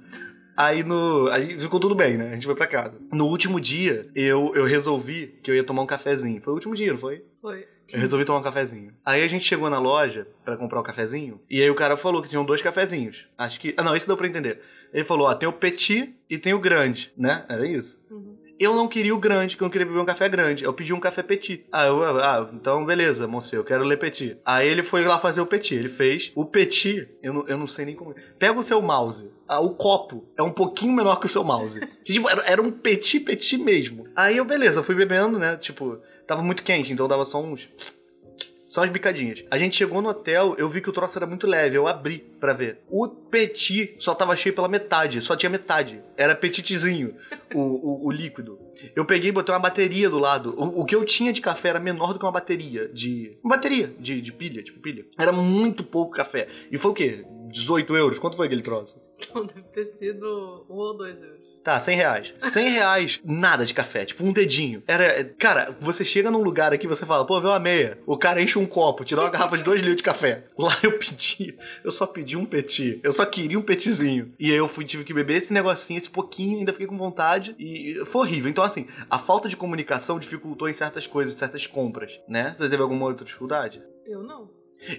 Aí 0.58 0.84
no. 0.84 1.30
Aí 1.30 1.60
ficou 1.60 1.80
tudo 1.80 1.94
bem, 1.94 2.18
né? 2.18 2.32
A 2.32 2.34
gente 2.34 2.48
foi 2.48 2.56
pra 2.56 2.66
casa. 2.66 2.96
No 3.14 3.28
último 3.28 3.62
dia, 3.62 4.10
eu, 4.16 4.52
eu 4.56 4.66
resolvi 4.66 5.28
que 5.44 5.52
eu 5.52 5.56
ia 5.56 5.64
tomar 5.64 5.84
um 5.84 5.86
cafezinho. 5.86 6.42
Foi 6.42 6.52
o 6.52 6.56
último 6.56 6.74
dia, 6.74 6.92
não 6.92 7.00
foi? 7.00 7.24
Foi. 7.40 7.68
Eu 7.90 8.00
resolvi 8.00 8.26
tomar 8.26 8.40
um 8.40 8.44
cafezinho. 8.44 8.92
Aí 9.06 9.24
a 9.24 9.28
gente 9.28 9.46
chegou 9.46 9.70
na 9.70 9.80
loja 9.80 10.28
pra 10.44 10.58
comprar 10.58 10.80
o 10.80 10.84
cafezinho. 10.84 11.40
E 11.50 11.62
aí 11.62 11.70
o 11.70 11.76
cara 11.76 11.96
falou 11.96 12.22
que 12.22 12.28
tinham 12.28 12.44
dois 12.44 12.62
cafezinhos. 12.62 13.28
Acho 13.38 13.60
que. 13.60 13.74
Ah, 13.78 13.84
não, 13.84 13.96
isso 13.96 14.08
deu 14.08 14.18
pra 14.18 14.28
entender. 14.28 14.60
Ele 14.92 15.06
falou: 15.06 15.28
ó, 15.28 15.36
tem 15.36 15.48
o 15.48 15.54
petit 15.54 16.16
e 16.30 16.38
tem 16.38 16.54
o 16.54 16.60
grande, 16.60 17.14
né? 17.16 17.46
Era 17.48 17.66
isso? 17.68 18.04
Uhum. 18.10 18.37
Eu 18.60 18.76
não 18.76 18.88
queria 18.88 19.14
o 19.14 19.20
grande, 19.20 19.56
porque 19.56 19.64
eu 19.64 19.68
não 19.68 19.72
queria 19.72 19.88
beber 19.88 20.00
um 20.00 20.06
café 20.06 20.28
grande. 20.28 20.64
Eu 20.64 20.74
pedi 20.74 20.94
um 20.94 21.00
café 21.00 21.22
petit. 21.22 21.66
Ah, 21.72 21.86
eu, 21.86 22.04
ah 22.04 22.50
então 22.54 22.86
beleza, 22.86 23.28
monsieur, 23.28 23.62
eu 23.62 23.66
quero 23.66 23.84
ler 23.84 23.98
petit. 23.98 24.38
Aí 24.46 24.68
ele 24.68 24.84
foi 24.84 25.04
lá 25.04 25.20
fazer 25.20 25.42
o 25.42 25.46
petit. 25.46 25.76
Ele 25.76 25.90
fez. 25.90 26.32
O 26.36 26.46
petit, 26.46 27.08
eu 27.22 27.34
não, 27.34 27.48
eu 27.48 27.58
não 27.58 27.68
sei 27.68 27.86
nem 27.86 27.96
como. 27.96 28.16
Pega 28.40 28.60
o 28.60 28.64
seu 28.64 28.82
mouse. 28.82 29.30
Ah, 29.48 29.60
o 29.60 29.72
copo 29.72 30.28
é 30.38 30.44
um 30.44 30.52
pouquinho 30.52 30.94
menor 30.94 31.20
que 31.20 31.26
o 31.26 31.30
seu 31.30 31.44
mouse. 31.44 31.80
Que, 32.08 32.14
tipo, 32.14 32.30
era, 32.30 32.42
era 32.46 32.62
um 32.62 32.72
petit 32.72 33.20
petit 33.20 33.58
mesmo. 33.58 34.08
Aí 34.16 34.38
eu, 34.38 34.46
beleza, 34.46 34.82
fui 34.82 34.96
bebendo, 34.96 35.38
né? 35.38 35.58
Tipo, 35.58 36.00
tava 36.26 36.42
muito 36.42 36.64
quente, 36.64 36.94
então 36.94 37.06
dava 37.06 37.26
só 37.26 37.42
uns. 37.42 37.68
Só 38.68 38.84
as 38.84 38.90
bicadinhas. 38.90 39.44
A 39.50 39.58
gente 39.58 39.78
chegou 39.78 40.02
no 40.02 40.10
hotel, 40.10 40.56
eu 40.58 40.70
vi 40.70 40.82
que 40.82 40.90
o 40.90 40.94
troço 40.94 41.18
era 41.18 41.26
muito 41.26 41.48
leve, 41.48 41.78
eu 41.78 41.88
abri 41.88 42.20
pra 42.40 42.54
ver. 42.54 42.80
O 42.90 43.08
petit 43.08 43.96
só 44.00 44.14
tava 44.14 44.36
cheio 44.36 44.54
pela 44.54 44.68
metade, 44.68 45.22
só 45.22 45.36
tinha 45.36 45.50
metade. 45.50 46.02
Era 46.18 46.36
petitzinho 46.36 47.16
o, 47.54 47.62
o, 47.62 48.08
o 48.08 48.12
líquido. 48.12 48.60
Eu 48.96 49.06
peguei 49.06 49.30
e 49.30 49.34
botei 49.34 49.54
uma 49.54 49.60
bateria 49.60 50.10
do 50.10 50.20
lado. 50.20 50.54
O, 50.58 50.82
o 50.82 50.86
que 50.86 50.96
eu 50.96 51.06
tinha 51.06 51.32
de 51.32 51.42
café 51.42 51.70
era 51.70 51.80
menor 51.80 52.14
do 52.14 52.20
que 52.20 52.26
uma 52.26 52.32
bateria 52.32 52.88
de. 52.90 53.38
Uma 53.44 53.56
bateria 53.56 53.94
de, 54.00 54.22
de 54.22 54.32
pilha, 54.34 54.62
tipo 54.62 54.80
pilha. 54.80 55.06
Era 55.18 55.32
muito 55.32 55.84
pouco 55.84 56.12
café. 56.12 56.48
E 56.72 56.78
foi 56.78 56.92
o 56.92 56.94
quê? 56.94 57.26
18 57.52 57.96
euros? 57.96 58.20
Quanto 58.20 58.36
foi 58.36 58.48
aquele 58.48 58.62
troço? 58.62 59.02
Então 59.18 59.46
deve 59.46 59.64
ter 59.70 59.86
sido 59.86 60.66
um 60.70 60.76
ou 60.76 60.96
dois 60.96 61.22
euros. 61.24 61.47
Tá, 61.68 61.78
100 61.82 61.98
reais. 61.98 62.34
100 62.38 62.70
reais, 62.70 63.20
nada 63.26 63.66
de 63.66 63.74
café, 63.74 64.06
tipo 64.06 64.24
um 64.26 64.32
dedinho. 64.32 64.82
Era, 64.88 65.26
cara, 65.38 65.76
você 65.82 66.06
chega 66.06 66.32
num 66.32 66.42
lugar 66.42 66.72
aqui 66.72 66.88
você 66.88 67.06
fala, 67.06 67.26
pô, 67.26 67.42
vê 67.42 67.48
uma 67.48 67.60
meia. 67.60 68.00
O 68.06 68.18
cara 68.18 68.42
enche 68.42 68.58
um 68.58 68.66
copo, 68.66 69.04
te 69.04 69.14
dá 69.14 69.24
uma 69.24 69.30
garrafa 69.30 69.58
de 69.58 69.66
2 69.66 69.82
litros 69.82 69.98
de 69.98 70.04
café. 70.04 70.46
Lá 70.58 70.74
eu 70.82 70.98
pedi, 70.98 71.58
eu 71.84 71.92
só 71.92 72.08
pedi 72.08 72.38
um 72.38 72.46
petit. 72.46 73.02
Eu 73.04 73.12
só 73.12 73.26
queria 73.26 73.60
um 73.60 73.62
petizinho. 73.62 74.34
E 74.40 74.50
aí 74.50 74.56
eu 74.58 74.70
fui, 74.70 74.86
tive 74.86 75.04
que 75.04 75.14
beber 75.14 75.34
esse 75.36 75.52
negocinho, 75.52 75.98
esse 75.98 76.10
pouquinho, 76.10 76.60
ainda 76.60 76.72
fiquei 76.72 76.88
com 76.88 76.98
vontade. 76.98 77.54
E 77.60 78.02
foi 78.06 78.22
horrível. 78.22 78.50
Então, 78.50 78.64
assim, 78.64 78.88
a 79.10 79.20
falta 79.20 79.50
de 79.50 79.58
comunicação 79.58 80.18
dificultou 80.20 80.70
em 80.70 80.74
certas 80.74 81.06
coisas, 81.06 81.36
certas 81.36 81.68
compras, 81.68 82.14
né? 82.30 82.56
Você 82.58 82.70
teve 82.70 82.82
alguma 82.82 83.08
outra 83.08 83.26
dificuldade? 83.26 83.82
Eu 84.06 84.24
não. 84.24 84.50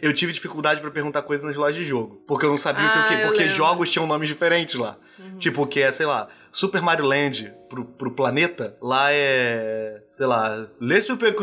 Eu 0.02 0.12
tive 0.12 0.32
dificuldade 0.32 0.80
pra 0.80 0.90
perguntar 0.90 1.22
coisas 1.22 1.46
nas 1.46 1.56
lojas 1.56 1.76
de 1.76 1.84
jogo. 1.84 2.22
Porque 2.26 2.44
eu 2.44 2.50
não 2.50 2.56
sabia 2.58 2.84
o 2.84 2.92
que 2.92 2.98
Ah, 2.98 3.04
o 3.04 3.08
quê. 3.08 3.14
eu 3.14 3.26
Porque 3.28 3.38
lembro. 3.44 3.54
jogos 3.56 3.90
tinham 3.90 4.06
nomes 4.06 4.28
diferentes 4.28 4.74
lá. 4.74 4.98
Uhum. 5.18 5.38
Tipo, 5.38 5.66
que 5.66 5.80
é, 5.80 5.90
sei 5.92 6.04
lá, 6.04 6.28
Super 6.52 6.80
Mario 6.82 7.04
Land 7.06 7.52
pro, 7.68 7.84
pro 7.84 8.10
planeta, 8.14 8.76
lá 8.80 9.12
é. 9.12 10.02
sei 10.10 10.26
lá, 10.26 10.66
Le 10.80 11.02
Super 11.02 11.34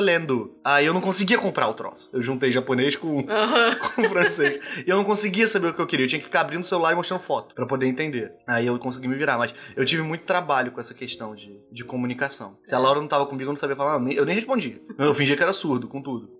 Lendo. 0.00 0.58
Aí 0.64 0.86
eu 0.86 0.92
não 0.94 1.00
conseguia 1.00 1.38
comprar 1.38 1.68
o 1.68 1.74
troço. 1.74 2.08
Eu 2.12 2.20
juntei 2.20 2.52
japonês 2.52 2.96
com, 2.96 3.22
com 3.94 4.04
francês. 4.04 4.58
E 4.86 4.90
eu 4.90 4.96
não 4.96 5.04
conseguia 5.04 5.46
saber 5.48 5.68
o 5.68 5.74
que 5.74 5.80
eu 5.80 5.86
queria. 5.86 6.04
Eu 6.04 6.08
tinha 6.08 6.18
que 6.18 6.24
ficar 6.24 6.40
abrindo 6.42 6.62
o 6.64 6.66
celular 6.66 6.92
e 6.92 6.96
mostrando 6.96 7.20
foto 7.20 7.54
pra 7.54 7.66
poder 7.66 7.86
entender. 7.86 8.32
Aí 8.46 8.66
eu 8.66 8.78
consegui 8.78 9.08
me 9.08 9.14
virar. 9.16 9.38
Mas 9.38 9.54
eu 9.76 9.84
tive 9.84 10.02
muito 10.02 10.24
trabalho 10.24 10.72
com 10.72 10.80
essa 10.80 10.94
questão 10.94 11.34
de, 11.34 11.60
de 11.70 11.84
comunicação. 11.84 12.58
Se 12.64 12.74
a 12.74 12.78
Laura 12.78 13.00
não 13.00 13.08
tava 13.08 13.26
comigo, 13.26 13.48
eu 13.50 13.54
não 13.54 13.60
sabia 13.60 13.76
falar, 13.76 13.98
não, 13.98 14.04
nem- 14.06 14.16
eu 14.16 14.24
nem 14.26 14.34
respondia. 14.34 14.80
Eu 14.98 15.14
fingia 15.14 15.36
que 15.36 15.42
era 15.42 15.52
surdo 15.52 15.86
com 15.88 16.02
tudo. 16.02 16.37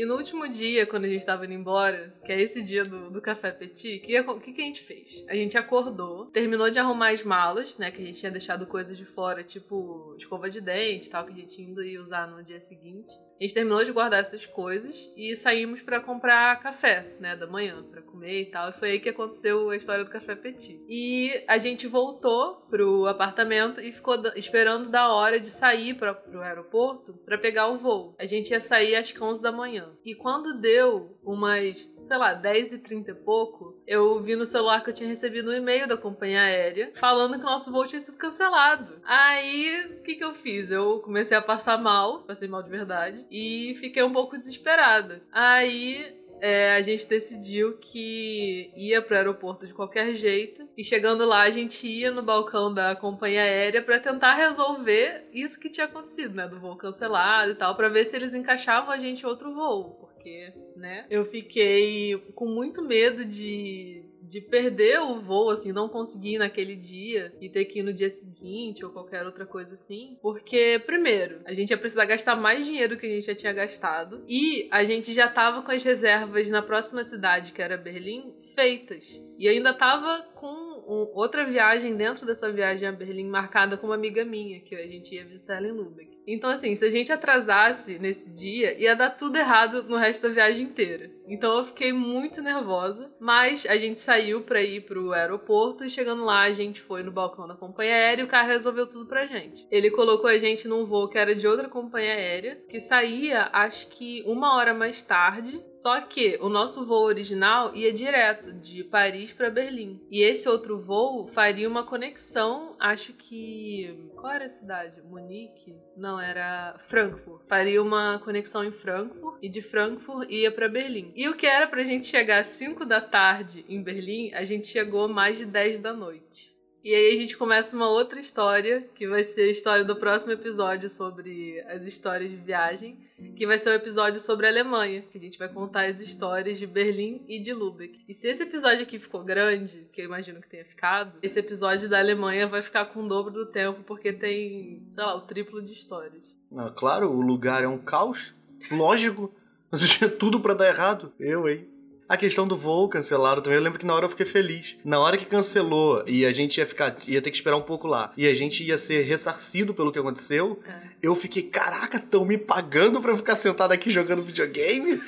E 0.00 0.04
no 0.06 0.16
último 0.16 0.48
dia, 0.48 0.86
quando 0.86 1.04
a 1.04 1.08
gente 1.10 1.26
tava 1.26 1.44
indo 1.44 1.52
embora, 1.52 2.14
que 2.24 2.32
é 2.32 2.40
esse 2.40 2.62
dia 2.62 2.82
do, 2.84 3.10
do 3.10 3.20
café 3.20 3.52
petit, 3.52 3.98
o 3.98 4.00
que, 4.00 4.40
que, 4.40 4.52
que 4.54 4.62
a 4.62 4.64
gente 4.64 4.82
fez? 4.82 5.22
A 5.28 5.34
gente 5.34 5.58
acordou, 5.58 6.24
terminou 6.30 6.70
de 6.70 6.78
arrumar 6.78 7.10
as 7.10 7.22
malas, 7.22 7.76
né? 7.76 7.90
Que 7.90 8.00
a 8.00 8.06
gente 8.06 8.18
tinha 8.18 8.32
deixado 8.32 8.66
coisas 8.66 8.96
de 8.96 9.04
fora, 9.04 9.44
tipo 9.44 10.14
escova 10.16 10.48
de 10.48 10.58
dente 10.58 11.10
tal, 11.10 11.26
que 11.26 11.34
a 11.34 11.36
gente 11.36 11.60
ia 11.60 12.00
usar 12.00 12.26
no 12.26 12.42
dia 12.42 12.62
seguinte. 12.62 13.12
A 13.40 13.42
gente 13.42 13.54
terminou 13.54 13.82
de 13.82 13.90
guardar 13.90 14.20
essas 14.20 14.44
coisas 14.44 15.10
e 15.16 15.34
saímos 15.34 15.80
pra 15.80 15.98
comprar 15.98 16.60
café, 16.60 17.16
né, 17.18 17.34
da 17.34 17.46
manhã, 17.46 17.82
pra 17.90 18.02
comer 18.02 18.42
e 18.42 18.46
tal. 18.46 18.68
E 18.68 18.72
foi 18.74 18.90
aí 18.90 19.00
que 19.00 19.08
aconteceu 19.08 19.70
a 19.70 19.76
história 19.76 20.04
do 20.04 20.10
café 20.10 20.34
petit. 20.34 20.78
E 20.86 21.42
a 21.48 21.56
gente 21.56 21.86
voltou 21.86 22.56
pro 22.68 23.06
apartamento 23.06 23.80
e 23.80 23.92
ficou 23.92 24.16
esperando 24.36 24.90
da 24.90 25.10
hora 25.10 25.40
de 25.40 25.50
sair 25.50 25.94
pra, 25.94 26.12
pro 26.12 26.42
aeroporto 26.42 27.14
pra 27.24 27.38
pegar 27.38 27.68
o 27.68 27.78
voo. 27.78 28.14
A 28.18 28.26
gente 28.26 28.50
ia 28.50 28.60
sair 28.60 28.94
às 28.94 29.10
11 29.18 29.40
da 29.40 29.50
manhã. 29.50 29.89
E 30.04 30.14
quando 30.14 30.60
deu 30.60 31.18
umas, 31.22 31.78
sei 32.04 32.16
lá, 32.16 32.34
10 32.34 32.72
e 32.72 32.78
30 32.78 33.10
e 33.10 33.14
pouco, 33.14 33.80
eu 33.86 34.20
vi 34.22 34.36
no 34.36 34.46
celular 34.46 34.82
que 34.82 34.90
eu 34.90 34.94
tinha 34.94 35.08
recebido 35.08 35.50
um 35.50 35.54
e-mail 35.54 35.88
da 35.88 35.96
companhia 35.96 36.42
aérea 36.42 36.92
falando 36.96 37.38
que 37.38 37.44
o 37.44 37.50
nosso 37.50 37.70
voo 37.70 37.84
tinha 37.84 38.00
sido 38.00 38.18
cancelado. 38.18 39.00
Aí, 39.04 39.98
o 39.98 40.02
que 40.02 40.14
que 40.14 40.24
eu 40.24 40.34
fiz? 40.34 40.70
Eu 40.70 41.00
comecei 41.00 41.36
a 41.36 41.42
passar 41.42 41.78
mal, 41.78 42.22
passei 42.22 42.48
mal 42.48 42.62
de 42.62 42.70
verdade, 42.70 43.26
e 43.30 43.76
fiquei 43.80 44.02
um 44.02 44.12
pouco 44.12 44.38
desesperada. 44.38 45.22
Aí 45.32 46.19
é, 46.40 46.74
a 46.74 46.82
gente 46.82 47.08
decidiu 47.08 47.76
que 47.78 48.72
ia 48.76 49.02
pro 49.02 49.16
aeroporto 49.16 49.66
de 49.66 49.74
qualquer 49.74 50.14
jeito. 50.14 50.68
E 50.76 50.84
chegando 50.84 51.24
lá, 51.26 51.42
a 51.42 51.50
gente 51.50 51.86
ia 51.86 52.10
no 52.10 52.22
balcão 52.22 52.72
da 52.72 52.96
companhia 52.96 53.42
aérea 53.42 53.82
pra 53.82 54.00
tentar 54.00 54.34
resolver 54.34 55.28
isso 55.32 55.58
que 55.58 55.70
tinha 55.70 55.86
acontecido, 55.86 56.34
né? 56.34 56.48
Do 56.48 56.60
voo 56.60 56.76
cancelado 56.76 57.52
e 57.52 57.54
tal, 57.54 57.76
pra 57.76 57.88
ver 57.88 58.04
se 58.06 58.16
eles 58.16 58.34
encaixavam 58.34 58.90
a 58.90 58.98
gente 58.98 59.26
outro 59.26 59.54
voo. 59.54 59.94
Porque, 60.00 60.52
né? 60.76 61.06
Eu 61.10 61.24
fiquei 61.24 62.16
com 62.34 62.46
muito 62.46 62.82
medo 62.82 63.24
de. 63.24 64.04
De 64.22 64.40
perder 64.40 65.00
o 65.00 65.20
voo, 65.20 65.50
assim, 65.50 65.72
não 65.72 65.88
conseguir 65.88 66.34
ir 66.34 66.38
naquele 66.38 66.76
dia 66.76 67.32
e 67.40 67.48
ter 67.48 67.64
que 67.64 67.80
ir 67.80 67.82
no 67.82 67.92
dia 67.92 68.10
seguinte 68.10 68.84
ou 68.84 68.90
qualquer 68.90 69.24
outra 69.24 69.46
coisa 69.46 69.74
assim. 69.74 70.18
Porque, 70.22 70.80
primeiro, 70.84 71.40
a 71.44 71.52
gente 71.52 71.70
ia 71.70 71.78
precisar 71.78 72.04
gastar 72.04 72.36
mais 72.36 72.64
dinheiro 72.64 72.96
que 72.96 73.06
a 73.06 73.10
gente 73.10 73.26
já 73.26 73.34
tinha 73.34 73.52
gastado. 73.52 74.24
E 74.28 74.68
a 74.70 74.84
gente 74.84 75.12
já 75.12 75.28
tava 75.28 75.62
com 75.62 75.72
as 75.72 75.82
reservas 75.82 76.50
na 76.50 76.62
próxima 76.62 77.02
cidade, 77.02 77.52
que 77.52 77.62
era 77.62 77.76
Berlim, 77.76 78.34
feitas. 78.54 79.20
E 79.38 79.48
ainda 79.48 79.72
tava 79.72 80.22
com 80.34 80.70
outra 81.14 81.44
viagem 81.44 81.96
dentro 81.96 82.26
dessa 82.26 82.50
viagem 82.52 82.88
a 82.88 82.92
Berlim 82.92 83.26
marcada 83.26 83.76
com 83.76 83.86
uma 83.86 83.94
amiga 83.94 84.24
minha, 84.24 84.60
que 84.60 84.74
a 84.74 84.86
gente 84.86 85.14
ia 85.14 85.24
visitar 85.24 85.56
ela 85.56 85.68
em 85.68 85.72
Lübeck. 85.72 86.19
Então, 86.26 86.50
assim, 86.50 86.74
se 86.74 86.84
a 86.84 86.90
gente 86.90 87.12
atrasasse 87.12 87.98
nesse 87.98 88.32
dia, 88.32 88.78
ia 88.78 88.94
dar 88.94 89.10
tudo 89.10 89.36
errado 89.36 89.82
no 89.84 89.96
resto 89.96 90.28
da 90.28 90.34
viagem 90.34 90.62
inteira. 90.62 91.10
Então 91.30 91.58
eu 91.58 91.64
fiquei 91.64 91.92
muito 91.92 92.42
nervosa, 92.42 93.08
mas 93.20 93.64
a 93.64 93.78
gente 93.78 94.00
saiu 94.00 94.42
pra 94.42 94.60
ir 94.60 94.84
pro 94.84 95.12
aeroporto 95.12 95.84
e 95.84 95.90
chegando 95.90 96.24
lá 96.24 96.40
a 96.40 96.52
gente 96.52 96.80
foi 96.80 97.04
no 97.04 97.12
balcão 97.12 97.46
da 97.46 97.54
companhia 97.54 97.94
aérea 97.94 98.22
e 98.22 98.24
o 98.24 98.28
cara 98.28 98.48
resolveu 98.48 98.84
tudo 98.88 99.06
pra 99.06 99.26
gente. 99.26 99.64
Ele 99.70 99.92
colocou 99.92 100.28
a 100.28 100.38
gente 100.38 100.66
num 100.66 100.84
voo 100.84 101.08
que 101.08 101.16
era 101.16 101.32
de 101.32 101.46
outra 101.46 101.68
companhia 101.68 102.14
aérea, 102.14 102.60
que 102.68 102.80
saía 102.80 103.48
acho 103.52 103.88
que 103.90 104.24
uma 104.26 104.56
hora 104.56 104.74
mais 104.74 105.04
tarde, 105.04 105.64
só 105.70 106.00
que 106.00 106.36
o 106.40 106.48
nosso 106.48 106.84
voo 106.84 107.04
original 107.04 107.76
ia 107.76 107.92
direto 107.92 108.52
de 108.52 108.82
Paris 108.82 109.32
pra 109.32 109.50
Berlim. 109.50 110.00
E 110.10 110.22
esse 110.22 110.48
outro 110.48 110.80
voo 110.80 111.28
faria 111.28 111.68
uma 111.68 111.84
conexão, 111.84 112.74
acho 112.80 113.12
que. 113.12 114.10
Qual 114.16 114.32
era 114.32 114.46
a 114.46 114.48
cidade? 114.48 115.00
Munique? 115.02 115.76
Não, 115.96 116.09
era 116.18 116.76
Frankfurt. 116.88 117.42
Faria 117.46 117.82
uma 117.82 118.18
conexão 118.18 118.64
em 118.64 118.72
Frankfurt 118.72 119.38
e 119.42 119.48
de 119.48 119.60
Frankfurt 119.60 120.30
ia 120.30 120.50
pra 120.50 120.68
Berlim. 120.68 121.12
E 121.14 121.28
o 121.28 121.36
que 121.36 121.46
era 121.46 121.66
pra 121.66 121.84
gente 121.84 122.06
chegar 122.06 122.40
às 122.40 122.48
5 122.48 122.86
da 122.86 123.00
tarde 123.00 123.64
em 123.68 123.82
Berlim, 123.82 124.32
a 124.32 124.44
gente 124.44 124.66
chegou 124.66 125.08
mais 125.08 125.38
de 125.38 125.44
10 125.44 125.78
da 125.78 125.92
noite. 125.92 126.58
E 126.82 126.94
aí 126.94 127.12
a 127.12 127.16
gente 127.16 127.36
começa 127.36 127.76
uma 127.76 127.88
outra 127.88 128.18
história, 128.18 128.88
que 128.94 129.06
vai 129.06 129.22
ser 129.22 129.42
a 129.42 129.52
história 129.52 129.84
do 129.84 129.96
próximo 129.96 130.32
episódio 130.32 130.88
sobre 130.88 131.60
as 131.68 131.84
histórias 131.84 132.30
de 132.30 132.36
viagem, 132.36 132.96
que 133.36 133.46
vai 133.46 133.58
ser 133.58 133.68
o 133.70 133.74
episódio 133.74 134.18
sobre 134.18 134.46
a 134.46 134.48
Alemanha, 134.48 135.02
que 135.10 135.18
a 135.18 135.20
gente 135.20 135.38
vai 135.38 135.48
contar 135.48 135.86
as 135.86 136.00
histórias 136.00 136.58
de 136.58 136.66
Berlim 136.66 137.22
e 137.28 137.38
de 137.38 137.52
Lübeck. 137.52 138.00
E 138.08 138.14
se 138.14 138.28
esse 138.28 138.42
episódio 138.42 138.82
aqui 138.82 138.98
ficou 138.98 139.22
grande, 139.22 139.86
que 139.92 140.00
eu 140.00 140.06
imagino 140.06 140.40
que 140.40 140.48
tenha 140.48 140.64
ficado, 140.64 141.18
esse 141.22 141.38
episódio 141.38 141.88
da 141.88 141.98
Alemanha 141.98 142.46
vai 142.46 142.62
ficar 142.62 142.86
com 142.86 143.04
o 143.04 143.08
dobro 143.08 143.32
do 143.32 143.46
tempo, 143.46 143.82
porque 143.82 144.12
tem, 144.12 144.82
sei 144.88 145.04
lá, 145.04 145.14
o 145.14 145.20
triplo 145.20 145.60
de 145.60 145.74
histórias. 145.74 146.34
Ah, 146.56 146.72
claro, 146.74 147.10
o 147.10 147.20
lugar 147.20 147.62
é 147.62 147.68
um 147.68 147.78
caos. 147.78 148.34
Lógico. 148.70 149.32
Mas 149.70 149.82
tinha 149.88 150.10
tudo 150.10 150.40
pra 150.40 150.54
dar 150.54 150.68
errado. 150.68 151.12
Eu, 151.20 151.48
hein? 151.48 151.68
A 152.10 152.16
questão 152.16 152.48
do 152.48 152.56
voo 152.56 152.88
cancelado 152.88 153.40
também, 153.40 153.56
eu 153.56 153.62
lembro 153.62 153.78
que 153.78 153.86
na 153.86 153.94
hora 153.94 154.04
eu 154.04 154.08
fiquei 154.08 154.26
feliz. 154.26 154.76
Na 154.84 154.98
hora 154.98 155.16
que 155.16 155.24
cancelou 155.24 156.02
e 156.08 156.26
a 156.26 156.32
gente 156.32 156.58
ia 156.58 156.66
ficar, 156.66 156.96
ia 157.06 157.22
ter 157.22 157.30
que 157.30 157.36
esperar 157.36 157.56
um 157.56 157.62
pouco 157.62 157.86
lá, 157.86 158.12
e 158.16 158.26
a 158.26 158.34
gente 158.34 158.64
ia 158.64 158.76
ser 158.76 159.02
ressarcido 159.02 159.72
pelo 159.72 159.92
que 159.92 159.98
aconteceu, 160.00 160.60
É. 160.66 160.88
eu 161.00 161.14
fiquei, 161.14 161.44
caraca, 161.44 161.98
estão 161.98 162.24
me 162.24 162.36
pagando 162.36 163.00
pra 163.00 163.12
eu 163.12 163.16
ficar 163.16 163.36
sentado 163.36 163.70
aqui 163.70 163.90
jogando 163.92 164.24
videogame? 164.24 165.00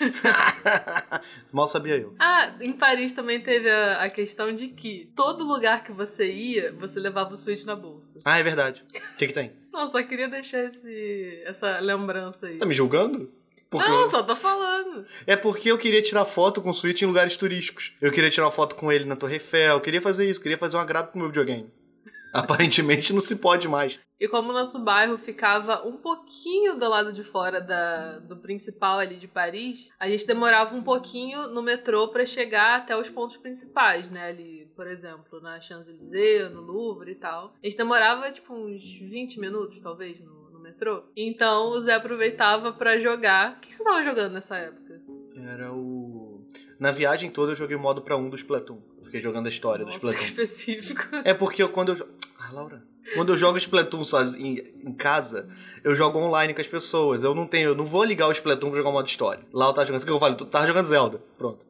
Mal 1.51 1.67
sabia 1.67 1.97
eu. 1.97 2.15
Ah, 2.21 2.55
em 2.61 2.73
Paris 2.73 3.13
também 3.13 3.41
teve 3.41 3.69
a, 3.69 4.03
a 4.05 4.09
questão 4.09 4.55
de 4.55 4.69
que 4.69 5.11
todo 5.17 5.43
lugar 5.45 5.83
que 5.83 5.91
você 5.91 6.33
ia, 6.33 6.73
você 6.73 7.01
levava 7.01 7.35
o 7.35 7.37
Switch 7.37 7.65
na 7.65 7.75
bolsa. 7.75 8.21
Ah, 8.25 8.39
é 8.39 8.45
verdade. 8.45 8.85
O 9.15 9.17
que 9.17 9.27
que 9.27 9.33
tem? 9.33 9.51
Não, 9.73 9.91
só 9.91 10.01
queria 10.05 10.29
deixar 10.29 10.65
esse, 10.67 11.43
essa 11.45 11.81
lembrança 11.81 12.47
aí. 12.47 12.59
Tá 12.59 12.65
me 12.67 12.75
julgando? 12.75 13.29
Porque 13.73 13.89
Não, 13.89 14.07
só 14.07 14.23
tô 14.23 14.37
falando. 14.37 15.07
É 15.27 15.35
porque 15.35 15.70
eu 15.70 15.79
queria 15.79 16.03
tirar 16.03 16.27
foto 16.27 16.61
com 16.61 16.68
o 16.68 16.75
Switch 16.75 17.01
em 17.01 17.07
lugares 17.07 17.39
turísticos. 17.39 17.95
Eu 18.03 18.12
queria 18.12 18.29
tirar 18.29 18.51
foto 18.51 18.77
com 18.77 18.93
ele 18.93 19.07
na 19.07 19.16
Torre 19.16 19.37
Eiffel, 19.37 19.77
eu 19.77 19.81
queria 19.81 20.03
fazer 20.03 20.29
isso, 20.29 20.43
queria 20.43 20.59
fazer 20.59 20.77
um 20.77 20.81
agrado 20.81 21.11
pro 21.11 21.18
meu 21.18 21.29
videogame. 21.29 21.73
Aparentemente 22.35 23.14
não 23.14 23.23
se 23.23 23.37
pode 23.37 23.66
mais. 23.68 23.99
E 24.20 24.29
como 24.29 24.51
o 24.51 24.53
nosso 24.53 24.79
bairro 24.85 25.16
ficava 25.16 25.89
um 25.89 25.97
pouquinho 25.97 26.79
do 26.79 26.87
lado 26.87 27.14
de 27.14 27.25
fora 27.25 27.62
da, 27.62 28.18
do 28.18 28.37
principal 28.37 28.99
ali 28.99 29.16
de 29.16 29.27
Paris, 29.27 29.91
a 29.99 30.07
gente 30.07 30.27
demorava 30.27 30.77
um 30.77 30.83
pouquinho 30.83 31.49
no 31.49 31.62
metrô 31.62 32.07
pra 32.09 32.27
chegar 32.27 32.77
até 32.77 32.95
os 32.95 33.09
pontos 33.09 33.39
principais, 33.39 34.11
né? 34.11 34.29
Ali, 34.29 34.70
por 34.77 34.87
exemplo, 34.87 35.41
na 35.41 35.61
Champs-Élysées, 35.62 36.53
no 36.53 36.61
Louvre 36.61 37.12
e 37.12 37.14
tal. 37.14 37.55
A 37.62 37.66
gente 37.66 37.79
demorava 37.79 38.31
tipo 38.31 38.55
uns 38.55 38.83
20 38.83 39.41
minutos, 39.41 39.81
talvez, 39.81 40.20
no 40.20 40.41
metrô. 40.73 41.03
Então 41.16 41.68
o 41.70 41.81
Zé 41.81 41.95
aproveitava 41.95 42.73
pra 42.73 42.99
jogar. 42.99 43.57
O 43.57 43.61
que 43.61 43.75
você 43.75 43.85
tava 43.85 44.03
jogando 44.03 44.33
nessa 44.33 44.57
época? 44.57 45.01
Era 45.37 45.73
o. 45.73 46.45
Na 46.79 46.91
viagem 46.91 47.31
toda 47.31 47.53
eu 47.53 47.57
joguei 47.57 47.77
o 47.77 47.81
modo 47.81 48.03
pra 48.03 48.16
um 48.16 48.29
do 48.29 48.37
Splatoon. 48.37 48.81
Eu 48.99 49.05
fiquei 49.05 49.20
jogando 49.20 49.47
a 49.47 49.51
história 49.51 49.85
do 49.85 49.87
Nossa, 49.87 49.99
Splatoon. 49.99 50.18
que 50.18 50.25
específico. 50.25 51.03
É 51.25 51.33
porque 51.35 51.62
eu, 51.62 51.68
quando 51.68 51.91
eu 51.91 51.97
jogo. 51.97 52.11
Ah, 52.39 52.51
Laura. 52.53 52.83
Quando 53.14 53.33
eu 53.33 53.37
jogo 53.37 53.59
Splatoon 53.59 54.05
sozinho 54.05 54.62
em 54.85 54.93
casa, 54.93 55.49
eu 55.85 55.95
jogo 55.95 56.18
online 56.18 56.55
com 56.55 56.61
as 56.61 56.66
pessoas. 56.66 57.23
Eu 57.23 57.35
não 57.35 57.47
tenho, 57.47 57.70
eu 57.70 57.75
não 57.75 57.85
vou 57.85 58.03
ligar 58.05 58.29
o 58.29 58.33
Splatoon 58.33 58.70
pra 58.70 58.79
jogar 58.79 58.91
o 58.91 58.93
modo 58.93 59.09
história. 59.09 59.45
Lá 59.53 59.66
eu 59.66 59.73
tava 59.73 59.87
jogando. 59.87 59.99
Isso 59.99 60.07
que 60.07 60.12
eu 60.12 60.18
falo, 60.20 60.35
tu 60.37 60.47
tava 60.47 60.66
jogando 60.66 60.87
Zelda. 60.87 61.20
Pronto. 61.39 61.64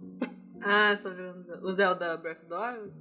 Ah, 0.62 0.94
você 0.94 1.02
tá 1.02 1.10
jogando 1.10 1.42
Zelda. 1.44 1.66
o 1.66 1.72
Zelda 1.72 2.16
Breath 2.16 2.38
of 2.38 2.46
the 2.48 2.54
Wild? 2.54 2.92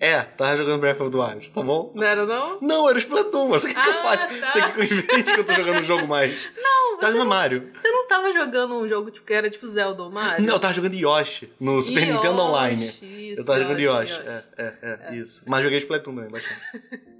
É, 0.00 0.22
tava 0.22 0.56
jogando 0.56 0.78
Breath 0.80 1.00
of 1.00 1.10
the 1.10 1.16
Wild, 1.18 1.50
tá 1.50 1.60
bom? 1.62 1.92
Não 1.94 2.02
era 2.04 2.24
não? 2.24 2.58
Não, 2.60 2.88
era 2.88 2.96
o 2.96 3.00
Splatoon, 3.00 3.48
mas 3.48 3.64
o 3.64 3.66
que, 3.68 3.74
que 3.74 3.80
eu 3.80 3.92
Ah, 3.92 3.94
faço? 4.16 4.40
tá. 4.40 4.50
Você 4.50 4.60
quer 4.60 4.72
que 4.72 4.80
eu 4.80 4.84
invente 4.84 5.34
que 5.34 5.40
eu 5.40 5.44
tô 5.44 5.52
jogando 5.54 5.80
um 5.80 5.84
jogo 5.84 6.06
mais? 6.06 6.50
Não, 6.62 6.98
Tá 6.98 7.10
você 7.12 7.18
no 7.18 7.24
Mario. 7.26 7.70
Você 7.76 7.88
não 7.92 8.08
tava 8.08 8.32
jogando 8.32 8.74
um 8.74 8.88
jogo 8.88 9.10
tipo, 9.12 9.24
que 9.24 9.32
era 9.32 9.48
tipo 9.48 9.64
Zelda 9.68 10.02
ou 10.02 10.10
Mario? 10.10 10.44
Não, 10.44 10.54
eu 10.54 10.58
tava 10.60 10.74
jogando 10.74 10.94
Yoshi 10.94 11.52
no 11.60 11.80
Super 11.80 12.00
Yoshi, 12.00 12.12
Nintendo 12.12 12.40
Online. 12.42 12.84
Isso, 12.86 13.02
Eu 13.40 13.44
tava 13.46 13.60
jogando 13.60 13.78
Yoshi. 13.80 14.12
Yoshi. 14.14 14.22
É, 14.26 14.44
é, 14.58 14.98
é, 15.10 15.16
isso. 15.16 15.44
Mas 15.46 15.62
joguei 15.62 15.78
Splatoon 15.78 16.14
também, 16.16 16.30
bastante. 16.30 16.60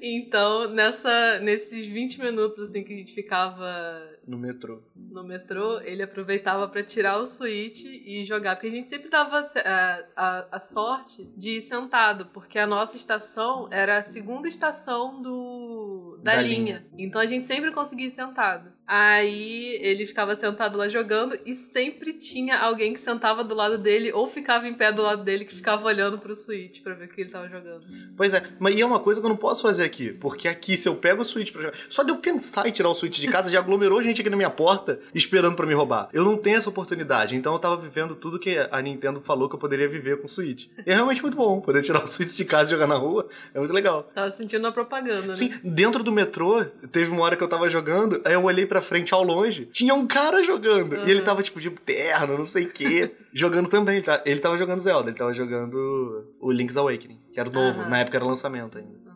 Então, 0.00 0.68
nessa, 0.70 1.38
nesses 1.40 1.86
20 1.86 2.20
minutos 2.20 2.70
assim 2.70 2.82
que 2.82 2.92
a 2.92 2.96
gente 2.96 3.14
ficava 3.14 4.02
No 4.26 4.38
metrô. 4.38 4.82
no 4.94 5.24
metrô, 5.24 5.80
ele 5.80 6.02
aproveitava 6.02 6.68
pra 6.68 6.82
tirar 6.82 7.18
o 7.18 7.26
Switch 7.26 7.84
e 7.84 8.24
jogar. 8.24 8.56
Porque 8.56 8.68
a 8.68 8.70
gente 8.70 8.88
sempre 8.88 9.08
dava 9.08 9.40
a, 9.40 10.04
a, 10.16 10.48
a 10.52 10.60
sorte 10.60 11.24
de 11.36 11.56
ir 11.56 11.60
sentado, 11.60 12.26
porque 12.26 12.58
a 12.58 12.66
nossa 12.66 12.96
estação 12.96 13.68
era 13.70 13.98
a 13.98 14.02
segunda 14.02 14.48
estação 14.48 15.20
do, 15.20 16.18
da, 16.22 16.36
Da 16.36 16.42
linha. 16.42 16.86
Então 16.98 17.20
a 17.20 17.26
gente 17.26 17.46
sempre 17.46 17.70
conseguia 17.72 18.06
ir 18.06 18.10
sentado. 18.10 18.72
Aí 18.94 19.78
ele 19.80 20.06
ficava 20.06 20.36
sentado 20.36 20.76
lá 20.76 20.86
jogando 20.86 21.38
e 21.46 21.54
sempre 21.54 22.12
tinha 22.12 22.58
alguém 22.58 22.92
que 22.92 23.00
sentava 23.00 23.42
do 23.42 23.54
lado 23.54 23.78
dele 23.78 24.12
ou 24.12 24.28
ficava 24.28 24.68
em 24.68 24.74
pé 24.74 24.92
do 24.92 25.00
lado 25.00 25.24
dele 25.24 25.46
que 25.46 25.54
ficava 25.54 25.86
olhando 25.86 26.18
pro 26.18 26.36
Switch 26.36 26.82
pra 26.82 26.92
ver 26.92 27.06
o 27.06 27.08
que 27.08 27.22
ele 27.22 27.30
tava 27.30 27.48
jogando. 27.48 27.86
Pois 28.14 28.34
é, 28.34 28.42
mas 28.58 28.74
e 28.76 28.82
é 28.82 28.84
uma 28.84 29.00
coisa 29.00 29.18
que 29.18 29.24
eu 29.24 29.30
não 29.30 29.36
posso 29.38 29.62
fazer 29.62 29.84
aqui. 29.84 30.12
Porque 30.12 30.46
aqui, 30.46 30.76
se 30.76 30.90
eu 30.90 30.94
pego 30.94 31.22
o 31.22 31.24
Switch 31.24 31.52
pra 31.52 31.62
jogar. 31.62 31.78
Só 31.88 32.02
de 32.02 32.10
eu 32.10 32.16
pensar 32.16 32.66
em 32.66 32.70
tirar 32.70 32.90
o 32.90 32.94
Switch 32.94 33.18
de 33.18 33.28
casa, 33.28 33.50
já 33.50 33.60
aglomerou 33.60 34.02
gente 34.02 34.20
aqui 34.20 34.28
na 34.28 34.36
minha 34.36 34.50
porta 34.50 35.00
esperando 35.14 35.56
pra 35.56 35.64
me 35.64 35.72
roubar. 35.72 36.10
Eu 36.12 36.22
não 36.22 36.36
tenho 36.36 36.58
essa 36.58 36.68
oportunidade. 36.68 37.34
Então 37.34 37.54
eu 37.54 37.58
tava 37.58 37.78
vivendo 37.78 38.14
tudo 38.14 38.38
que 38.38 38.58
a 38.70 38.82
Nintendo 38.82 39.22
falou 39.22 39.48
que 39.48 39.54
eu 39.54 39.58
poderia 39.58 39.88
viver 39.88 40.18
com 40.18 40.26
o 40.26 40.28
Switch. 40.28 40.66
E 40.86 40.90
é 40.90 40.94
realmente 40.94 41.22
muito 41.22 41.38
bom. 41.38 41.62
Poder 41.62 41.80
tirar 41.80 42.04
o 42.04 42.08
Switch 42.08 42.36
de 42.36 42.44
casa 42.44 42.68
e 42.68 42.70
jogar 42.72 42.86
na 42.86 42.96
rua 42.96 43.26
é 43.54 43.58
muito 43.58 43.72
legal. 43.72 44.02
Tava 44.14 44.28
sentindo 44.28 44.66
a 44.66 44.72
propaganda, 44.72 45.28
né? 45.28 45.34
Sim, 45.34 45.50
dentro 45.64 46.04
do 46.04 46.12
metrô, 46.12 46.62
teve 46.92 47.10
uma 47.10 47.22
hora 47.22 47.36
que 47.36 47.42
eu 47.42 47.48
tava 47.48 47.70
jogando, 47.70 48.20
aí 48.22 48.34
eu 48.34 48.44
olhei 48.44 48.66
frente 48.82 49.14
ao 49.14 49.22
longe, 49.22 49.66
tinha 49.66 49.94
um 49.94 50.06
cara 50.06 50.42
jogando. 50.44 50.96
Uhum. 50.96 51.06
E 51.06 51.10
ele 51.10 51.22
tava, 51.22 51.42
tipo, 51.42 51.60
de 51.60 51.70
terno, 51.70 52.38
não 52.38 52.46
sei 52.46 52.64
o 52.64 52.70
quê, 52.70 53.12
jogando 53.32 53.68
também. 53.68 53.96
Ele, 53.96 54.04
tá, 54.04 54.22
ele 54.26 54.40
tava 54.40 54.58
jogando 54.58 54.80
Zelda, 54.80 55.10
ele 55.10 55.18
tava 55.18 55.32
jogando 55.32 56.26
o 56.40 56.50
Link's 56.50 56.76
Awakening, 56.76 57.18
que 57.32 57.40
era 57.40 57.48
o 57.48 57.52
novo, 57.52 57.80
Aham. 57.80 57.88
na 57.88 57.98
época 58.00 58.18
era 58.18 58.24
lançamento 58.24 58.78
ainda. 58.78 59.11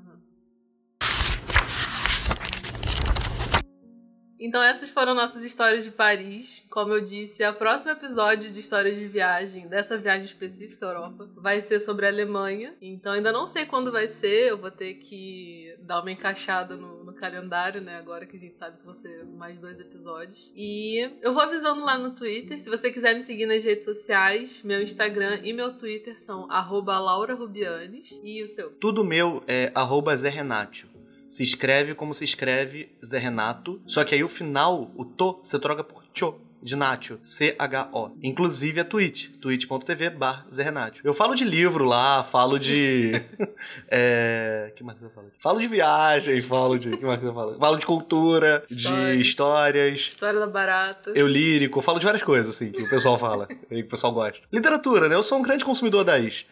Então 4.39 4.63
essas 4.63 4.91
foram 4.91 5.15
nossas 5.15 5.43
histórias 5.45 5.85
de 5.85 5.91
Paris. 5.91 6.63
Como 6.71 6.93
eu 6.93 7.01
disse, 7.01 7.47
o 7.47 7.55
próximo 7.55 7.93
episódio 7.93 8.51
de 8.51 8.61
histórias 8.61 8.97
de 8.97 9.07
viagem, 9.07 9.69
dessa 9.69 9.97
viagem 9.97 10.27
específica 10.27 10.87
à 10.87 10.91
Europa, 10.91 11.29
vai 11.37 11.61
ser 11.61 11.81
sobre 11.81 12.07
a 12.07 12.09
Alemanha. 12.09 12.75
Então 12.81 13.13
ainda 13.13 13.33
não 13.33 13.47
sei 13.47 13.67
quando 13.67 13.91
vai 13.91 14.09
ser, 14.09 14.51
eu 14.51 14.59
vou 14.59 14.71
ter 14.71 14.95
que 14.95 15.75
dar 15.81 16.01
uma 16.01 16.11
encaixada 16.11 16.77
no, 16.77 17.05
no 17.05 17.15
calendário, 17.15 17.81
né? 17.81 17.97
Agora 17.97 18.27
que 18.27 18.37
a 18.37 18.41
gente 18.41 18.59
sabe 18.59 18.79
que 18.79 18.85
vão 18.85 18.95
ser 18.95 19.25
mais 19.25 19.59
dois 19.59 19.81
episódios. 19.81 20.53
E 20.55 21.11
eu 21.23 21.33
vou 21.33 21.43
avisando 21.43 21.85
lá 21.85 21.97
no 21.97 22.15
Twitter. 22.15 22.61
Se 22.61 22.69
você 22.69 22.91
quiser 22.91 23.15
me 23.15 23.23
seguir 23.23 23.47
nas 23.47 23.63
redes 23.63 23.85
sociais, 23.85 24.63
meu 24.63 24.83
Instagram 24.83 25.41
e 25.43 25.53
meu 25.53 25.75
Twitter 25.75 26.21
são 26.21 26.51
arroba 26.51 26.99
Laura 26.99 27.35
Rubianes. 27.35 28.19
E 28.23 28.43
o 28.43 28.49
seu? 28.49 28.71
Tudo 28.73 29.05
meu 29.05 29.43
é 29.47 29.71
arroba 29.75 30.17
Zé 30.17 30.29
Renatio. 30.29 30.96
Se 31.29 31.43
escreve 31.43 31.95
como 31.95 32.15
se 32.15 32.25
escreve 32.25 32.97
Zé 33.05 33.19
Renato, 33.19 33.81
só 33.87 34.05
que 34.05 34.15
aí 34.15 34.25
o 34.25 34.29
final, 34.29 34.91
o 34.97 35.05
to, 35.05 35.41
você 35.45 35.59
troca 35.59 35.85
por 35.85 36.03
cho. 36.15 36.41
De 36.63 36.75
Nacho, 36.75 37.21
C-H-O. 37.23 38.11
Inclusive 38.21 38.81
a 38.81 38.85
Twitch, 38.85 39.29
twitch.tv 39.41 40.11
barra 40.11 40.47
Zé 40.53 40.65
Renatio. 40.65 41.01
Eu 41.05 41.15
falo 41.15 41.37
de 41.37 41.45
livro 41.45 41.85
lá, 41.85 42.25
falo 42.25 42.59
de. 42.59 43.13
é. 43.89 44.73
que 44.75 44.83
mais 44.83 44.99
que 44.99 45.05
eu 45.05 45.11
falo? 45.11 45.31
Falo 45.39 45.61
de 45.61 45.69
viagem, 45.69 46.41
falo 46.41 46.77
de. 46.77 46.97
que 46.97 47.05
mais 47.05 47.21
que 47.21 47.27
eu 47.27 47.35
falo? 47.35 47.57
Falo 47.57 47.77
de 47.77 47.87
cultura, 47.87 48.65
de 48.69 48.79
Histórias. 48.79 49.21
histórias. 49.21 50.01
História 50.01 50.41
da 50.41 50.47
Barata. 50.47 51.13
Eu 51.15 51.29
lírico, 51.29 51.81
falo 51.83 52.01
de 52.01 52.07
várias 52.07 52.25
coisas, 52.25 52.53
assim, 52.57 52.73
que 52.73 52.83
o 52.83 52.91
pessoal 52.91 53.17
fala, 53.17 53.47
e 53.71 53.77
que 53.77 53.83
o 53.83 53.89
pessoal 53.89 54.13
gosta. 54.13 54.45
Literatura, 54.53 55.09
né? 55.09 55.15
Eu 55.15 55.23
sou 55.23 55.39
um 55.39 55.43
grande 55.43 55.65
consumidor 55.65 56.03
das, 56.03 56.47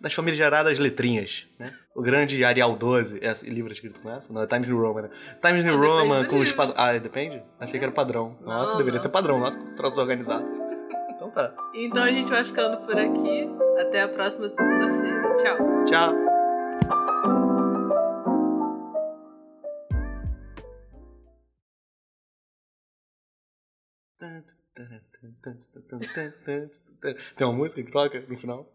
das 0.00 0.12
famigeradas 0.12 0.78
letrinhas, 0.78 1.46
né? 1.58 1.72
O 1.94 2.02
grande 2.02 2.44
Arial 2.44 2.76
12, 2.76 3.20
é 3.24 3.30
esse 3.30 3.48
livro 3.48 3.72
escrito 3.72 4.00
com 4.00 4.10
essa? 4.10 4.32
Não, 4.32 4.42
é 4.42 4.46
Times 4.46 4.68
New 4.68 4.78
Roman, 4.80 5.02
né? 5.02 5.10
Times 5.40 5.64
New 5.64 5.74
Ah, 5.74 5.86
Roman 6.02 6.24
com 6.24 6.44
pas- 6.56 6.72
Ah, 6.76 6.98
depende? 6.98 7.42
Achei 7.60 7.78
que 7.78 7.84
era 7.84 7.92
padrão. 7.94 8.36
Não, 8.40 8.48
Nossa, 8.48 8.72
deveria 8.76 8.94
não. 8.94 9.02
ser 9.02 9.08
padrão. 9.08 9.38
Nossa, 9.38 9.58
troço 9.76 10.00
organizado. 10.00 10.44
Então 11.10 11.30
tá. 11.30 11.54
Então 11.74 12.02
a 12.02 12.10
gente 12.10 12.28
vai 12.28 12.44
ficando 12.44 12.78
por 12.86 12.96
aqui. 12.98 13.48
Até 13.80 14.02
a 14.02 14.08
próxima 14.08 14.48
segunda-feira. 14.48 15.34
Tchau. 15.36 15.84
Tchau. 15.84 16.14
Tem 27.36 27.46
uma 27.46 27.52
música 27.52 27.82
que 27.82 27.90
toca 27.90 28.20
no 28.20 28.36
final? 28.36 28.68